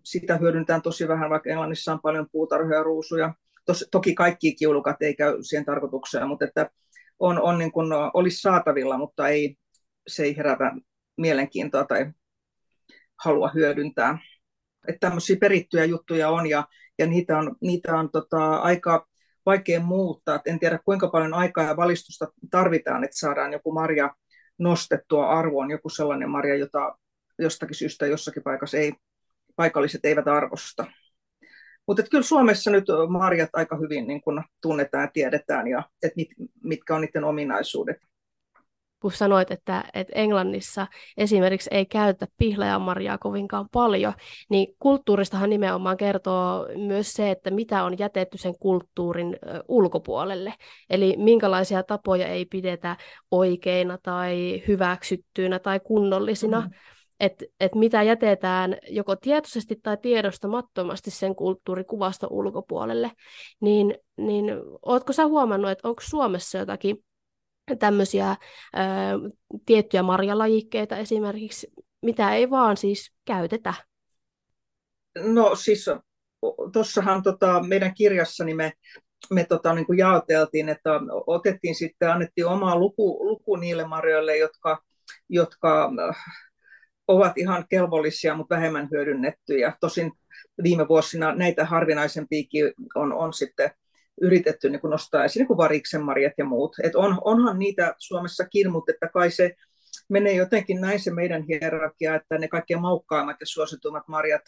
Sitä 0.04 0.38
hyödyntää 0.38 0.80
tosi 0.82 1.08
vähän, 1.08 1.30
vaikka 1.30 1.50
Englannissa 1.50 1.94
on 1.94 2.00
paljon 2.04 2.28
puutarhoja 2.32 2.78
ja 2.78 2.84
ruusuja. 2.84 3.34
Tos, 3.69 3.88
toki 3.91 4.15
kaikki 4.15 4.55
kiulukat 4.55 5.01
ei 5.01 5.15
käy 5.15 5.38
siihen 5.41 5.65
tarkoitukseen, 5.65 6.27
mutta 6.27 6.45
että 6.45 6.69
on, 7.19 7.41
on 7.41 7.58
niin 7.58 7.71
kuin, 7.71 7.88
olisi 8.13 8.41
saatavilla, 8.41 8.97
mutta 8.97 9.27
ei, 9.27 9.55
se 10.08 10.23
ei 10.23 10.38
herätä 10.38 10.71
mielenkiintoa 11.17 11.84
tai 11.84 12.12
halua 13.23 13.51
hyödyntää 13.55 14.17
että 14.88 15.08
tämmöisiä 15.08 15.38
perittyjä 15.41 15.86
juttuja 15.86 16.29
on 16.29 16.49
ja, 16.49 16.67
ja 16.99 17.08
niitä 17.08 17.38
on, 17.38 17.55
niitä 17.62 17.95
on 17.95 18.10
tota, 18.12 18.55
aika 18.55 19.08
vaikea 19.45 19.79
muuttaa. 19.79 20.36
Et 20.36 20.41
en 20.45 20.60
tiedä 20.60 20.79
kuinka 20.86 21.08
paljon 21.08 21.34
aikaa 21.34 21.63
ja 21.63 21.77
valistusta 21.77 22.27
tarvitaan, 22.51 23.03
että 23.03 23.19
saadaan 23.19 23.53
joku 23.53 23.71
marja 23.71 24.15
nostettua 24.58 25.29
arvoon, 25.29 25.71
joku 25.71 25.89
sellainen 25.89 26.29
marja, 26.29 26.55
jota 26.55 26.97
jostakin 27.39 27.75
syystä 27.75 28.05
jossakin 28.05 28.43
paikassa 28.43 28.77
ei, 28.77 28.93
paikalliset 29.55 30.05
eivät 30.05 30.27
arvosta. 30.27 30.86
Mutta 31.89 32.04
kyllä 32.12 32.23
Suomessa 32.23 32.71
nyt 32.71 32.86
marjat 33.08 33.49
aika 33.54 33.78
hyvin 33.78 34.08
niin 34.08 34.21
kun 34.21 34.43
tunnetaan 34.62 35.04
ja 35.04 35.10
tiedetään, 35.13 35.67
ja 35.67 35.84
että 36.04 36.15
mit, 36.15 36.28
mitkä 36.63 36.95
on 36.95 37.02
niiden 37.02 37.23
ominaisuudet 37.23 37.97
kun 39.02 39.12
sanoit, 39.12 39.52
että, 39.52 39.84
että 39.93 40.13
Englannissa 40.15 40.88
esimerkiksi 41.17 41.69
ei 41.73 41.86
käytetä 41.86 42.28
pihlajanmarjaa 42.38 43.17
kovinkaan 43.17 43.65
paljon, 43.71 44.13
niin 44.49 44.75
kulttuuristahan 44.80 45.49
nimenomaan 45.49 45.97
kertoo 45.97 46.67
myös 46.75 47.10
se, 47.10 47.32
että 47.32 47.52
mitä 47.52 47.84
on 47.84 47.99
jätetty 47.99 48.38
sen 48.38 48.54
kulttuurin 48.60 49.38
ulkopuolelle. 49.67 50.54
Eli 50.89 51.15
minkälaisia 51.17 51.84
tapoja 51.84 52.28
ei 52.28 52.45
pidetä 52.45 52.97
oikeina 53.32 53.97
tai 54.04 54.63
hyväksyttyinä 54.67 55.60
tai 55.60 55.80
kunnollisina. 55.80 56.62
Mm. 56.62 56.69
Että 57.19 57.45
et 57.60 57.75
mitä 57.75 58.03
jätetään 58.03 58.77
joko 58.89 59.15
tietoisesti 59.15 59.75
tai 59.84 59.97
tiedostamattomasti 59.97 61.12
sen 61.12 61.36
kulttuurikuvasta 61.36 62.27
ulkopuolelle, 62.29 63.12
niin, 63.62 63.95
niin 64.17 64.45
ootko 64.82 65.13
sä 65.13 65.27
huomannut, 65.27 65.71
että 65.71 65.88
onko 65.88 66.01
Suomessa 66.05 66.58
jotakin 66.58 67.05
tämmöisiä 67.79 68.36
tiettyjä 69.65 70.03
marjalajikkeita 70.03 70.97
esimerkiksi, 70.97 71.67
mitä 72.01 72.36
ei 72.36 72.49
vaan 72.49 72.77
siis 72.77 73.12
käytetä? 73.25 73.73
No 75.23 75.55
siis 75.55 75.86
tuossahan 76.73 77.23
tota, 77.23 77.63
meidän 77.63 77.93
kirjassani 77.93 78.53
me, 78.53 78.73
me 79.34 79.45
tota, 79.45 79.73
niin 79.73 79.86
kuin 79.86 79.97
jaoteltiin, 79.97 80.69
että 80.69 80.89
otettiin 81.27 81.75
sitten, 81.75 82.12
annettiin 82.12 82.47
oma 82.47 82.75
luku, 82.75 83.27
luku 83.27 83.55
niille 83.55 83.88
marjoille, 83.88 84.38
jotka, 84.38 84.84
jotka 85.29 85.91
ovat 87.10 87.38
ihan 87.38 87.65
kelvollisia, 87.69 88.36
mutta 88.36 88.56
vähemmän 88.56 88.88
hyödynnettyjä. 88.91 89.74
Tosin 89.82 90.12
viime 90.63 90.88
vuosina 90.88 91.36
näitä 91.36 91.65
harvinaisempiakin 91.65 92.74
on, 92.95 93.13
on 93.13 93.34
sitten 93.34 93.72
yritetty 94.22 94.69
niin 94.69 94.82
kuin 94.82 94.91
nostaa 94.91 95.24
esiin 95.24 95.48
niin 95.50 95.58
variksen 95.58 96.04
marjat 96.04 96.34
ja 96.38 96.45
muut. 96.45 96.76
Et 96.84 96.95
on, 96.95 97.17
onhan 97.22 97.60
niitä 97.60 97.95
Suomessakin, 97.98 98.72
mutta 98.72 98.91
että 98.91 99.10
kai 99.13 99.32
se 99.32 99.56
menee 100.10 100.34
jotenkin 100.34 100.82
näin 100.82 101.00
se 101.00 101.12
meidän 101.12 101.43
hierarkia, 101.43 102.15
että 102.15 102.38
ne 102.38 102.48
kaikkein 102.48 102.82
maukkaimmat 102.82 103.38
ja 103.39 103.45
suosituimmat 103.45 104.08
marjat, 104.08 104.41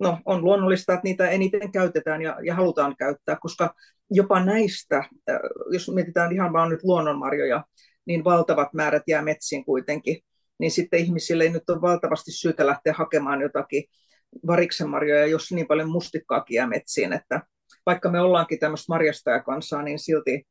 no 0.00 0.18
on 0.24 0.44
luonnollista, 0.44 0.92
että 0.92 1.04
niitä 1.04 1.28
eniten 1.28 1.72
käytetään 1.72 2.22
ja, 2.22 2.36
ja 2.42 2.54
halutaan 2.54 2.96
käyttää, 2.96 3.36
koska 3.40 3.74
jopa 4.10 4.44
näistä, 4.44 4.96
äh, 4.98 5.38
jos 5.72 5.90
mietitään 5.94 6.32
ihan 6.32 6.52
vaan 6.52 6.70
nyt 6.70 6.82
luonnonmarjoja, 6.82 7.64
niin 8.06 8.24
valtavat 8.24 8.72
määrät 8.72 9.02
jää 9.06 9.22
metsiin 9.22 9.64
kuitenkin, 9.64 10.22
niin 10.58 10.70
sitten 10.70 11.00
ihmisille 11.00 11.44
ei 11.44 11.50
nyt 11.50 11.70
ole 11.70 11.80
valtavasti 11.80 12.32
syytä 12.32 12.66
lähteä 12.66 12.92
hakemaan 12.92 13.40
jotakin 13.40 13.84
variksenmarjoja, 14.46 15.26
jos 15.26 15.52
niin 15.52 15.66
paljon 15.66 15.90
mustikkaakin 15.90 16.54
jää 16.54 16.66
metsiin, 16.66 17.12
että 17.12 17.42
vaikka 17.86 18.10
me 18.10 18.20
ollaankin 18.20 18.58
tämmöistä 18.58 18.92
marjastajakansaa, 18.92 19.82
niin 19.82 19.98
silti, 19.98 20.46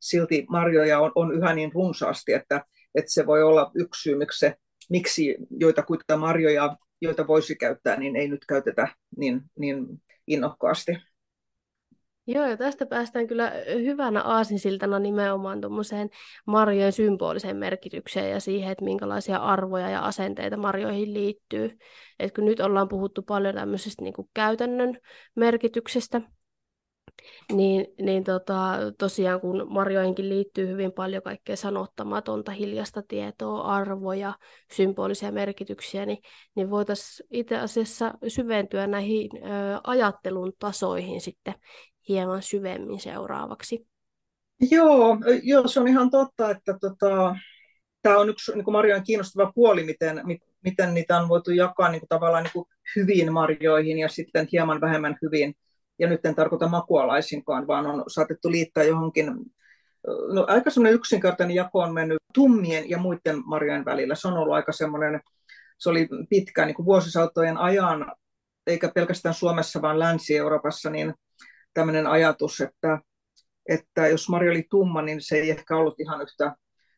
silti 0.00 0.46
marjoja 0.48 1.00
on, 1.00 1.12
on 1.14 1.34
yhä 1.34 1.54
niin 1.54 1.72
runsaasti, 1.74 2.32
että, 2.32 2.64
että 2.94 3.12
se 3.12 3.26
voi 3.26 3.42
olla 3.42 3.70
yksi 3.74 4.02
syy, 4.02 4.16
miksi, 4.18 4.38
se, 4.38 4.54
miksi 4.90 5.36
joita 5.50 5.84
marjoja, 6.18 6.76
joita 7.00 7.26
voisi 7.26 7.56
käyttää, 7.56 7.96
niin 7.96 8.16
ei 8.16 8.28
nyt 8.28 8.44
käytetä 8.48 8.88
niin, 9.16 9.40
niin 9.58 9.86
innokkaasti. 10.26 10.92
Joo, 12.26 12.46
ja 12.46 12.56
tästä 12.56 12.86
päästään 12.86 13.26
kyllä 13.26 13.52
hyvänä 13.74 14.22
aasinsiltana 14.22 14.98
nimenomaan 14.98 15.60
tuommoiseen 15.60 16.10
marjojen 16.46 16.92
symboliseen 16.92 17.56
merkitykseen 17.56 18.30
ja 18.30 18.40
siihen, 18.40 18.72
että 18.72 18.84
minkälaisia 18.84 19.36
arvoja 19.36 19.90
ja 19.90 20.00
asenteita 20.00 20.56
marjoihin 20.56 21.14
liittyy. 21.14 21.78
Et 22.18 22.34
kun 22.34 22.44
nyt 22.44 22.60
ollaan 22.60 22.88
puhuttu 22.88 23.22
paljon 23.22 23.54
tämmöisestä 23.54 24.02
niin 24.02 24.14
käytännön 24.34 24.98
merkityksestä, 25.34 26.20
niin, 27.52 27.86
niin 28.00 28.24
tota, 28.24 28.78
tosiaan 28.98 29.40
kun 29.40 29.66
marjoihinkin 29.70 30.28
liittyy 30.28 30.68
hyvin 30.68 30.92
paljon 30.92 31.22
kaikkea 31.22 31.56
sanottamatonta, 31.56 32.52
hiljasta 32.52 33.02
tietoa, 33.08 33.62
arvoja, 33.62 34.34
symbolisia 34.72 35.32
merkityksiä, 35.32 36.06
niin, 36.06 36.18
niin 36.54 36.70
voitaisiin 36.70 37.28
itse 37.30 37.58
asiassa 37.58 38.14
syventyä 38.28 38.86
näihin 38.86 39.30
ö, 39.36 39.40
ajattelun 39.84 40.52
tasoihin 40.58 41.20
sitten 41.20 41.54
hieman 42.10 42.42
syvemmin 42.42 43.00
seuraavaksi. 43.00 43.86
Joo, 44.70 45.16
joo 45.42 45.68
se 45.68 45.80
on 45.80 45.88
ihan 45.88 46.10
totta, 46.10 46.50
että 46.50 46.78
tota, 46.80 47.36
tämä 48.02 48.18
on 48.18 48.28
yksi 48.28 48.52
niin 48.54 48.72
marjojen 48.72 49.04
kiinnostava 49.04 49.52
puoli, 49.54 49.84
miten, 49.84 50.22
miten 50.64 50.94
niitä 50.94 51.16
on 51.16 51.28
voitu 51.28 51.50
jakaa 51.50 51.88
niin 51.88 52.00
kuin, 52.00 52.08
tavallaan 52.08 52.42
niin 52.42 52.52
kuin 52.52 52.66
hyviin 52.96 53.32
marjoihin 53.32 53.98
ja 53.98 54.08
sitten 54.08 54.48
hieman 54.52 54.80
vähemmän 54.80 55.16
hyvin 55.22 55.54
ja 55.98 56.08
nyt 56.08 56.26
en 56.26 56.34
tarkoita 56.34 56.68
makualaisinkaan, 56.68 57.66
vaan 57.66 57.86
on 57.86 58.04
saatettu 58.08 58.50
liittää 58.50 58.84
johonkin, 58.84 59.26
no 60.32 60.44
aika 60.48 60.70
semmoinen 60.70 60.94
yksinkertainen 60.94 61.56
jako 61.56 61.78
on 61.78 61.94
mennyt 61.94 62.18
tummien 62.34 62.90
ja 62.90 62.98
muiden 62.98 63.42
marjojen 63.44 63.84
välillä. 63.84 64.14
Se 64.14 64.28
on 64.28 64.38
ollut 64.38 64.54
aika 64.54 64.72
semmoinen, 64.72 65.20
se 65.78 65.90
oli 65.90 66.08
pitkä 66.30 66.66
niin 66.66 66.74
kuin 66.74 66.86
vuosisautojen 66.86 67.56
ajan, 67.56 68.12
eikä 68.66 68.90
pelkästään 68.94 69.34
Suomessa, 69.34 69.82
vaan 69.82 69.98
Länsi-Euroopassa, 69.98 70.90
niin 70.90 71.14
tämmöinen 71.74 72.06
ajatus, 72.06 72.60
että, 72.60 72.98
että 73.68 74.08
jos 74.08 74.28
marja 74.28 74.50
oli 74.50 74.66
tumma, 74.70 75.02
niin 75.02 75.20
se 75.20 75.36
ei 75.36 75.50
ehkä 75.50 75.76
ollut 75.76 76.00
ihan 76.00 76.22
yhtä, 76.22 76.56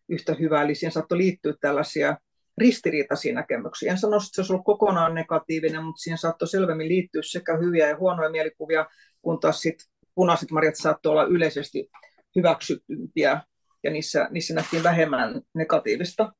yhtä 0.09 0.35
hyvä. 0.35 0.63
Eli 0.63 0.75
siihen 0.75 0.93
saattoi 0.93 1.19
liittyä 1.19 1.55
tällaisia 1.61 2.17
ristiriitaisia 2.59 3.35
näkemyksiä. 3.35 3.93
En 3.93 3.99
sano, 3.99 4.17
että 4.17 4.29
se 4.33 4.41
olisi 4.41 4.53
ollut 4.53 4.65
kokonaan 4.65 5.15
negatiivinen, 5.15 5.85
mutta 5.85 6.01
siihen 6.01 6.19
saattoi 6.19 6.49
selvemmin 6.49 6.89
liittyä 6.89 7.23
sekä 7.25 7.57
hyviä 7.57 7.89
ja 7.89 7.97
huonoja 7.97 8.31
mielikuvia, 8.31 8.87
kun 9.23 9.41
taas 9.41 9.61
sit 9.61 9.77
punaiset 10.15 10.51
marjat 10.51 10.75
saattoi 10.77 11.11
olla 11.11 11.25
yleisesti 11.25 11.91
hyväksytympiä 12.37 13.41
ja 13.85 13.91
niissä, 13.91 14.29
niissä 14.31 14.55
nähtiin 14.55 14.83
vähemmän 14.83 15.41
negatiivista. 15.55 16.33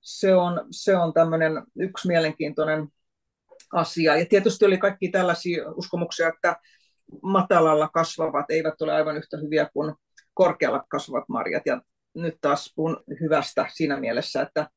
Se 0.00 0.34
on, 0.34 0.66
se 0.70 0.96
on 0.96 1.12
tämmöinen 1.12 1.52
yksi 1.76 2.08
mielenkiintoinen 2.08 2.88
asia. 3.72 4.16
Ja 4.16 4.26
tietysti 4.26 4.64
oli 4.64 4.78
kaikki 4.78 5.08
tällaisia 5.08 5.70
uskomuksia, 5.70 6.28
että 6.28 6.56
matalalla 7.22 7.88
kasvavat 7.88 8.50
eivät 8.50 8.82
ole 8.82 8.92
aivan 8.92 9.16
yhtä 9.16 9.36
hyviä 9.36 9.68
kuin 9.72 9.94
korkealla 10.34 10.84
kasvavat 10.88 11.28
marjat. 11.28 11.62
Ja 11.66 11.82
nyt 12.14 12.34
taas 12.40 12.72
puhun 12.76 13.04
hyvästä 13.20 13.66
siinä 13.72 14.00
mielessä, 14.00 14.42
että 14.42 14.70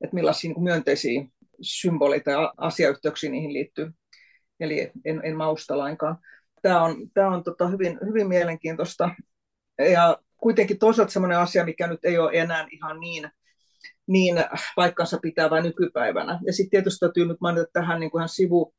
että 0.00 0.14
millaisia 0.14 0.48
niin 0.50 0.62
myönteisiä 0.62 1.24
symboleita 1.62 2.30
ja 2.30 2.54
asiayhteyksiä 2.56 3.30
niihin 3.30 3.52
liittyy. 3.52 3.90
Eli 4.60 4.90
en, 5.04 5.20
en 5.24 5.36
mausta 5.36 5.78
lainkaan. 5.78 6.18
Tämä 6.62 6.82
on, 6.82 6.96
tämä 7.14 7.28
on 7.28 7.44
tota 7.44 7.68
hyvin, 7.68 7.98
hyvin 8.06 8.28
mielenkiintoista. 8.28 9.10
Ja 9.92 10.18
kuitenkin 10.36 10.78
toisaalta 10.78 11.12
sellainen 11.12 11.38
asia, 11.38 11.64
mikä 11.64 11.86
nyt 11.86 12.04
ei 12.04 12.18
ole 12.18 12.30
enää 12.34 12.66
ihan 12.72 13.00
niin, 13.00 13.30
niin 14.06 14.36
paikkansa 14.76 15.18
pitävä 15.22 15.60
nykypäivänä. 15.60 16.40
Ja 16.46 16.52
sitten 16.52 16.70
tietysti 16.70 17.00
täytyy 17.00 17.26
nyt 17.26 17.40
mainita 17.40 17.66
tähän 17.72 18.00
niin 18.00 18.10
kuin 18.10 18.20
ihan 18.20 18.28
sivu, 18.28 18.74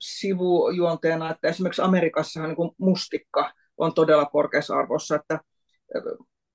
sivujuonteena, 0.00 1.30
että 1.30 1.48
esimerkiksi 1.48 1.82
Amerikassahan 1.82 2.48
niin 2.48 2.56
kuin 2.56 2.70
mustikka 2.78 3.52
on 3.76 3.94
todella 3.94 4.26
korkeassa 4.26 4.76
arvossa, 4.76 5.16
että 5.16 5.40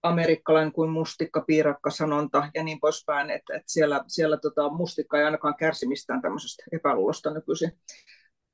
amerikkalainen 0.04 0.72
kuin 0.72 0.90
mustikka, 0.90 1.44
piirakka, 1.48 1.90
sanonta 1.90 2.50
ja 2.54 2.64
niin 2.64 2.80
poispäin, 2.80 3.30
että, 3.30 3.56
että 3.56 3.72
siellä, 3.72 4.04
siellä 4.08 4.38
tota, 4.38 4.70
mustikka 4.70 5.18
ei 5.20 5.26
ainakaan 5.26 5.56
kärsi 5.56 5.88
mistään 5.88 6.22
tämmöisestä 6.22 6.64
epäluulosta 6.72 7.34
nykyisin. 7.34 7.72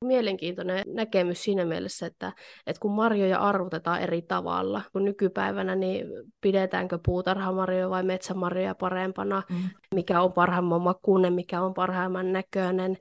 Mielenkiintoinen 0.05 0.83
näkemys 0.87 1.43
siinä 1.43 1.65
mielessä, 1.65 2.05
että, 2.05 2.33
että 2.67 2.79
kun 2.79 2.91
marjoja 2.91 3.39
arvotetaan 3.39 4.01
eri 4.01 4.21
tavalla, 4.21 4.81
kun 4.91 5.05
nykypäivänä 5.05 5.75
niin 5.75 6.07
pidetäänkö 6.41 6.99
puutarhamarjoja 7.05 7.89
vai 7.89 8.03
metsämarjoja 8.03 8.75
parempana, 8.75 9.43
mm. 9.49 9.55
mikä 9.95 10.21
on 10.21 10.33
parhaimman 10.33 10.81
makuinen, 10.81 11.33
mikä 11.33 11.61
on 11.61 11.73
parhaimman 11.73 12.33
näköinen. 12.33 12.97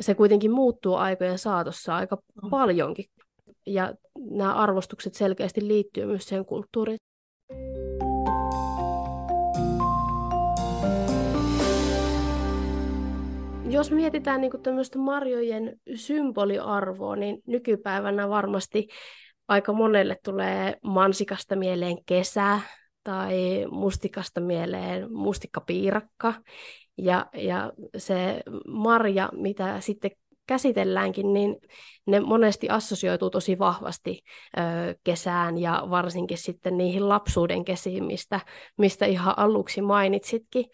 Se 0.00 0.14
kuitenkin 0.14 0.50
muuttuu 0.50 0.94
aikojen 0.94 1.38
saatossa 1.38 1.96
aika 1.96 2.18
paljonkin. 2.50 3.04
Ja 3.66 3.94
nämä 4.30 4.54
arvostukset 4.54 5.14
selkeästi 5.14 5.68
liittyy 5.68 6.06
myös 6.06 6.24
siihen 6.24 6.44
kulttuuriin. 6.44 6.98
Jos 13.68 13.90
mietitään 13.90 14.40
niin 14.40 14.62
tämmöistä 14.62 14.98
marjojen 14.98 15.80
symboliarvoa, 15.94 17.16
niin 17.16 17.38
nykypäivänä 17.46 18.28
varmasti 18.28 18.88
aika 19.48 19.72
monelle 19.72 20.16
tulee 20.24 20.76
mansikasta 20.82 21.56
mieleen 21.56 21.96
kesä 22.06 22.60
tai 23.04 23.66
mustikasta 23.70 24.40
mieleen 24.40 25.12
mustikkapiirakka. 25.12 26.34
Ja, 26.98 27.26
ja 27.34 27.72
se 27.96 28.42
marja, 28.66 29.28
mitä 29.32 29.80
sitten 29.80 30.10
käsitelläänkin, 30.46 31.32
niin 31.32 31.56
ne 32.06 32.20
monesti 32.20 32.68
assosioituu 32.68 33.30
tosi 33.30 33.58
vahvasti 33.58 34.22
ö, 34.58 34.60
kesään 35.04 35.58
ja 35.58 35.86
varsinkin 35.90 36.38
sitten 36.38 36.78
niihin 36.78 37.08
lapsuuden 37.08 37.64
kesiin, 37.64 38.04
mistä, 38.04 38.40
mistä 38.78 39.06
ihan 39.06 39.38
aluksi 39.38 39.82
mainitsitkin. 39.82 40.64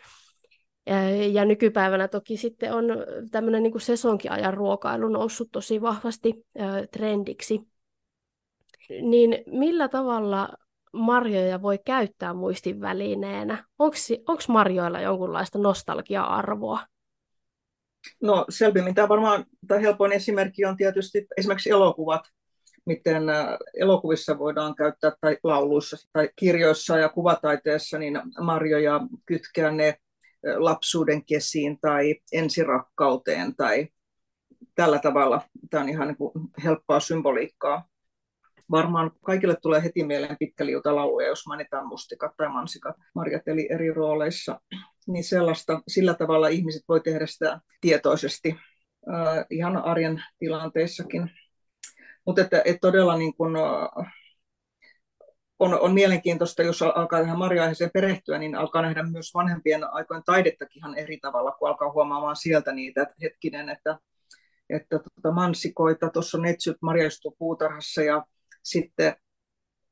Ja 1.33 1.45
nykypäivänä 1.45 2.09
toki 2.09 2.37
sitten 2.37 2.73
on 2.73 2.85
tämmöinen 3.31 3.63
niin 3.63 3.81
sesonkiajan 3.81 4.55
ruokailu 4.55 5.09
noussut 5.09 5.49
tosi 5.53 5.81
vahvasti 5.81 6.47
ö, 6.61 6.87
trendiksi. 6.93 7.61
Niin 9.03 9.39
millä 9.47 9.89
tavalla 9.89 10.49
marjoja 10.93 11.63
voi 11.63 11.79
käyttää 11.85 12.35
muistin 12.35 12.81
välineenä? 12.81 13.65
Onko 13.79 14.43
marjoilla 14.49 15.01
jonkunlaista 15.01 15.59
nostalgia-arvoa? 15.59 16.81
No 18.23 18.45
selvimmin 18.49 18.95
tämä 18.95 19.09
varmaan, 19.09 19.45
tämä 19.67 19.81
helpoin 19.81 20.13
esimerkki 20.13 20.65
on 20.65 20.77
tietysti 20.77 21.27
esimerkiksi 21.37 21.71
elokuvat, 21.71 22.23
miten 22.87 23.23
elokuvissa 23.81 24.39
voidaan 24.39 24.75
käyttää 24.75 25.13
tai 25.21 25.37
lauluissa 25.45 26.09
tai 26.13 26.29
kirjoissa 26.37 26.99
ja 26.99 27.09
kuvataiteessa 27.09 27.99
niin 27.99 28.23
marjoja 28.41 29.01
kytkeä 29.27 29.71
ne 29.71 29.97
lapsuuden 30.57 31.25
kesiin 31.25 31.79
tai 31.81 32.15
ensirakkauteen 32.33 33.57
tai 33.57 33.89
tällä 34.75 34.99
tavalla. 34.99 35.43
Tämä 35.71 35.83
on 35.83 35.89
ihan 35.89 36.09
niin 36.09 36.17
kuin 36.17 36.33
helppoa 36.65 37.01
symboliikkaa. 37.01 37.90
Varmaan 38.71 39.11
kaikille 39.23 39.57
tulee 39.63 39.83
heti 39.83 40.05
mieleen 40.05 40.37
pitkä 40.39 40.67
liuta 40.67 40.97
lauluja, 40.97 41.27
jos 41.27 41.47
mainitaan 41.47 41.87
mustikat 41.87 42.33
tai 42.37 42.49
mansikat, 42.49 42.97
marjat 43.15 43.49
eli 43.49 43.69
eri 43.71 43.93
rooleissa. 43.93 44.61
Niin 45.07 45.25
sellaista, 45.25 45.81
sillä 45.89 46.15
tavalla 46.15 46.49
ihmiset 46.49 46.83
voi 46.89 47.01
tehdä 47.01 47.27
sitä 47.27 47.61
tietoisesti 47.81 48.57
äh, 49.13 49.47
ihan 49.51 49.77
arjen 49.77 50.25
tilanteissakin. 50.39 51.31
Mutta 52.27 52.43
että, 52.43 52.63
että 52.65 52.81
todella 52.81 53.17
niin 53.17 53.35
kun, 53.35 53.57
äh, 53.57 54.13
on, 55.61 55.81
on 55.81 55.95
mielenkiintoista, 55.95 56.63
jos 56.63 56.83
alkaa 56.83 57.21
tähän 57.21 57.39
marja-aiheeseen 57.39 57.91
perehtyä, 57.95 58.39
niin 58.39 58.55
alkaa 58.55 58.83
nähdä 58.83 59.03
myös 59.03 59.35
vanhempien 59.35 59.95
aikojen 59.95 60.23
taidettakin 60.27 60.79
ihan 60.79 60.99
eri 60.99 61.19
tavalla, 61.19 61.53
kun 61.53 61.69
alkaa 61.69 61.93
huomaamaan 61.93 62.37
sieltä 62.37 62.73
niitä, 62.73 63.03
että 63.03 63.15
hetkinen, 63.23 63.69
että, 63.69 63.99
että 64.71 64.99
tuota 64.99 65.35
mansikoita, 65.35 66.11
tuossa 66.11 66.39
on 66.39 66.43
netsyt 66.43 66.77
marjaistu 66.83 67.37
puutarhassa 67.39 68.03
ja 68.03 68.25
sitten 68.63 69.15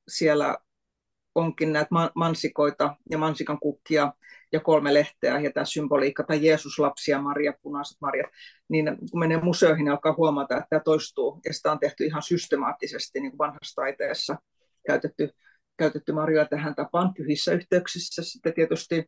siellä 0.09 0.59
onkin 1.35 1.73
näitä 1.73 1.91
mansikoita 2.15 2.97
ja 3.11 3.19
mansikan 3.19 3.59
kukkia 3.61 4.13
ja 4.53 4.61
kolme 4.61 4.95
lehteä 4.95 5.41
ja 5.41 5.53
tämä 5.53 5.65
symboliikka, 5.65 6.25
tai 6.25 6.47
Jeesuslapsia, 6.47 7.23
Maria, 7.23 7.53
punaiset 7.63 7.97
marjat, 8.01 8.31
niin 8.69 8.97
kun 9.11 9.21
menee 9.21 9.41
museoihin, 9.41 9.85
niin 9.85 9.93
alkaa 9.93 10.15
huomata, 10.17 10.57
että 10.57 10.67
tämä 10.71 10.81
toistuu, 10.81 11.41
ja 11.45 11.55
sitä 11.55 11.73
on 11.73 11.79
tehty 11.79 12.05
ihan 12.05 12.23
systemaattisesti 12.23 13.21
niin 13.21 13.31
kuin 13.31 13.39
vanhassa 13.39 13.83
taiteessa 13.83 14.37
käytetty 14.87 15.31
käytetty 15.79 16.13
marjoja 16.13 16.47
tähän 16.47 16.75
tapaan 16.75 17.15
pyhissä 17.15 17.53
yhteyksissä. 17.53 18.23
Sitten 18.23 18.55
tietysti 18.55 19.05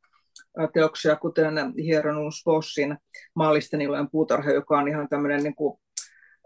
teoksia, 0.73 1.17
kuten 1.17 1.55
Hieronus 1.85 2.47
Vossin 2.47 2.99
maallisten 3.35 3.81
ilojen 3.81 4.11
puutarha, 4.11 4.51
joka 4.51 4.79
on 4.79 4.89
ihan 4.89 5.09
tämmöinen 5.09 5.43
niin 5.43 5.55
kuin, 5.55 5.81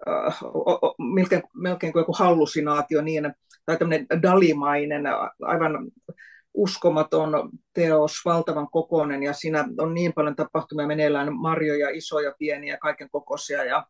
äh, 0.09 0.41
melkein, 1.15 1.43
melkein 1.55 1.93
kuin 1.93 2.01
joku 2.01 2.13
hallusinaatio, 2.19 3.03
niin, 3.03 3.35
tai 3.67 3.79
tämmöinen 3.79 4.07
dalimainen, 4.23 5.03
aivan 5.43 5.91
uskomaton 6.55 7.51
teos, 7.73 8.13
valtavan 8.25 8.69
kokoinen, 8.71 9.23
ja 9.23 9.33
siinä 9.33 9.65
on 9.79 9.95
niin 9.95 10.13
paljon 10.13 10.37
tapahtumia 10.37 10.87
meneillään, 10.87 11.37
marjoja, 11.37 11.91
isoja, 11.91 12.35
pieniä, 12.39 12.77
kaiken 12.77 13.11
kokoisia, 13.11 13.65
ja 13.65 13.87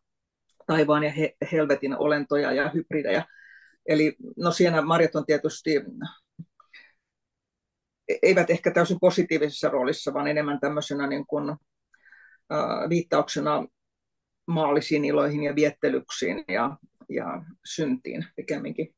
taivaan 0.67 1.03
ja 1.03 1.11
he, 1.11 1.35
helvetin 1.51 1.97
olentoja 1.97 2.51
ja 2.51 2.69
hybridejä. 2.69 3.25
Eli 3.85 4.15
no 4.37 4.51
siinä 4.51 4.81
marjat 4.81 5.15
on 5.15 5.25
tietysti 5.25 5.71
eivät 8.23 8.49
ehkä 8.49 8.71
täysin 8.71 8.99
positiivisessa 8.99 9.69
roolissa, 9.69 10.13
vaan 10.13 10.27
enemmän 10.27 10.59
tämmöisenä 10.59 11.07
niin 11.07 11.27
kuin, 11.27 11.49
äh, 11.49 12.89
viittauksena 12.89 13.65
maallisiin 14.47 15.05
iloihin 15.05 15.43
ja 15.43 15.55
viettelyksiin 15.55 16.43
ja, 16.47 16.77
ja 17.09 17.43
syntiin 17.65 18.25
pikemminkin. 18.35 18.95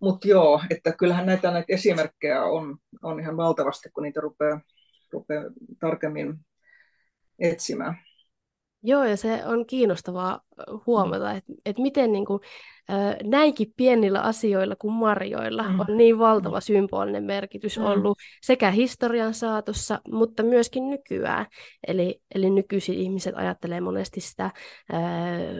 Mutta 0.00 0.28
joo, 0.28 0.62
että 0.70 0.92
kyllähän 0.92 1.26
näitä, 1.26 1.50
näitä 1.50 1.72
esimerkkejä 1.72 2.42
on, 2.42 2.78
on 3.02 3.20
ihan 3.20 3.36
valtavasti, 3.36 3.88
kun 3.90 4.02
niitä 4.02 4.20
rupeaa, 4.20 4.60
rupeaa 5.12 5.44
tarkemmin 5.80 6.34
etsimään. 7.38 7.98
Joo, 8.86 9.04
ja 9.04 9.16
se 9.16 9.46
on 9.46 9.66
kiinnostavaa 9.66 10.40
huomata, 10.86 11.30
mm. 11.30 11.36
että, 11.36 11.52
että 11.66 11.82
miten 11.82 12.12
niin 12.12 12.26
kuin, 12.26 12.40
näinkin 13.22 13.72
pienillä 13.76 14.20
asioilla 14.20 14.76
kuin 14.76 14.94
marjoilla 14.94 15.62
mm. 15.62 15.80
on 15.80 15.86
niin 15.96 16.18
valtava 16.18 16.56
mm. 16.56 16.62
symbolinen 16.62 17.24
merkitys 17.24 17.78
mm. 17.78 17.84
ollut 17.84 18.18
sekä 18.42 18.70
historian 18.70 19.34
saatossa, 19.34 20.00
mutta 20.10 20.42
myöskin 20.42 20.90
nykyään. 20.90 21.46
Eli, 21.86 22.20
eli 22.34 22.50
nykyisin 22.50 22.94
ihmiset 22.94 23.34
ajattelee 23.36 23.80
monesti 23.80 24.20
sitä 24.20 24.50
ää, 24.92 25.02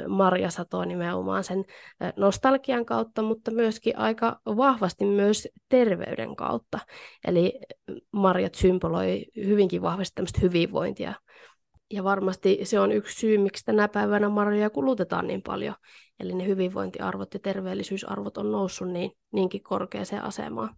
marjasatoa 0.08 0.84
nimenomaan 0.84 1.44
sen 1.44 1.64
nostalgian 2.16 2.84
kautta, 2.84 3.22
mutta 3.22 3.50
myöskin 3.50 3.98
aika 3.98 4.40
vahvasti 4.46 5.04
myös 5.04 5.48
terveyden 5.68 6.36
kautta. 6.36 6.78
Eli 7.26 7.60
marjat 8.12 8.54
symboloi 8.54 9.24
hyvinkin 9.36 9.82
vahvasti 9.82 10.14
tämmöistä 10.14 10.40
hyvinvointia 10.42 11.14
ja 11.90 12.04
varmasti 12.04 12.60
se 12.62 12.80
on 12.80 12.92
yksi 12.92 13.20
syy, 13.20 13.38
miksi 13.38 13.64
tänä 13.64 13.88
päivänä 13.88 14.28
marjoja 14.28 14.70
kulutetaan 14.70 15.26
niin 15.26 15.42
paljon. 15.42 15.74
Eli 16.20 16.34
ne 16.34 16.46
hyvinvointiarvot 16.46 17.34
ja 17.34 17.40
terveellisyysarvot 17.40 18.36
on 18.36 18.52
noussut 18.52 18.88
niin, 18.88 19.12
niinkin 19.32 19.62
korkeaseen 19.62 20.24
asemaan. 20.24 20.76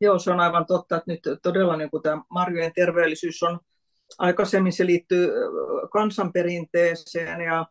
Joo, 0.00 0.18
se 0.18 0.30
on 0.30 0.40
aivan 0.40 0.66
totta, 0.66 0.96
että 0.96 1.12
nyt 1.12 1.20
todella 1.42 1.76
niin 1.76 1.90
kuin 1.90 2.02
tämä 2.02 2.22
marjojen 2.30 2.72
terveellisyys 2.74 3.42
on 3.42 3.60
aikaisemmin 4.18 4.72
se 4.72 4.86
liittyy 4.86 5.30
kansanperinteeseen 5.92 7.40
ja 7.40 7.66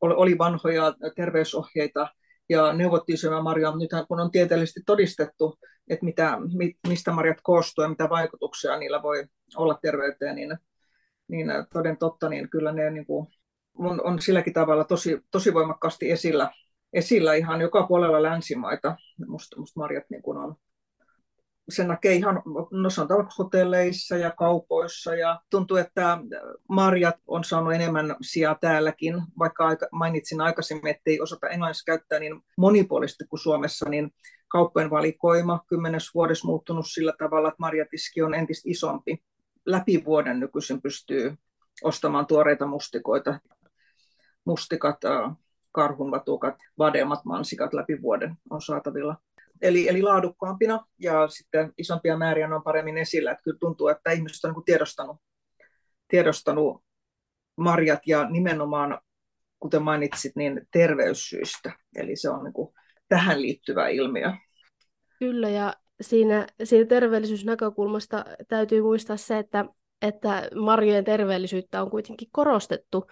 oli 0.00 0.38
vanhoja 0.38 0.94
terveysohjeita 1.16 2.08
ja 2.48 2.72
neuvottiin 2.72 3.18
syömään 3.18 3.42
marjaa, 3.42 3.76
nyt 3.76 3.90
kun 4.08 4.20
on 4.20 4.30
tieteellisesti 4.30 4.80
todistettu, 4.86 5.58
että 5.90 6.04
mitä, 6.04 6.38
mistä 6.88 7.12
marjat 7.12 7.38
koostuu 7.42 7.84
ja 7.84 7.88
mitä 7.88 8.08
vaikutuksia 8.08 8.78
niillä 8.78 9.02
voi 9.02 9.24
olla 9.56 9.78
terveyteen, 9.82 10.36
niin 10.36 10.58
niin 11.30 11.48
toden 11.72 11.96
totta, 11.96 12.28
niin 12.28 12.50
kyllä 12.50 12.72
ne 12.72 12.90
niin 12.90 13.06
kuin 13.06 13.26
on, 13.78 14.00
on 14.04 14.22
silläkin 14.22 14.52
tavalla 14.52 14.84
tosi, 14.84 15.20
tosi 15.30 15.54
voimakkaasti 15.54 16.10
esillä, 16.10 16.50
esillä 16.92 17.34
ihan 17.34 17.60
joka 17.60 17.86
puolella 17.86 18.22
länsimaita. 18.22 18.96
Musta, 19.26 19.60
musta 19.60 19.80
marjat 19.80 20.04
niin 20.10 20.22
kuin 20.22 20.38
on, 20.38 20.56
sen 21.68 21.88
näkee 21.88 22.12
ihan, 22.12 22.42
no 22.70 22.90
sanotaan 22.90 23.28
hotelleissa 23.38 24.16
ja 24.16 24.30
kaupoissa 24.30 25.14
ja 25.14 25.40
tuntuu, 25.50 25.76
että 25.76 26.18
marjat 26.68 27.16
on 27.26 27.44
saanut 27.44 27.74
enemmän 27.74 28.16
sijaa 28.20 28.54
täälläkin, 28.60 29.14
vaikka 29.38 29.66
aika, 29.66 29.88
mainitsin 29.92 30.40
aikaisemmin, 30.40 30.90
että 30.90 31.02
ei 31.06 31.20
osata 31.20 31.48
englanniksi 31.48 31.84
käyttää 31.84 32.18
niin 32.18 32.40
monipuolisesti 32.56 33.24
kuin 33.24 33.40
Suomessa, 33.40 33.88
niin 33.88 34.10
kauppojen 34.48 34.90
valikoima 34.90 35.64
kymmenes 35.66 36.14
vuodessa 36.14 36.46
muuttunut 36.46 36.86
sillä 36.88 37.12
tavalla, 37.18 37.48
että 37.48 37.56
marjatiski 37.58 38.22
on 38.22 38.34
entistä 38.34 38.70
isompi. 38.70 39.22
Läpi 39.70 40.04
vuoden 40.04 40.40
nykyisin 40.40 40.82
pystyy 40.82 41.34
ostamaan 41.82 42.26
tuoreita 42.26 42.66
mustikoita. 42.66 43.40
Mustikat, 44.44 44.96
karhunvatukat, 45.72 46.54
vadelmat, 46.78 47.24
mansikat 47.24 47.74
läpi 47.74 48.02
vuoden 48.02 48.36
on 48.50 48.62
saatavilla. 48.62 49.16
Eli, 49.62 49.88
eli 49.88 50.02
laadukkaampina 50.02 50.86
ja 50.98 51.28
sitten 51.28 51.72
isompia 51.78 52.16
määriä 52.16 52.54
on 52.54 52.62
paremmin 52.62 52.98
esillä. 52.98 53.30
Että 53.30 53.42
kyllä 53.42 53.58
tuntuu, 53.60 53.88
että 53.88 54.10
ihmiset 54.10 54.44
on 54.44 54.52
niin 54.52 54.64
tiedostanut, 54.64 55.16
tiedostanut 56.08 56.84
marjat 57.56 58.00
ja 58.06 58.30
nimenomaan, 58.30 59.00
kuten 59.60 59.82
mainitsit, 59.82 60.36
niin 60.36 60.66
terveyssyistä. 60.72 61.72
Eli 61.96 62.16
se 62.16 62.30
on 62.30 62.44
niin 62.44 62.52
kuin 62.52 62.74
tähän 63.08 63.42
liittyvä 63.42 63.88
ilmiö. 63.88 64.32
Kyllä, 65.18 65.48
ja 65.48 65.74
siinä, 66.00 66.46
siinä 66.64 66.86
terveellisyysnäkökulmasta 66.86 68.24
täytyy 68.48 68.82
muistaa 68.82 69.16
se, 69.16 69.38
että, 69.38 69.64
että 70.02 70.48
marjojen 70.54 71.04
terveellisyyttä 71.04 71.82
on 71.82 71.90
kuitenkin 71.90 72.28
korostettu 72.32 73.06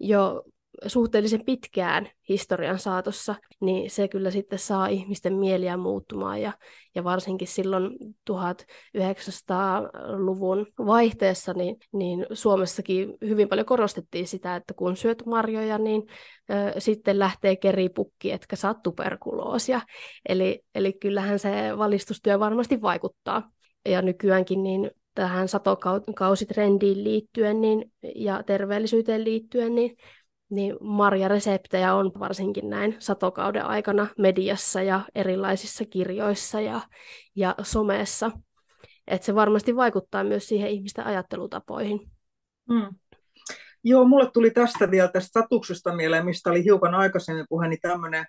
jo 0.00 0.44
suhteellisen 0.86 1.44
pitkään 1.44 2.08
historian 2.28 2.78
saatossa, 2.78 3.34
niin 3.60 3.90
se 3.90 4.08
kyllä 4.08 4.30
sitten 4.30 4.58
saa 4.58 4.86
ihmisten 4.86 5.34
mieliä 5.34 5.76
muuttumaan 5.76 6.42
ja, 6.42 6.52
ja 6.94 7.04
varsinkin 7.04 7.48
silloin 7.48 7.90
1900-luvun 8.30 10.66
vaihteessa, 10.78 11.52
niin, 11.52 11.76
niin 11.92 12.26
Suomessakin 12.32 13.14
hyvin 13.20 13.48
paljon 13.48 13.66
korostettiin 13.66 14.26
sitä, 14.26 14.56
että 14.56 14.74
kun 14.74 14.96
syöt 14.96 15.26
marjoja, 15.26 15.78
niin 15.78 16.02
ö, 16.50 16.80
sitten 16.80 17.18
lähtee 17.18 17.56
keripukki, 17.56 18.32
etkä 18.32 18.56
saa 18.56 18.74
tuberkuloosia. 18.74 19.80
Eli, 20.28 20.62
eli 20.74 20.92
kyllähän 20.92 21.38
se 21.38 21.78
valistustyö 21.78 22.40
varmasti 22.40 22.82
vaikuttaa. 22.82 23.50
Ja 23.88 24.02
nykyäänkin 24.02 24.62
niin 24.62 24.90
tähän 25.14 25.48
satokausitrendiin 25.48 27.04
liittyen 27.04 27.60
niin, 27.60 27.92
ja 28.14 28.42
terveellisyyteen 28.42 29.24
liittyen, 29.24 29.74
niin 29.74 29.96
niin 30.50 30.76
marjareseptejä 30.80 31.94
on 31.94 32.12
varsinkin 32.18 32.70
näin 32.70 32.96
satokauden 32.98 33.64
aikana 33.64 34.06
mediassa 34.18 34.82
ja 34.82 35.00
erilaisissa 35.14 35.84
kirjoissa 35.84 36.60
ja, 36.60 36.80
ja 37.36 37.54
somessa. 37.62 38.30
että 39.06 39.24
se 39.24 39.34
varmasti 39.34 39.76
vaikuttaa 39.76 40.24
myös 40.24 40.48
siihen 40.48 40.70
ihmisten 40.70 41.06
ajattelutapoihin. 41.06 42.10
Hmm. 42.72 42.94
Joo, 43.84 44.04
mulle 44.04 44.30
tuli 44.30 44.50
tästä 44.50 44.90
vielä 44.90 45.08
tästä 45.08 45.28
statuksesta 45.28 45.96
mieleen, 45.96 46.24
mistä 46.24 46.50
oli 46.50 46.64
hiukan 46.64 46.94
aikaisemmin 46.94 47.46
puheeni 47.48 47.76
tämmöinen 47.76 48.26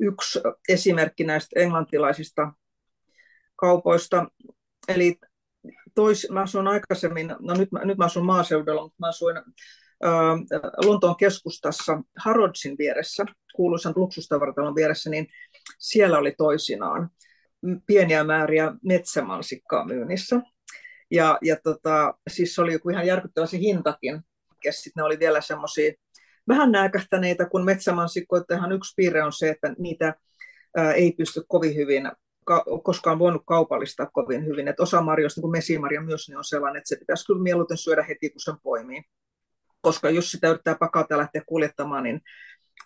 yksi 0.00 0.40
esimerkki 0.68 1.24
näistä 1.24 1.60
englantilaisista 1.60 2.52
kaupoista. 3.56 4.26
Eli 4.88 5.18
tois, 5.94 6.28
mä 6.30 6.40
asun 6.40 6.68
aikaisemmin, 6.68 7.34
no 7.40 7.54
nyt, 7.54 7.68
nyt 7.84 7.98
mä 7.98 8.04
asun 8.04 8.26
maaseudulla, 8.26 8.82
mutta 8.82 8.96
mä 8.98 9.08
asuin 9.08 9.36
Lontoon 10.84 11.16
keskustassa 11.16 12.02
Harrodsin 12.16 12.78
vieressä, 12.78 13.24
kuuluisan 13.54 13.92
luksustavaratalon 13.96 14.74
vieressä, 14.74 15.10
niin 15.10 15.26
siellä 15.78 16.18
oli 16.18 16.34
toisinaan 16.38 17.10
pieniä 17.86 18.24
määriä 18.24 18.72
metsämansikkaa 18.84 19.84
myynnissä. 19.84 20.40
Ja, 21.10 21.38
ja 21.42 21.56
tota, 21.62 22.14
siis 22.30 22.54
se 22.54 22.62
oli 22.62 22.72
joku 22.72 22.90
ihan 22.90 23.06
järkyttävä 23.06 23.46
se 23.46 23.58
hintakin. 23.58 24.20
Ja 24.64 24.72
sitten 24.72 24.92
ne 24.96 25.02
oli 25.02 25.18
vielä 25.18 25.40
semmoisia 25.40 25.92
vähän 26.48 26.72
nääkähtäneitä, 26.72 27.48
kun 27.48 27.64
metsämansikkoiden 27.64 28.72
yksi 28.72 28.94
piirre 28.96 29.22
on 29.22 29.32
se, 29.32 29.48
että 29.48 29.74
niitä 29.78 30.14
ää, 30.76 30.92
ei 30.92 31.12
pysty 31.12 31.42
kovin 31.48 31.74
hyvin 31.76 32.10
koskaan 32.82 33.18
voinut 33.18 33.42
kaupallistaa 33.46 34.06
kovin 34.12 34.46
hyvin. 34.46 34.68
Et 34.68 34.80
osa 34.80 35.00
marjoista, 35.00 35.38
niin 35.38 35.42
kuin 35.42 35.52
mesimarja 35.52 36.00
myös, 36.00 36.28
niin 36.28 36.38
on 36.38 36.44
sellainen, 36.44 36.78
että 36.78 36.88
se 36.88 36.96
pitäisi 36.96 37.26
kyllä 37.26 37.42
mieluiten 37.42 37.76
syödä 37.76 38.02
heti, 38.02 38.30
kun 38.30 38.40
sen 38.40 38.54
poimii 38.62 39.02
koska 39.80 40.10
jos 40.10 40.30
sitä 40.30 40.48
yrittää 40.48 40.76
pakata 40.80 41.18
lähteä 41.18 41.42
kuljettamaan, 41.46 42.04
niin 42.04 42.20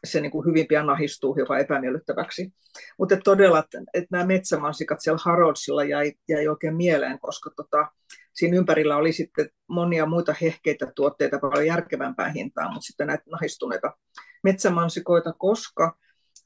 se 0.04 0.20
niin 0.20 0.32
kuin 0.32 0.46
hyvin 0.46 0.66
pian 0.66 0.86
nahistuu 0.86 1.34
hiukan 1.34 1.60
epämiellyttäväksi. 1.60 2.52
Mutta 2.98 3.16
todella, 3.24 3.58
että, 3.58 3.78
että 3.94 4.08
nämä 4.10 4.26
metsämansikat 4.26 5.00
siellä 5.00 5.20
Haroldsilla 5.24 5.84
jäi, 5.84 6.12
jäi 6.28 6.48
oikein 6.48 6.76
mieleen, 6.76 7.18
koska 7.18 7.50
tota, 7.56 7.86
siinä 8.32 8.56
ympärillä 8.56 8.96
oli 8.96 9.12
sitten 9.12 9.50
monia 9.68 10.06
muita 10.06 10.34
hehkeitä 10.40 10.92
tuotteita 10.96 11.38
paljon 11.38 11.66
järkevämpää 11.66 12.28
hintaa, 12.28 12.72
mutta 12.72 12.86
sitten 12.86 13.06
näitä 13.06 13.24
nahistuneita 13.30 13.96
metsämansikoita, 14.42 15.32
koska 15.38 15.96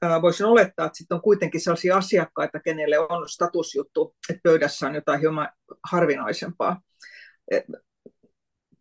ää, 0.02 0.22
voisin 0.22 0.46
olettaa, 0.46 0.86
että 0.86 0.98
sitten 0.98 1.14
on 1.14 1.22
kuitenkin 1.22 1.60
sellaisia 1.60 1.96
asiakkaita, 1.96 2.60
kenelle 2.60 2.98
on 2.98 3.28
statusjuttu, 3.28 4.14
että 4.30 4.40
pöydässä 4.42 4.86
on 4.86 4.94
jotain 4.94 5.20
hieman 5.20 5.48
harvinaisempaa 5.90 6.80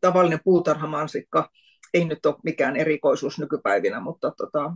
tavallinen 0.05 0.39
puutarhamansikka 0.43 1.49
ei 1.93 2.05
nyt 2.05 2.25
ole 2.25 2.35
mikään 2.43 2.75
erikoisuus 2.75 3.39
nykypäivinä, 3.39 3.99
mutta 3.99 4.31
tota, 4.37 4.73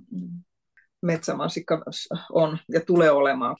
metsämansikka 1.02 1.84
on 2.32 2.58
ja 2.70 2.82
tulee 2.82 3.12
olemaan. 3.12 3.56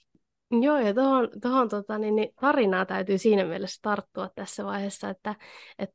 Joo, 0.62 0.80
ja 0.80 0.94
tuohon, 0.94 1.30
tuohon 1.42 1.70
tota, 1.70 1.98
niin, 1.98 2.16
niin 2.16 2.30
tarinaa 2.42 2.86
täytyy 2.86 3.18
siinä 3.18 3.46
mielessä 3.46 3.80
tarttua 3.82 4.30
tässä 4.36 4.66
vaiheessa, 4.66 5.10
että 5.10 5.36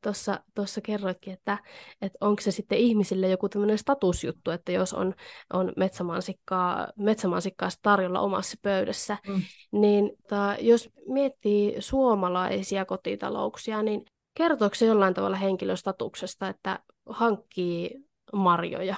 tuossa 0.03 0.33
että 0.33 0.81
kerroitkin, 0.83 1.33
että 1.33 1.57
että 2.01 2.17
onko 2.21 2.41
se 2.41 2.51
sitten 2.51 2.77
ihmisille 2.77 3.29
joku 3.29 3.49
tämmöinen 3.49 3.77
statusjuttu, 3.77 4.51
että 4.51 4.71
jos 4.71 4.93
on, 4.93 5.13
on 5.53 5.73
metsämansikkaa, 5.77 6.87
metsämansikkaa 6.97 7.69
tarjolla 7.81 8.19
omassa 8.19 8.57
pöydässä, 8.61 9.17
mm. 9.27 9.41
niin 9.71 10.11
ta, 10.29 10.55
jos 10.59 10.89
miettii 11.07 11.75
suomalaisia 11.79 12.85
kotitalouksia, 12.85 13.83
niin 13.83 14.05
kertooko 14.35 14.75
se 14.75 14.85
jollain 14.85 15.13
tavalla 15.13 15.37
henkilöstatuksesta, 15.37 16.47
että 16.47 16.79
hankkii 17.09 18.05
marjoja? 18.33 18.95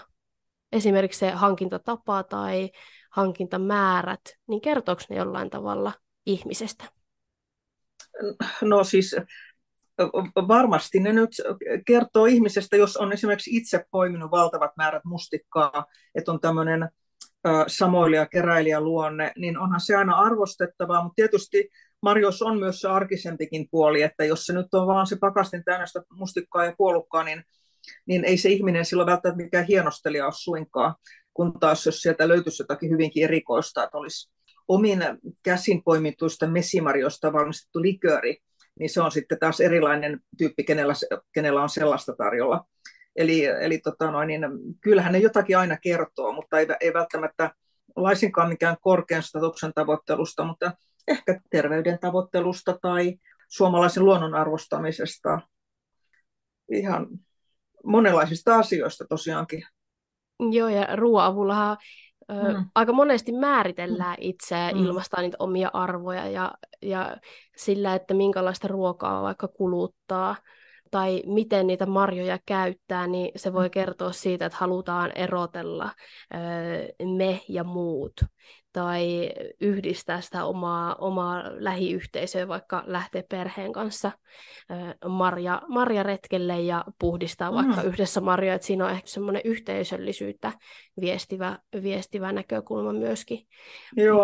Esimerkiksi 0.71 1.19
se 1.19 1.32
hankintatapa 1.32 2.23
tai 2.23 2.69
hankintamäärät, 3.12 4.21
niin 4.47 4.62
kertooko 4.62 5.02
ne 5.10 5.15
jollain 5.15 5.50
tavalla 5.50 5.93
ihmisestä? 6.26 6.86
No 8.62 8.84
siis 8.84 9.15
varmasti 10.47 11.00
ne 11.00 11.13
nyt 11.13 11.30
kertoo 11.86 12.26
ihmisestä, 12.26 12.78
jos 12.78 12.97
on 12.97 13.13
esimerkiksi 13.13 13.58
itse 13.58 13.86
poiminut 13.91 14.32
valtavat 14.32 14.71
määrät 14.78 15.06
mustikkaa, 15.06 15.86
että 16.15 16.32
on 16.32 16.39
tämmöinen 16.39 16.89
samoilija 17.67 18.26
keräilijä 18.26 18.82
luonne, 18.82 19.32
niin 19.38 19.58
onhan 19.58 19.82
se 19.82 19.95
aina 19.95 20.15
arvostettavaa, 20.15 21.04
mutta 21.04 21.15
tietysti 21.15 21.69
Marjos 22.01 22.41
on 22.41 22.60
myös 22.60 22.81
se 22.81 22.88
arkisempikin 22.88 23.67
puoli, 23.71 24.01
että 24.01 24.25
jos 24.25 24.45
se 24.45 24.53
nyt 24.53 24.73
on 24.73 24.88
vaan 24.88 25.07
se 25.07 25.17
pakastin 25.19 25.63
täynnä 25.63 25.86
sitä 25.86 26.01
mustikkaa 26.12 26.65
ja 26.65 26.73
puolukkaa, 26.77 27.23
niin, 27.23 27.43
niin 28.05 28.25
ei 28.25 28.38
se 28.38 28.49
ihminen 28.49 28.86
silloin 28.86 29.07
välttämättä 29.07 29.43
mikään 29.43 29.65
hienostelija 29.65 30.25
ole 30.25 30.33
suinkaan, 30.36 30.95
kun 31.33 31.60
taas 31.60 31.86
jos 31.86 32.01
sieltä 32.01 32.27
löytyisi 32.27 32.63
jotakin 32.63 32.91
hyvinkin 32.91 33.23
erikoista, 33.23 33.83
että 33.83 33.97
olisi 33.97 34.31
omin 34.67 34.99
käsin 35.43 35.83
poimituista 35.83 36.47
mesimarjoista 36.47 37.33
valmistettu 37.33 37.81
likööri, 37.81 38.38
niin 38.79 38.89
se 38.89 39.01
on 39.01 39.12
sitten 39.12 39.39
taas 39.39 39.60
erilainen 39.60 40.19
tyyppi, 40.38 40.63
kenellä, 40.63 40.93
kenellä 41.33 41.62
on 41.62 41.69
sellaista 41.69 42.15
tarjolla. 42.17 42.65
Eli, 43.15 43.45
eli 43.45 43.77
tota 43.77 44.12
noin, 44.12 44.27
niin 44.27 44.41
kyllähän 44.81 45.13
ne 45.13 45.19
jotakin 45.19 45.57
aina 45.57 45.77
kertoo, 45.77 46.31
mutta 46.31 46.60
ei, 46.60 46.67
ei 46.81 46.93
välttämättä 46.93 47.51
laisinkaan 47.95 48.49
mikään 48.49 48.77
korkean 48.81 49.23
statuksen 49.23 49.71
tavoittelusta, 49.75 50.43
mutta 50.43 50.71
ehkä 51.08 51.41
terveyden 51.50 52.00
tavoittelusta 52.00 52.78
tai 52.82 53.17
suomalaisen 53.48 54.06
luonnon 54.06 54.36
arvostamisesta. 54.36 55.39
Ihan 56.72 57.08
monenlaisista 57.84 58.56
asioista 58.56 59.06
tosiaankin. 59.10 59.63
Joo, 60.52 60.70
ja 60.70 60.96
ruoavullahan 60.96 61.78
mm. 62.32 62.65
aika 62.76 62.93
monesti 62.93 63.32
määritellään 63.32 64.17
itseä, 64.22 64.72
mm. 64.72 64.86
ilmaistaan 64.86 65.24
niitä 65.24 65.38
omia 65.39 65.70
arvoja 65.74 66.28
ja, 66.28 66.52
ja 66.82 67.17
sillä, 67.58 67.96
että 67.96 68.13
minkälaista 68.13 68.67
ruokaa 68.67 69.22
vaikka 69.22 69.48
kuluttaa 69.48 70.36
tai 70.91 71.24
miten 71.26 71.68
niitä 71.68 71.86
marjoja 71.86 72.39
käyttää, 72.45 73.08
niin 73.08 73.32
se 73.36 73.53
voi 73.53 73.68
mm. 73.68 73.72
kertoa 73.72 74.12
siitä, 74.12 74.45
että 74.45 74.58
halutaan 74.58 75.12
erotella 75.16 75.91
me 77.18 77.41
ja 77.49 77.64
muut 77.64 78.14
tai 78.78 79.32
yhdistää 79.61 80.21
sitä 80.21 80.45
omaa, 80.45 80.95
omaa 80.95 81.43
lähiyhteisöä, 81.59 82.47
vaikka 82.47 82.84
lähteä 82.86 83.23
perheen 83.30 83.73
kanssa 83.73 84.11
marja, 85.07 85.61
marjaretkelle 85.67 86.61
ja 86.61 86.86
puhdistaa 86.99 87.51
mm. 87.51 87.55
vaikka 87.55 87.82
yhdessä 87.82 88.21
marjoja, 88.21 88.55
että 88.55 88.67
siinä 88.67 88.86
on 88.86 88.91
ehkä 88.91 89.07
semmoinen 89.07 89.41
yhteisöllisyyttä 89.45 90.51
viestivä, 91.01 91.59
viestivä 91.84 92.32
näkökulma 92.32 92.93
myöskin. 92.93 93.47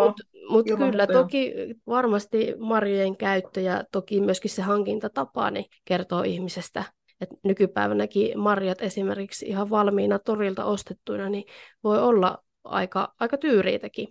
Mutta 0.06 0.22
mut 0.48 0.66
kyllä, 0.78 1.06
toki 1.06 1.54
varmasti 1.86 2.54
marjojen 2.58 3.16
käyttö 3.16 3.60
ja 3.60 3.84
toki 3.92 4.20
myöskin 4.20 4.50
se 4.50 4.62
hankintatapa 4.62 5.50
niin 5.50 5.66
kertoo 5.84 6.22
ihmisestä. 6.22 6.84
Et 7.20 7.28
nykypäivänäkin 7.44 8.38
marjat 8.38 8.82
esimerkiksi 8.82 9.46
ihan 9.46 9.70
valmiina 9.70 10.18
torilta 10.18 10.64
ostettuina, 10.64 11.28
niin 11.28 11.44
voi 11.84 12.02
olla 12.02 12.38
aika, 12.64 13.14
aika 13.20 13.38
tyyriitäkin 13.38 14.08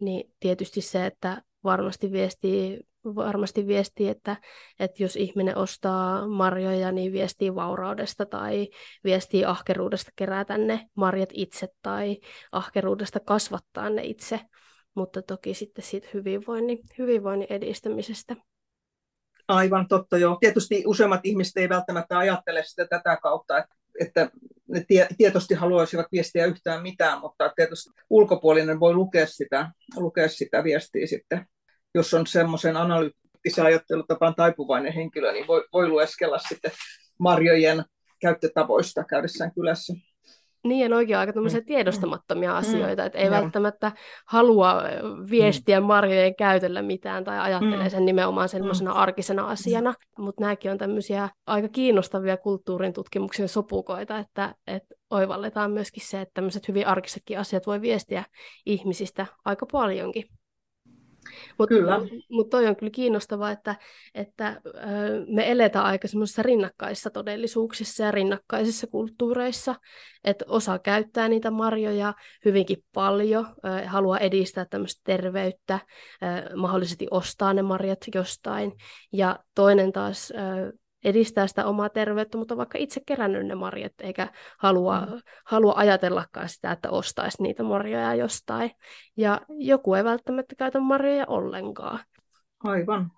niin 0.00 0.32
tietysti 0.40 0.80
se, 0.80 1.06
että 1.06 1.42
varmasti 1.64 2.12
viestii, 2.12 2.80
varmasti 3.04 3.66
viestii 3.66 4.08
että, 4.08 4.36
että 4.80 5.02
jos 5.02 5.16
ihminen 5.16 5.56
ostaa 5.56 6.28
marjoja, 6.28 6.92
niin 6.92 7.12
viestii 7.12 7.54
vauraudesta 7.54 8.26
tai 8.26 8.68
viestii 9.04 9.44
ahkeruudesta 9.44 10.10
kerätä 10.16 10.58
ne 10.58 10.86
marjat 10.94 11.30
itse 11.32 11.68
tai 11.82 12.16
ahkeruudesta 12.52 13.20
kasvattaa 13.20 13.90
ne 13.90 14.02
itse, 14.04 14.40
mutta 14.94 15.22
toki 15.22 15.54
sitten 15.54 15.84
siitä 15.84 16.08
hyvinvoinnin, 16.14 16.78
hyvinvoinnin 16.98 17.52
edistämisestä. 17.52 18.36
Aivan 19.48 19.88
totta, 19.88 20.18
joo. 20.18 20.36
Tietysti 20.40 20.82
useimmat 20.86 21.20
ihmiset 21.24 21.56
ei 21.56 21.68
välttämättä 21.68 22.18
ajattele 22.18 22.62
sitä 22.64 22.86
tätä 22.86 23.16
kautta, 23.22 23.58
että, 23.58 23.74
että 24.00 24.30
ne 24.68 24.84
tie, 24.88 25.08
haluaisivat 25.56 26.06
viestiä 26.12 26.46
yhtään 26.46 26.82
mitään, 26.82 27.20
mutta 27.20 27.52
tietysti 27.56 27.90
ulkopuolinen 28.10 28.80
voi 28.80 28.94
lukea 28.94 29.26
sitä, 29.26 29.70
lukea 29.96 30.28
sitä 30.28 30.64
viestiä 30.64 31.06
sitten. 31.06 31.46
Jos 31.94 32.14
on 32.14 32.26
semmoisen 32.26 32.76
analyyttisen 32.76 33.64
ajattelutapaan 33.64 34.34
taipuvainen 34.34 34.92
henkilö, 34.92 35.32
niin 35.32 35.46
voi, 35.46 35.64
voi 35.72 35.88
lueskella 35.88 36.38
sitten 36.38 36.72
marjojen 37.18 37.84
käyttötavoista 38.20 39.04
käydessään 39.04 39.54
kylässä. 39.54 39.94
Niin, 40.64 40.90
ja 40.90 40.96
oikein 40.96 41.18
aika 41.18 41.32
mm. 41.40 41.64
tiedostamattomia 41.66 42.50
mm. 42.50 42.56
asioita, 42.56 43.04
että 43.04 43.18
ei 43.18 43.24
ja. 43.24 43.30
välttämättä 43.30 43.92
halua 44.26 44.82
viestiä 45.30 45.80
mm. 45.80 45.86
marjojen 45.86 46.36
käytöllä 46.36 46.82
mitään 46.82 47.24
tai 47.24 47.38
ajattelee 47.38 47.90
sen 47.90 48.04
nimenomaan 48.04 48.48
sellaisena 48.48 48.90
mm. 48.90 48.96
arkisena 48.96 49.48
asiana, 49.48 49.94
mutta 50.18 50.40
nämäkin 50.40 50.70
on 50.70 50.78
tämmöisiä 50.78 51.28
aika 51.46 51.68
kiinnostavia 51.68 52.36
kulttuurin 52.36 52.92
tutkimuksen 52.92 53.48
sopukoita, 53.48 54.18
että, 54.18 54.54
että 54.66 54.94
oivalletaan 55.10 55.70
myöskin 55.70 56.02
se, 56.06 56.20
että 56.20 56.34
tämmöiset 56.34 56.68
hyvin 56.68 56.86
arkisetkin 56.86 57.38
asiat 57.38 57.66
voi 57.66 57.80
viestiä 57.80 58.24
ihmisistä 58.66 59.26
aika 59.44 59.66
paljonkin. 59.72 60.24
Mutta 61.58 61.74
mut 62.30 62.50
toi 62.50 62.66
on 62.66 62.76
kyllä 62.76 62.90
kiinnostavaa, 62.90 63.50
että, 63.50 63.76
että 64.14 64.60
me 65.26 65.50
eletään 65.50 65.84
aika 65.84 66.08
semmoisissa 66.08 66.42
rinnakkaisissa 66.42 67.10
todellisuuksissa 67.10 68.04
ja 68.04 68.10
rinnakkaisissa 68.10 68.86
kulttuureissa, 68.86 69.74
että 70.24 70.44
osa 70.48 70.78
käyttää 70.78 71.28
niitä 71.28 71.50
marjoja 71.50 72.14
hyvinkin 72.44 72.84
paljon, 72.94 73.46
haluaa 73.86 74.18
edistää 74.18 74.66
tämmöistä 74.70 75.00
terveyttä, 75.04 75.78
mahdollisesti 76.56 77.06
ostaa 77.10 77.54
ne 77.54 77.62
marjat 77.62 77.98
jostain, 78.14 78.72
ja 79.12 79.38
toinen 79.54 79.92
taas 79.92 80.32
edistää 81.04 81.46
sitä 81.46 81.66
omaa 81.66 81.88
terveyttä, 81.88 82.38
mutta 82.38 82.56
vaikka 82.56 82.78
itse 82.78 83.00
kerännyt 83.06 83.46
ne 83.46 83.54
marjat, 83.54 83.92
eikä 84.00 84.28
halua, 84.58 85.00
mm. 85.00 85.20
halua 85.44 85.72
ajatellakaan 85.76 86.48
sitä, 86.48 86.72
että 86.72 86.90
ostaisi 86.90 87.42
niitä 87.42 87.62
marjoja 87.62 88.14
jostain. 88.14 88.70
Ja 89.16 89.40
joku 89.48 89.94
ei 89.94 90.04
välttämättä 90.04 90.54
käytä 90.54 90.80
marjoja 90.80 91.26
ollenkaan. 91.26 92.00
Aivan. 92.64 93.10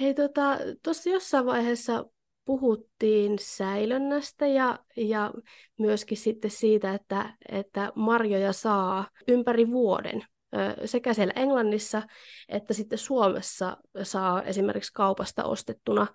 Hei, 0.00 0.14
tuossa 0.14 1.02
tota, 1.02 1.10
jossain 1.10 1.46
vaiheessa 1.46 2.04
puhuttiin 2.44 3.36
säilönnästä 3.40 4.46
ja, 4.46 4.78
ja 4.96 5.32
myöskin 5.78 6.16
sitten 6.16 6.50
siitä, 6.50 6.94
että, 6.94 7.34
että 7.48 7.92
marjoja 7.94 8.52
saa 8.52 9.08
ympäri 9.28 9.70
vuoden 9.70 10.24
sekä 10.84 11.14
siellä 11.14 11.32
Englannissa 11.36 12.02
että 12.48 12.74
sitten 12.74 12.98
Suomessa 12.98 13.76
saa 14.02 14.42
esimerkiksi 14.42 14.92
kaupasta 14.92 15.44
ostettuna 15.44 16.06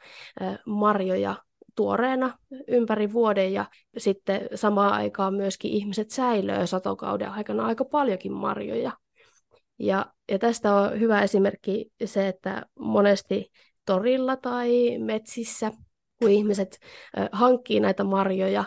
marjoja 0.66 1.36
tuoreena 1.76 2.38
ympäri 2.68 3.14
vuoden 3.14 3.54
ja 3.54 3.66
sitten 3.98 4.50
samaan 4.56 4.94
aikaan 4.94 5.34
myöskin 5.34 5.72
ihmiset 5.72 6.10
säilöö 6.10 6.68
satokauden 6.68 7.30
aikana 7.30 7.66
aika 7.66 7.86
paljonkin 7.86 8.34
marjoja. 8.34 8.92
Ja, 9.80 10.06
ja 10.32 10.40
tästä 10.40 10.76
on 10.76 11.00
hyvä 11.00 11.22
esimerkki 11.22 11.92
se, 12.06 12.28
että 12.28 12.66
monesti 12.80 13.52
torilla 13.86 14.38
tai 14.38 14.98
metsissä, 14.98 15.72
kun 16.22 16.30
ihmiset 16.30 16.80
hankkii 17.32 17.80
näitä 17.80 18.04
marjoja, 18.04 18.64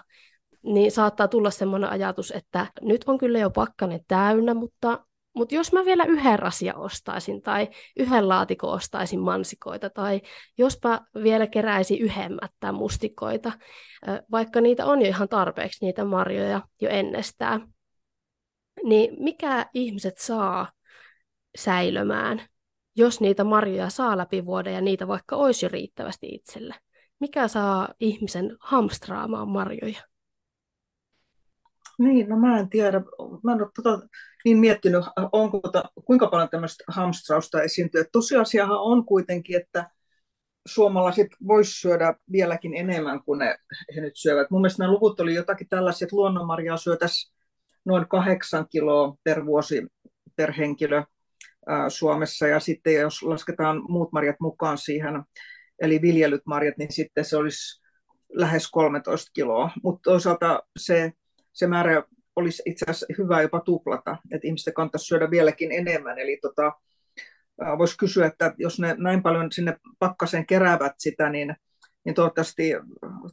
niin 0.63 0.93
saattaa 0.93 1.29
tulla 1.29 1.51
sellainen 1.51 1.91
ajatus, 1.91 2.31
että 2.31 2.67
nyt 2.83 3.05
on 3.07 3.19
kyllä 3.19 3.39
jo 3.39 3.51
pakkanen 3.51 4.01
täynnä, 4.09 4.55
mutta 4.55 5.06
mutta 5.37 5.55
jos 5.55 5.73
mä 5.73 5.85
vielä 5.85 6.05
yhden 6.05 6.39
rasia 6.39 6.75
ostaisin 6.75 7.43
tai 7.43 7.69
yhden 7.97 8.29
laatikon 8.29 8.73
ostaisin 8.73 9.21
mansikoita 9.21 9.91
tai 9.91 10.21
jospa 10.59 11.01
vielä 11.23 11.47
keräisi 11.47 11.99
yhemmättä 11.99 12.73
mustikoita, 12.73 13.53
vaikka 14.31 14.61
niitä 14.61 14.87
on 14.87 15.03
jo 15.03 15.09
ihan 15.09 15.29
tarpeeksi 15.29 15.85
niitä 15.85 16.05
marjoja 16.05 16.63
jo 16.81 16.89
ennestään, 16.89 17.69
niin 18.85 19.17
mikä 19.19 19.67
ihmiset 19.75 20.19
saa 20.19 20.73
säilömään, 21.57 22.43
jos 22.97 23.21
niitä 23.21 23.45
marjoja 23.45 23.91
saa 23.91 24.17
läpi 24.17 24.45
vuoden 24.45 24.75
ja 24.75 24.81
niitä 24.81 25.09
vaikka 25.09 25.37
olisi 25.37 25.67
jo 25.67 25.69
riittävästi 25.69 26.27
itselle? 26.29 26.75
Mikä 27.19 27.49
saa 27.49 27.89
ihmisen 28.01 28.57
hamstraamaan 28.61 29.49
marjoja? 29.49 30.03
Niin, 31.99 32.29
no 32.29 32.37
mä 32.37 32.59
en 32.59 32.69
tiedä. 32.69 33.01
Mä 33.45 33.53
en 33.53 33.63
ole 33.63 33.71
tota 33.75 34.09
niin 34.45 34.59
miettinyt, 34.59 35.05
onko, 35.33 35.61
tota, 35.61 35.85
kuinka 36.05 36.27
paljon 36.27 36.49
tämmöistä 36.49 36.85
hamstrausta 36.89 37.63
esiintyy. 37.63 38.05
Tosiasiahan 38.13 38.79
on 38.81 39.07
kuitenkin, 39.07 39.57
että 39.57 39.91
suomalaiset 40.67 41.29
vois 41.47 41.81
syödä 41.81 42.15
vieläkin 42.33 42.75
enemmän 42.75 43.23
kuin 43.23 43.39
ne, 43.39 43.57
he 43.97 44.01
nyt 44.01 44.17
syövät. 44.17 44.51
Mun 44.51 44.61
mielestä 44.61 44.83
nämä 44.83 44.93
luvut 44.93 45.21
oli 45.21 45.35
jotakin 45.35 45.69
tällaiset, 45.69 46.03
että 46.03 46.17
luonnonmarjaa 46.17 46.77
syötäisiin 46.77 47.35
noin 47.85 48.09
kahdeksan 48.09 48.67
kiloa 48.69 49.17
per 49.25 49.47
vuosi 49.47 49.87
per 50.37 50.53
henkilö 50.53 51.03
ää, 51.67 51.91
Suomessa. 51.91 52.47
Ja 52.47 52.61
sitten 52.61 52.95
jos 52.95 53.23
lasketaan 53.23 53.83
muut 53.89 54.13
marjat 54.13 54.37
mukaan 54.41 54.79
siihen, 54.79 55.23
eli 55.79 56.03
viljelyt 56.03 56.43
marjat, 56.47 56.77
niin 56.79 56.93
sitten 56.93 57.25
se 57.25 57.37
olisi 57.37 57.83
lähes 58.33 58.71
13 58.71 59.31
kiloa. 59.35 59.71
Mutta 59.83 60.11
toisaalta 60.11 60.63
se 60.79 61.13
se 61.57 61.67
määrä 61.67 62.03
olisi 62.37 62.63
itse 62.67 62.85
asiassa 62.89 63.07
hyvä 63.19 63.43
jopa 63.43 63.61
tuplata, 63.61 64.17
että 64.31 64.47
ihmisten 64.47 64.75
kannattaisi 64.75 65.07
syödä 65.07 65.31
vieläkin 65.31 65.73
enemmän. 65.73 66.19
Eli 66.19 66.39
tota, 66.43 66.73
voisi 67.79 67.97
kysyä, 67.97 68.27
että 68.27 68.55
jos 68.59 68.81
ne 68.81 68.95
näin 68.99 69.23
paljon 69.23 69.53
sinne 69.53 69.77
pakkaseen 69.99 70.47
keräävät 70.47 70.93
sitä, 70.99 71.31
niin, 71.31 71.57
niin 72.05 72.15
toivottavasti 72.15 72.73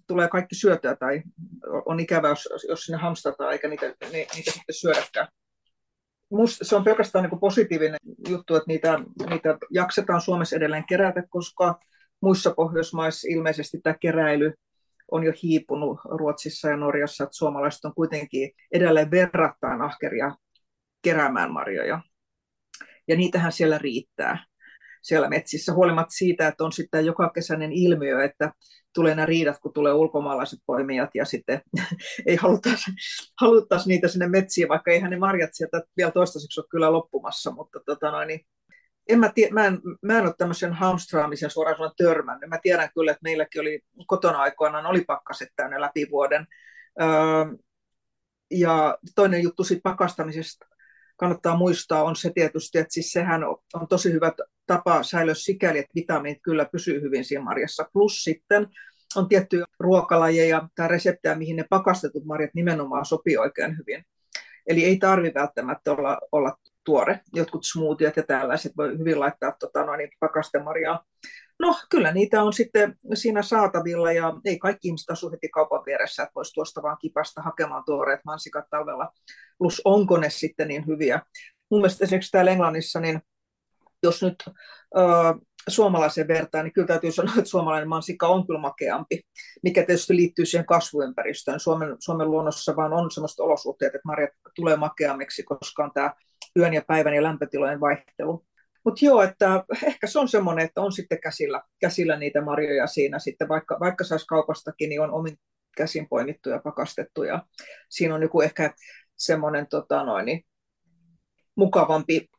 tulee 0.07 0.27
kaikki 0.27 0.55
syötyä 0.55 0.95
tai 0.95 1.23
on 1.85 1.99
ikävä, 1.99 2.29
jos, 2.29 2.49
jos 2.69 2.85
sinne 2.85 2.97
hamstrataan 2.97 3.53
eikä 3.53 3.67
niitä, 3.67 3.85
ni, 3.85 4.27
niitä 4.35 4.51
sitten 4.51 4.75
syödäkään. 4.75 5.27
Musta 6.31 6.65
se 6.65 6.75
on 6.75 6.83
pelkästään 6.83 7.29
niin 7.29 7.39
positiivinen 7.39 7.99
juttu, 8.29 8.55
että 8.55 8.67
niitä, 8.67 8.99
niitä 9.29 9.57
jaksetaan 9.71 10.21
Suomessa 10.21 10.55
edelleen 10.55 10.85
kerätä, 10.89 11.23
koska 11.29 11.79
muissa 12.21 12.53
Pohjoismaissa 12.53 13.27
ilmeisesti 13.31 13.79
tämä 13.83 13.95
keräily 13.99 14.53
on 15.11 15.23
jo 15.23 15.33
hiipunut 15.43 15.99
Ruotsissa 16.05 16.69
ja 16.69 16.77
Norjassa, 16.77 17.23
että 17.23 17.37
suomalaiset 17.37 17.85
on 17.85 17.93
kuitenkin 17.95 18.51
edelleen 18.71 19.11
verrattain 19.11 19.81
ahkeria 19.81 20.35
keräämään 21.01 21.53
marjoja. 21.53 22.01
Ja 23.07 23.15
niitähän 23.15 23.51
siellä 23.51 23.77
riittää 23.77 24.45
siellä 25.03 25.29
metsissä, 25.29 25.73
huolimatta 25.73 26.11
siitä, 26.11 26.47
että 26.47 26.63
on 26.63 26.71
sitten 26.71 27.05
joka 27.05 27.29
kesäinen 27.29 27.71
ilmiö, 27.71 28.23
että 28.23 28.51
tulee 28.93 29.15
nämä 29.15 29.25
riidat, 29.25 29.59
kun 29.59 29.73
tulee 29.73 29.93
ulkomaalaiset 29.93 30.59
poimijat 30.65 31.09
ja 31.13 31.25
sitten 31.25 31.61
ei 32.27 32.35
haluttaisi, 32.35 32.91
haluttaisi 33.41 33.89
niitä 33.89 34.07
sinne 34.07 34.27
metsiin, 34.27 34.69
vaikka 34.69 34.91
eihän 34.91 35.11
ne 35.11 35.17
marjat 35.17 35.49
sieltä 35.53 35.81
vielä 35.97 36.11
toistaiseksi 36.11 36.59
ole 36.59 36.67
kyllä 36.69 36.91
loppumassa, 36.91 37.51
mutta 37.51 37.79
tota 37.85 38.11
noin, 38.11 38.27
niin 38.27 38.39
en 39.09 39.19
mä, 39.19 39.31
tie, 39.35 39.49
mä, 39.51 39.65
en, 39.65 39.79
mä 40.01 40.17
en 40.17 40.25
ole 40.25 40.33
tämmöisen 40.37 40.73
hamstraamisen 40.73 41.49
suoraan 41.49 41.91
törmännyt. 41.97 42.49
Mä 42.49 42.59
tiedän 42.61 42.89
kyllä, 42.93 43.11
että 43.11 43.23
meilläkin 43.23 43.61
oli 43.61 43.81
kotona 44.07 44.37
aikoinaan 44.37 44.85
oli 44.85 45.01
pakkaset 45.01 45.49
täynnä 45.55 45.81
läpi 45.81 46.07
vuoden. 46.11 46.47
Öö, 47.01 47.07
ja 48.51 48.97
toinen 49.15 49.43
juttu 49.43 49.63
siitä 49.63 49.81
pakastamisesta 49.83 50.65
kannattaa 51.17 51.57
muistaa 51.57 52.03
on 52.03 52.15
se 52.15 52.31
tietysti, 52.35 52.77
että 52.77 52.93
siis 52.93 53.11
sehän 53.11 53.43
on 53.73 53.87
tosi 53.89 54.11
hyvä 54.11 54.31
tapa 54.67 55.03
säilyä 55.03 55.33
sikäli, 55.33 55.79
että 55.79 55.95
vitamiinit 55.95 56.41
kyllä 56.43 56.65
pysyy 56.65 57.01
hyvin 57.01 57.25
siinä 57.25 57.43
marjassa. 57.43 57.89
Plus 57.93 58.23
sitten 58.23 58.67
on 59.15 59.27
tiettyjä 59.27 59.65
ruokalajeja 59.79 60.69
tai 60.75 60.87
reseptejä, 60.87 61.35
mihin 61.35 61.55
ne 61.55 61.65
pakastetut 61.69 62.25
marjat 62.25 62.51
nimenomaan 62.53 63.05
sopii 63.05 63.37
oikein 63.37 63.77
hyvin. 63.77 64.05
Eli 64.67 64.83
ei 64.83 64.97
tarvi 64.97 65.31
välttämättä 65.35 65.91
olla, 65.91 66.19
olla 66.31 66.57
tuore. 66.83 67.19
Jotkut 67.33 67.63
smoothiet 67.63 68.17
ja 68.17 68.23
tällaiset 68.23 68.71
voi 68.77 68.97
hyvin 68.97 69.19
laittaa 69.19 69.55
tota, 69.59 69.85
noin, 69.85 70.09
pakastemarjaa. 70.19 71.03
No 71.59 71.75
kyllä 71.89 72.11
niitä 72.11 72.43
on 72.43 72.53
sitten 72.53 72.95
siinä 73.13 73.41
saatavilla 73.41 74.11
ja 74.11 74.33
ei 74.45 74.59
kaikki 74.59 74.87
ihmiset 74.87 75.09
asu 75.09 75.31
heti 75.31 75.49
kaupan 75.49 75.85
vieressä, 75.85 76.23
että 76.23 76.33
voisi 76.35 76.53
tuosta 76.53 76.81
vaan 76.81 76.97
kipasta 77.01 77.41
hakemaan 77.41 77.83
tuoreet 77.85 78.19
mansikat 78.25 78.65
talvella. 78.69 79.11
Plus 79.57 79.81
onko 79.85 80.17
ne 80.17 80.29
sitten 80.29 80.67
niin 80.67 80.87
hyviä. 80.87 81.21
Mun 81.71 81.81
mielestä 81.81 82.03
esimerkiksi 82.03 82.31
täällä 82.31 82.51
Englannissa, 82.51 82.99
niin 82.99 83.21
jos 84.03 84.23
nyt 84.23 84.35
äh, 84.97 85.35
suomalaisen 85.67 86.27
vertaan, 86.27 86.65
niin 86.65 86.73
kyllä 86.73 86.87
täytyy 86.87 87.11
sanoa, 87.11 87.33
että 87.37 87.49
suomalainen 87.49 87.89
mansikka 87.89 88.27
on 88.27 88.47
kyllä 88.47 88.59
makeampi, 88.59 89.21
mikä 89.63 89.83
tietysti 89.83 90.15
liittyy 90.15 90.45
siihen 90.45 90.65
kasvuympäristöön. 90.65 91.59
Suomen, 91.59 91.95
Suomen 91.99 92.31
luonnossa 92.31 92.75
vaan 92.75 92.93
on 92.93 93.11
sellaiset 93.11 93.39
olosuhteet, 93.39 93.95
että 93.95 94.07
marjat 94.07 94.29
tulee 94.55 94.75
makeammiksi, 94.75 95.43
koska 95.43 95.83
on 95.83 95.91
tämä 95.93 96.13
yön 96.59 96.73
ja 96.73 96.81
päivän 96.87 97.13
ja 97.13 97.23
lämpötilojen 97.23 97.79
vaihtelu. 97.79 98.45
Mutta 98.85 99.05
joo, 99.05 99.21
että 99.21 99.63
ehkä 99.83 100.07
se 100.07 100.19
on 100.19 100.27
semmoinen, 100.27 100.65
että 100.65 100.81
on 100.81 100.91
sitten 100.91 101.21
käsillä, 101.21 101.61
käsillä 101.79 102.17
niitä 102.17 102.41
marjoja 102.41 102.87
siinä 102.87 103.19
sitten, 103.19 103.49
vaikka, 103.49 103.77
vaikka 103.79 104.03
saisi 104.03 104.25
kaupastakin, 104.25 104.89
niin 104.89 105.01
on 105.01 105.11
omin 105.11 105.37
käsin 105.77 106.07
poimittu 106.09 106.49
ja 106.49 106.59
pakastettu. 106.59 107.23
Ja 107.23 107.45
siinä 107.89 108.15
on 108.15 108.21
joku 108.21 108.41
ehkä 108.41 108.73
semmoinen 109.15 109.67
tota 109.67 110.03
noin, 110.03 110.25
niin, 110.25 110.45
mukavampi 111.55 112.29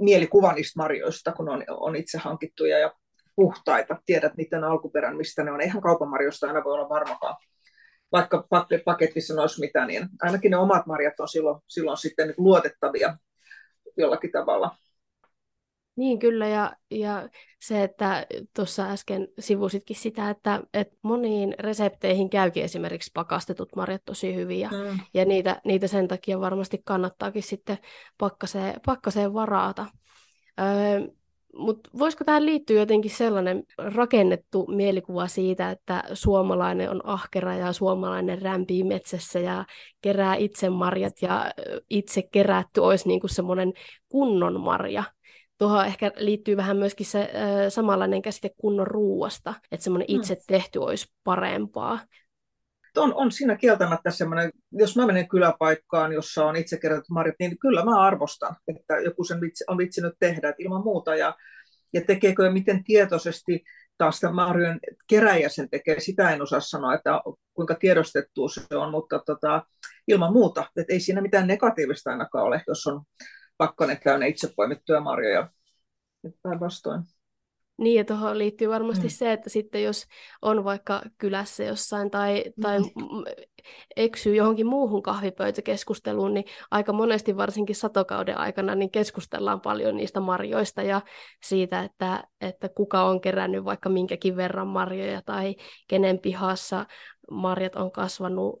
mielikuva 0.00 0.52
niistä 0.52 0.78
marjoista, 0.78 1.32
kun 1.32 1.48
on, 1.48 1.64
on 1.68 1.96
itse 1.96 2.18
hankittuja 2.18 2.78
ja 2.78 2.92
puhtaita. 3.36 3.96
Tiedät 4.06 4.36
niiden 4.36 4.64
alkuperän, 4.64 5.16
mistä 5.16 5.44
ne 5.44 5.50
on. 5.50 5.60
Eihän 5.60 5.82
kaupan 5.82 6.08
marjoista 6.08 6.46
aina 6.46 6.64
voi 6.64 6.72
olla 6.72 6.88
varmakaan. 6.88 7.36
Vaikka 8.12 8.46
paketissa 8.84 9.42
olisi 9.42 9.60
mitä, 9.60 9.86
niin 9.86 10.08
ainakin 10.22 10.50
ne 10.50 10.56
omat 10.56 10.86
marjat 10.86 11.20
on 11.20 11.28
silloin, 11.28 11.60
silloin 11.66 11.96
sitten 11.96 12.34
luotettavia 12.36 13.16
jollakin 13.96 14.32
tavalla. 14.32 14.76
Niin 15.96 16.18
kyllä, 16.18 16.48
ja, 16.48 16.76
ja 16.90 17.28
se, 17.60 17.82
että 17.82 18.26
tuossa 18.56 18.90
äsken 18.90 19.28
sivusitkin 19.38 19.96
sitä, 19.96 20.30
että, 20.30 20.60
että 20.74 20.96
moniin 21.02 21.54
resepteihin 21.58 22.30
käykin 22.30 22.64
esimerkiksi 22.64 23.10
pakastetut 23.14 23.76
marjat 23.76 24.04
tosi 24.04 24.34
hyvin, 24.34 24.60
ja, 24.60 24.70
mm. 24.70 24.98
ja 25.14 25.24
niitä, 25.24 25.60
niitä 25.64 25.86
sen 25.86 26.08
takia 26.08 26.40
varmasti 26.40 26.80
kannattaakin 26.84 27.42
sitten 27.42 27.78
pakkaseen, 28.18 28.80
pakkaseen 28.86 29.34
varata. 29.34 29.86
Öö, 30.60 31.08
mutta 31.56 31.90
voisiko 31.98 32.24
tähän 32.24 32.46
liittyä 32.46 32.80
jotenkin 32.80 33.10
sellainen 33.10 33.62
rakennettu 33.78 34.66
mielikuva 34.66 35.26
siitä, 35.26 35.70
että 35.70 36.02
suomalainen 36.12 36.90
on 36.90 37.00
ahkera 37.04 37.54
ja 37.54 37.72
suomalainen 37.72 38.42
rämpii 38.42 38.84
metsässä 38.84 39.38
ja 39.38 39.64
kerää 40.00 40.34
itse 40.34 40.70
marjat 40.70 41.22
ja 41.22 41.50
itse 41.90 42.22
kerätty 42.32 42.80
olisi 42.80 43.08
niin 43.08 43.20
kuin 43.20 43.30
semmoinen 43.30 43.72
kunnon 44.08 44.60
marja, 44.60 45.04
tuohon 45.58 45.86
ehkä 45.86 46.12
liittyy 46.16 46.56
vähän 46.56 46.76
myöskin 46.76 47.06
se 47.06 47.20
äh, 47.20 47.30
samanlainen 47.68 48.22
käsite 48.22 48.50
kunnon 48.56 48.86
ruuasta, 48.86 49.54
että 49.72 49.84
semmoinen 49.84 50.06
mm. 50.10 50.16
itse 50.16 50.36
tehty 50.46 50.78
olisi 50.78 51.06
parempaa. 51.24 51.98
On, 52.96 53.14
on 53.14 53.32
siinä 53.32 53.56
kieltämättä 53.56 54.10
semmoinen, 54.10 54.50
jos 54.72 54.96
mä 54.96 55.06
menen 55.06 55.28
kyläpaikkaan, 55.28 56.12
jossa 56.12 56.44
on 56.44 56.56
itse 56.56 56.78
kerätyt 56.78 57.08
marjat, 57.10 57.36
niin 57.38 57.58
kyllä 57.58 57.84
mä 57.84 58.00
arvostan, 58.00 58.56
että 58.68 58.98
joku 58.98 59.24
sen 59.24 59.40
vitsi, 59.40 59.64
on 59.68 59.78
vitsinyt 59.78 60.14
tehdä, 60.18 60.48
että 60.48 60.62
ilman 60.62 60.84
muuta. 60.84 61.16
Ja, 61.16 61.36
ja 61.92 62.00
tekeekö 62.06 62.50
miten 62.50 62.84
tietoisesti 62.84 63.64
taas 63.98 64.20
tämän 64.20 64.34
marjojen 64.34 64.80
keräjä 65.06 65.48
sen 65.48 65.70
tekee, 65.70 66.00
sitä 66.00 66.30
en 66.30 66.42
osaa 66.42 66.60
sanoa, 66.60 66.94
että 66.94 67.20
kuinka 67.54 67.74
tiedostettu 67.74 68.48
se 68.48 68.76
on, 68.76 68.90
mutta 68.90 69.18
tota, 69.26 69.62
ilman 70.08 70.32
muuta, 70.32 70.70
että 70.76 70.92
ei 70.92 71.00
siinä 71.00 71.20
mitään 71.20 71.46
negatiivista 71.46 72.10
ainakaan 72.10 72.44
ole, 72.44 72.62
jos 72.66 72.86
on 72.86 73.02
pakkanen 73.56 73.98
täynnä 74.04 74.26
itse 74.26 74.52
poimittuja 74.56 75.00
marjoja. 75.00 75.48
Päinvastoin. 76.42 77.02
Niin, 77.76 77.96
ja 77.96 78.04
tuohon 78.04 78.38
liittyy 78.38 78.68
varmasti 78.68 79.06
mm. 79.06 79.10
se, 79.10 79.32
että 79.32 79.50
sitten 79.50 79.82
jos 79.82 80.06
on 80.42 80.64
vaikka 80.64 81.02
kylässä 81.18 81.64
jossain 81.64 82.10
tai, 82.10 82.44
tai 82.60 82.80
mm. 82.80 82.86
eksyy 83.96 84.34
johonkin 84.34 84.66
muuhun 84.66 85.02
kahvipöytäkeskusteluun, 85.02 86.34
niin 86.34 86.44
aika 86.70 86.92
monesti 86.92 87.36
varsinkin 87.36 87.76
satokauden 87.76 88.38
aikana 88.38 88.74
niin 88.74 88.90
keskustellaan 88.90 89.60
paljon 89.60 89.96
niistä 89.96 90.20
marjoista 90.20 90.82
ja 90.82 91.00
siitä, 91.42 91.82
että, 91.82 92.24
että 92.40 92.68
kuka 92.68 93.04
on 93.04 93.20
kerännyt 93.20 93.64
vaikka 93.64 93.88
minkäkin 93.88 94.36
verran 94.36 94.68
marjoja 94.68 95.22
tai 95.22 95.54
kenen 95.88 96.18
pihassa 96.18 96.86
marjat 97.30 97.76
on 97.76 97.92
kasvanut 97.92 98.58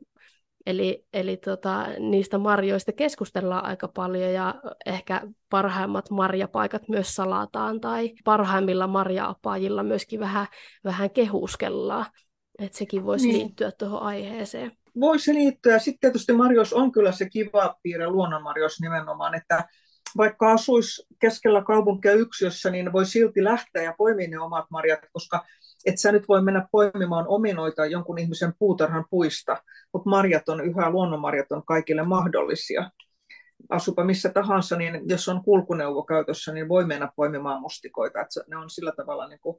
Eli, 0.66 1.06
eli 1.12 1.36
tota, 1.36 1.86
niistä 1.98 2.38
marjoista 2.38 2.92
keskustellaan 2.92 3.64
aika 3.64 3.88
paljon 3.88 4.32
ja 4.32 4.54
ehkä 4.86 5.22
parhaimmat 5.50 6.10
marjapaikat 6.10 6.88
myös 6.88 7.14
salataan 7.14 7.80
tai 7.80 8.12
parhaimmilla 8.24 8.86
marjaapaajilla 8.86 9.82
myöskin 9.82 10.20
vähän, 10.20 10.46
vähän 10.84 11.10
kehuskellaan. 11.10 12.06
Että 12.58 12.78
sekin 12.78 13.04
voisi 13.04 13.28
niin. 13.28 13.38
liittyä 13.38 13.72
tuohon 13.78 14.02
aiheeseen. 14.02 14.72
Voisi 15.00 15.34
liittyä. 15.34 15.78
Sitten 15.78 16.00
tietysti 16.00 16.32
marjos 16.32 16.72
on 16.72 16.92
kyllä 16.92 17.12
se 17.12 17.28
kiva 17.28 17.76
piirre 17.82 18.10
luonnonmarjos 18.10 18.80
nimenomaan, 18.80 19.34
että 19.34 19.64
vaikka 20.16 20.52
asuisi 20.52 21.06
keskellä 21.18 21.62
kaupunkia 21.62 22.12
yksiössä, 22.12 22.70
niin 22.70 22.92
voi 22.92 23.06
silti 23.06 23.44
lähteä 23.44 23.82
ja 23.82 23.94
poimia 23.98 24.28
ne 24.28 24.38
omat 24.38 24.64
marjat, 24.70 25.00
koska 25.12 25.44
et 25.84 25.98
sä 25.98 26.12
nyt 26.12 26.28
voi 26.28 26.42
mennä 26.42 26.68
poimimaan 26.72 27.24
ominoita 27.28 27.86
jonkun 27.86 28.18
ihmisen 28.18 28.52
puutarhan 28.58 29.04
puista, 29.10 29.62
mutta 29.92 30.10
marjat 30.10 30.48
on 30.48 30.64
yhä, 30.64 30.90
luonnonmarjat 30.90 31.52
on 31.52 31.64
kaikille 31.66 32.02
mahdollisia. 32.02 32.90
Asupa 33.68 34.04
missä 34.04 34.28
tahansa, 34.28 34.76
niin 34.76 35.00
jos 35.08 35.28
on 35.28 35.44
kulkuneuvo 35.44 36.02
käytössä, 36.02 36.52
niin 36.52 36.68
voi 36.68 36.86
mennä 36.86 37.12
poimimaan 37.16 37.60
mustikoita. 37.60 38.20
Et 38.20 38.28
ne 38.48 38.56
on 38.56 38.70
sillä 38.70 38.92
tavalla 38.96 39.28
niin 39.28 39.40
kuin 39.40 39.56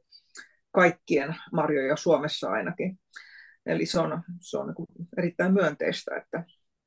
kaikkien 0.72 1.36
marjoja 1.52 1.96
Suomessa 1.96 2.50
ainakin. 2.50 3.00
Eli 3.66 3.86
se 3.86 4.00
on, 4.00 4.22
se 4.42 4.58
on 4.58 4.68
niin 4.68 5.08
erittäin 5.18 5.54
myönteistä, 5.54 6.16
että 6.16 6.44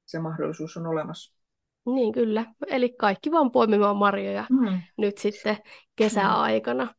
se 0.07 0.19
mahdollisuus 0.19 0.77
on 0.77 0.87
olemassa. 0.87 1.39
Niin 1.87 2.13
kyllä, 2.13 2.45
eli 2.67 2.89
kaikki 2.89 3.31
vaan 3.33 3.51
poimimaan 3.51 3.97
marjoja 3.97 4.47
mm. 4.51 4.81
nyt 4.99 5.19
sitten 5.19 5.57
kesäaikana. 5.97 6.95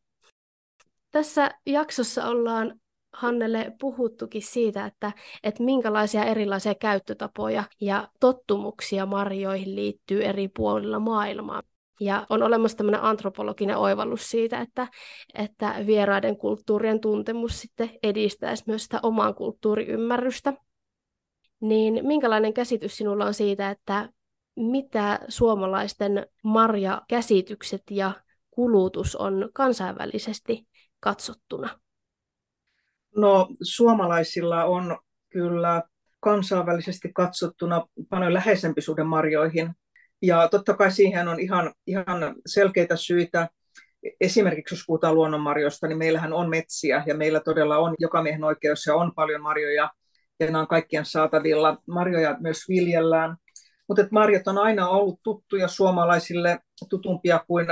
Tässä 1.10 1.50
jaksossa 1.66 2.26
ollaan 2.26 2.80
Hannelle 3.12 3.72
puhuttukin 3.80 4.42
siitä, 4.42 4.86
että, 4.86 5.12
että 5.42 5.62
minkälaisia 5.62 6.24
erilaisia 6.24 6.74
käyttötapoja 6.74 7.64
ja 7.80 8.08
tottumuksia 8.20 9.06
marjoihin 9.06 9.76
liittyy 9.76 10.24
eri 10.24 10.48
puolilla 10.48 10.98
maailmaa. 10.98 11.62
Ja 12.00 12.26
on 12.28 12.42
olemassa 12.42 12.76
tämmöinen 12.76 13.02
antropologinen 13.02 13.76
oivallus 13.76 14.30
siitä, 14.30 14.60
että, 14.60 14.88
että 15.34 15.74
vieraiden 15.86 16.36
kulttuurien 16.36 17.00
tuntemus 17.00 17.60
sitten 17.60 17.90
edistäisi 18.02 18.64
myös 18.66 18.82
sitä 18.82 19.00
oman 19.02 19.34
kulttuuriymmärrystä. 19.34 20.52
Niin 21.60 22.06
minkälainen 22.06 22.54
käsitys 22.54 22.96
sinulla 22.96 23.24
on 23.24 23.34
siitä, 23.34 23.70
että 23.70 24.08
mitä 24.56 25.18
suomalaisten 25.28 26.26
marjakäsitykset 26.44 27.82
ja 27.90 28.12
kulutus 28.50 29.16
on 29.16 29.50
kansainvälisesti 29.52 30.66
katsottuna? 31.00 31.80
No 33.16 33.48
suomalaisilla 33.62 34.64
on 34.64 34.98
kyllä 35.28 35.82
kansainvälisesti 36.20 37.10
katsottuna 37.14 37.86
paljon 38.08 38.34
läheisempi 38.34 38.80
suhde 38.80 39.04
marjoihin. 39.04 39.70
Ja 40.22 40.48
totta 40.48 40.74
kai 40.74 40.90
siihen 40.90 41.28
on 41.28 41.40
ihan, 41.40 41.72
ihan 41.86 42.34
selkeitä 42.46 42.96
syitä. 42.96 43.48
Esimerkiksi 44.20 44.74
jos 44.74 44.84
puhutaan 44.86 45.14
luonnonmarjoista, 45.14 45.86
niin 45.86 45.98
meillähän 45.98 46.32
on 46.32 46.50
metsiä 46.50 47.02
ja 47.06 47.14
meillä 47.14 47.40
todella 47.40 47.78
on 47.78 47.94
joka 47.98 48.22
miehen 48.22 48.44
oikeus 48.44 48.86
ja 48.86 48.94
on 48.94 49.12
paljon 49.14 49.42
marjoja 49.42 49.90
ja 50.40 50.46
nämä 50.46 50.60
on 50.60 50.68
kaikkien 50.68 51.04
saatavilla. 51.04 51.82
Marjoja 51.86 52.36
myös 52.40 52.58
viljellään. 52.68 53.36
Mutta 53.88 54.06
marjat 54.10 54.48
on 54.48 54.58
aina 54.58 54.88
ollut 54.88 55.20
tuttuja 55.22 55.68
suomalaisille, 55.68 56.58
tutumpia 56.88 57.44
kuin 57.46 57.66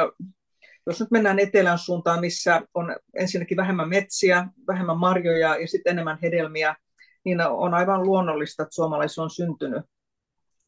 jos 0.89 1.01
nyt 1.01 1.11
mennään 1.11 1.39
etelän 1.39 1.79
suuntaan, 1.79 2.21
missä 2.21 2.63
on 2.75 2.97
ensinnäkin 3.15 3.57
vähemmän 3.57 3.89
metsiä, 3.89 4.47
vähemmän 4.67 4.99
marjoja 4.99 5.57
ja 5.57 5.69
sitten 5.69 5.91
enemmän 5.91 6.19
hedelmiä, 6.23 6.77
niin 7.25 7.41
on 7.41 7.75
aivan 7.75 8.03
luonnollista, 8.03 8.63
että 8.63 8.75
suomalaisilla 8.75 9.25
on 9.25 9.31
syntynyt 9.31 9.83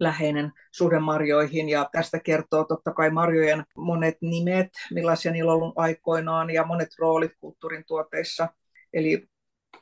läheinen 0.00 0.52
suhde 0.72 0.98
marjoihin 0.98 1.68
ja 1.68 1.88
tästä 1.92 2.18
kertoo 2.18 2.64
totta 2.64 2.92
kai 2.92 3.10
marjojen 3.10 3.64
monet 3.76 4.16
nimet, 4.20 4.68
millaisia 4.94 5.32
niillä 5.32 5.52
on 5.52 5.62
ollut 5.62 5.78
aikoinaan 5.78 6.50
ja 6.50 6.66
monet 6.66 6.88
roolit 6.98 7.32
kulttuurin 7.40 7.84
tuoteissa. 7.86 8.48
Eli 8.92 9.26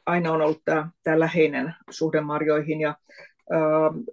aina 0.06 0.32
on 0.32 0.42
ollut 0.42 0.62
tämä, 0.64 0.90
tämä 1.02 1.20
läheinen 1.20 1.74
suhde 1.90 2.20
marjoihin 2.20 2.80
ja 2.80 2.94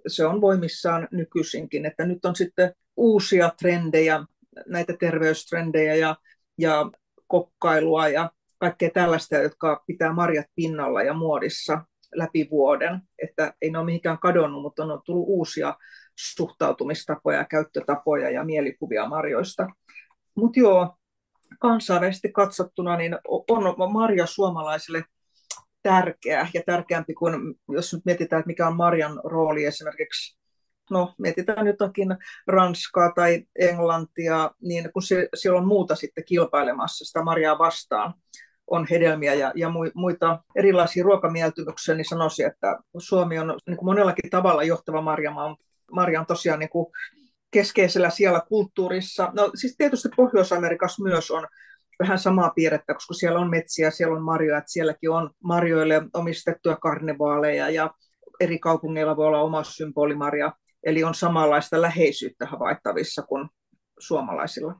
se 0.06 0.26
on 0.26 0.40
voimissaan 0.40 1.08
nykyisinkin, 1.12 1.86
että 1.86 2.06
nyt 2.06 2.24
on 2.24 2.36
sitten 2.36 2.72
uusia 2.96 3.52
trendejä, 3.58 4.24
näitä 4.66 4.94
terveystrendejä 5.00 5.94
ja, 5.94 6.16
ja 6.58 6.90
kokkailua 7.26 8.08
ja 8.08 8.30
kaikkea 8.58 8.90
tällaista, 8.90 9.36
jotka 9.36 9.84
pitää 9.86 10.12
marjat 10.12 10.46
pinnalla 10.54 11.02
ja 11.02 11.14
muodissa 11.14 11.84
läpi 12.14 12.48
vuoden. 12.50 13.00
Että 13.22 13.54
ei 13.62 13.70
ne 13.70 13.78
ole 13.78 13.84
mihinkään 13.84 14.18
kadonnut, 14.18 14.62
mutta 14.62 14.84
on 14.84 15.00
tullut 15.04 15.28
uusia 15.28 15.74
suhtautumistapoja, 16.18 17.44
käyttötapoja 17.44 18.30
ja 18.30 18.44
mielikuvia 18.44 19.08
marjoista. 19.08 19.66
Mutta 20.34 20.60
joo, 20.60 20.96
kansainvälisesti 21.60 22.32
katsottuna 22.32 22.96
niin 22.96 23.18
on 23.28 23.92
marja 23.92 24.26
suomalaisille 24.26 25.04
tärkeä 25.82 26.48
ja 26.54 26.62
tärkeämpi 26.66 27.14
kuin, 27.14 27.54
jos 27.68 27.94
nyt 27.94 28.04
mietitään, 28.04 28.40
että 28.40 28.46
mikä 28.46 28.66
on 28.66 28.76
marjan 28.76 29.20
rooli 29.24 29.64
esimerkiksi 29.64 30.38
no 30.90 31.14
mietitään 31.18 31.66
jotakin 31.66 32.16
Ranskaa 32.46 33.12
tai 33.12 33.42
Englantia, 33.58 34.50
niin 34.62 34.92
kun 34.92 35.02
se, 35.02 35.28
siellä 35.34 35.58
on 35.58 35.66
muuta 35.66 35.94
sitten 35.94 36.24
kilpailemassa 36.24 37.04
sitä 37.04 37.22
marjaa 37.22 37.58
vastaan, 37.58 38.14
on 38.70 38.86
hedelmiä 38.90 39.34
ja, 39.34 39.52
ja 39.54 39.68
muita 39.94 40.42
erilaisia 40.56 41.04
ruokamieltymyksiä, 41.04 41.94
niin 41.94 42.04
sanoisin, 42.04 42.46
että 42.46 42.78
Suomi 42.98 43.38
on 43.38 43.58
niin 43.66 43.76
kuin 43.76 43.86
monellakin 43.86 44.30
tavalla 44.30 44.62
johtava 44.62 45.00
marjamaa. 45.00 45.56
Marja 45.92 46.20
on 46.20 46.26
tosiaan 46.26 46.58
niin 46.58 46.70
kuin 46.70 46.86
keskeisellä 47.50 48.10
siellä 48.10 48.42
kulttuurissa. 48.48 49.30
No 49.34 49.50
siis 49.54 49.74
tietysti 49.78 50.08
Pohjois-Amerikassa 50.16 51.02
myös 51.02 51.30
on 51.30 51.46
vähän 51.98 52.18
samaa 52.18 52.50
piirrettä, 52.50 52.94
koska 52.94 53.14
siellä 53.14 53.38
on 53.38 53.50
metsiä, 53.50 53.90
siellä 53.90 54.16
on 54.16 54.22
marjoja, 54.22 54.58
että 54.58 54.72
sielläkin 54.72 55.10
on 55.10 55.30
marjoille 55.44 56.02
omistettuja 56.14 56.76
karnevaaleja 56.76 57.70
ja 57.70 57.90
eri 58.40 58.58
kaupungeilla 58.58 59.16
voi 59.16 59.26
olla 59.26 59.40
oma 59.40 59.64
symbolimarja, 59.64 60.52
eli 60.86 61.04
on 61.04 61.14
samanlaista 61.14 61.82
läheisyyttä 61.82 62.46
havaittavissa 62.46 63.22
kuin 63.22 63.48
suomalaisilla. 63.98 64.74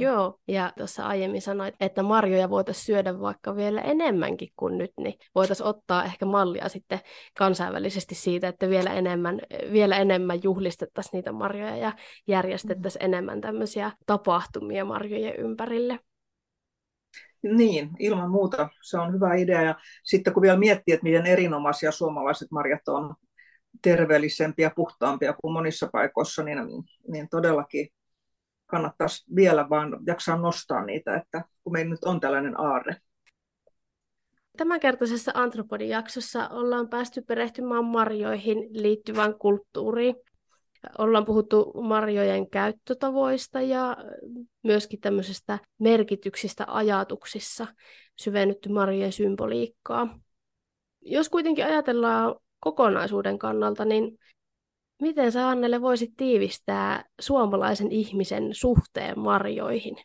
Joo, 0.00 0.38
ja 0.48 0.72
tuossa 0.78 1.06
aiemmin 1.06 1.42
sanoit, 1.42 1.74
että 1.80 2.02
marjoja 2.02 2.50
voitaisiin 2.50 2.84
syödä 2.84 3.20
vaikka 3.20 3.56
vielä 3.56 3.80
enemmänkin 3.80 4.48
kuin 4.56 4.78
nyt, 4.78 4.90
niin 5.00 5.14
voitaisiin 5.34 5.66
ottaa 5.66 6.04
ehkä 6.04 6.26
mallia 6.26 6.68
sitten 6.68 7.00
kansainvälisesti 7.38 8.14
siitä, 8.14 8.48
että 8.48 8.68
vielä 8.68 8.94
enemmän, 8.94 9.40
vielä 9.72 9.96
enemmän 9.96 10.40
juhlistettaisiin 10.42 11.12
niitä 11.12 11.32
marjoja 11.32 11.76
ja 11.76 11.92
järjestettäisiin 12.26 13.02
mm. 13.02 13.04
enemmän 13.04 13.40
tämmöisiä 13.40 13.92
tapahtumia 14.06 14.84
marjojen 14.84 15.36
ympärille. 15.36 15.98
Niin, 17.42 17.90
ilman 17.98 18.30
muuta. 18.30 18.68
Se 18.82 18.98
on 18.98 19.12
hyvä 19.12 19.34
idea. 19.34 19.62
Ja 19.62 19.74
sitten 20.04 20.32
kun 20.32 20.42
vielä 20.42 20.58
miettii, 20.58 20.94
että 20.94 21.04
miten 21.04 21.26
erinomaisia 21.26 21.92
suomalaiset 21.92 22.50
marjat 22.50 22.88
on 22.88 23.14
terveellisempiä, 23.82 24.70
puhtaampia 24.76 25.32
kuin 25.32 25.52
monissa 25.52 25.88
paikoissa, 25.92 26.42
niin, 26.42 26.58
niin 27.08 27.28
todellakin 27.28 27.88
kannattaisi 28.66 29.24
vielä 29.34 29.68
vaan 29.70 29.98
jaksaa 30.06 30.36
nostaa 30.36 30.84
niitä, 30.84 31.16
että 31.16 31.44
kun 31.64 31.72
meillä 31.72 31.90
nyt 31.90 32.04
on 32.04 32.20
tällainen 32.20 32.60
aarre. 32.60 32.96
Tämänkertaisessa 34.56 35.32
Antropodin 35.34 35.88
jaksossa 35.88 36.48
ollaan 36.48 36.88
päästy 36.88 37.22
perehtymään 37.22 37.84
marjoihin 37.84 38.68
liittyvään 38.70 39.34
kulttuuriin. 39.34 40.14
Ollaan 40.98 41.24
puhuttu 41.24 41.72
marjojen 41.82 42.50
käyttötavoista 42.50 43.60
ja 43.60 43.96
myöskin 44.62 45.00
tämmöisestä 45.00 45.58
merkityksistä 45.78 46.64
ajatuksissa, 46.68 47.66
syvennytty 48.16 48.68
marjojen 48.68 49.12
symboliikkaa. 49.12 50.18
Jos 51.00 51.28
kuitenkin 51.28 51.64
ajatellaan 51.64 52.34
kokonaisuuden 52.60 53.38
kannalta, 53.38 53.84
niin 53.84 54.18
miten 55.02 55.32
sä 55.32 55.48
Annelle 55.48 55.80
voisit 55.80 56.10
tiivistää 56.16 57.04
suomalaisen 57.20 57.92
ihmisen 57.92 58.48
suhteen 58.52 59.18
marjoihin? 59.18 59.96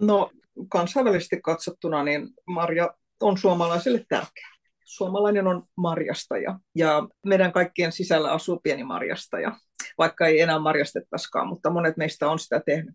No 0.00 0.30
kansainvälisesti 0.68 1.40
katsottuna 1.42 2.04
niin 2.04 2.28
marja 2.46 2.90
on 3.20 3.38
suomalaisille 3.38 4.04
tärkeä. 4.08 4.48
Suomalainen 4.84 5.46
on 5.46 5.62
marjastaja 5.76 6.58
ja 6.74 7.08
meidän 7.26 7.52
kaikkien 7.52 7.92
sisällä 7.92 8.32
asuu 8.32 8.60
pieni 8.62 8.84
marjastaja 8.84 9.52
vaikka 9.98 10.26
ei 10.26 10.40
enää 10.40 10.58
marjastettaisikaan, 10.58 11.48
mutta 11.48 11.70
monet 11.70 11.96
meistä 11.96 12.30
on 12.30 12.38
sitä 12.38 12.62
tehnyt. 12.66 12.94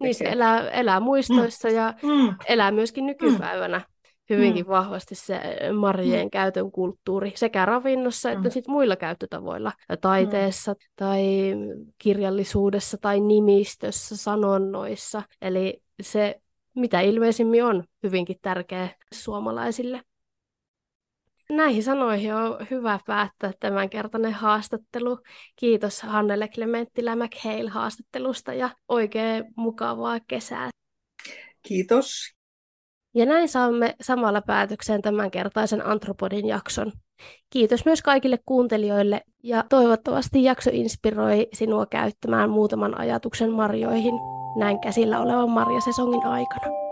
Niin 0.00 0.14
se 0.14 0.24
elää, 0.24 0.70
elää 0.70 1.00
muistoissa 1.00 1.68
mm. 1.68 1.74
ja 1.74 1.94
mm. 2.02 2.34
elää 2.48 2.70
myöskin 2.70 3.06
nykypäivänä 3.06 3.78
mm. 3.78 3.84
Hyvinkin 4.30 4.64
mm. 4.64 4.70
vahvasti 4.70 5.14
se 5.14 5.40
marjien 5.78 6.26
mm. 6.26 6.30
käytön 6.30 6.70
kulttuuri 6.70 7.32
sekä 7.34 7.64
ravinnossa 7.64 8.28
mm. 8.28 8.36
että 8.36 8.50
sit 8.50 8.68
muilla 8.68 8.96
käyttötavoilla, 8.96 9.72
taiteessa 10.00 10.72
mm. 10.72 10.78
tai 10.96 11.22
kirjallisuudessa 11.98 12.98
tai 13.00 13.20
nimistössä, 13.20 14.16
sanonnoissa. 14.16 15.22
Eli 15.42 15.82
se 16.02 16.40
mitä 16.74 17.00
ilmeisimmin 17.00 17.64
on 17.64 17.84
hyvinkin 18.02 18.36
tärkeä 18.42 18.88
suomalaisille. 19.12 20.02
Näihin 21.50 21.82
sanoihin 21.82 22.34
on 22.34 22.66
hyvä 22.70 23.00
päättää 23.06 23.52
tämänkertainen 23.60 24.32
haastattelu. 24.32 25.18
Kiitos 25.56 26.02
Hannele 26.02 26.48
Klementtilä 26.48 27.16
McHale 27.16 27.70
haastattelusta 27.70 28.54
ja 28.54 28.70
oikein 28.88 29.44
mukavaa 29.56 30.20
kesää. 30.28 30.70
Kiitos. 31.62 32.39
Ja 33.14 33.26
näin 33.26 33.48
saamme 33.48 33.94
samalla 34.00 34.42
päätökseen 34.42 35.02
tämänkertaisen 35.02 35.86
Antropodin 35.86 36.46
jakson. 36.46 36.92
Kiitos 37.50 37.84
myös 37.84 38.02
kaikille 38.02 38.38
kuuntelijoille 38.46 39.20
ja 39.42 39.64
toivottavasti 39.68 40.44
jakso 40.44 40.70
inspiroi 40.72 41.48
sinua 41.52 41.86
käyttämään 41.86 42.50
muutaman 42.50 43.00
ajatuksen 43.00 43.52
marjoihin 43.52 44.14
näin 44.58 44.80
käsillä 44.80 45.20
olevan 45.20 45.50
marjasesongin 45.50 46.26
aikana. 46.26 46.89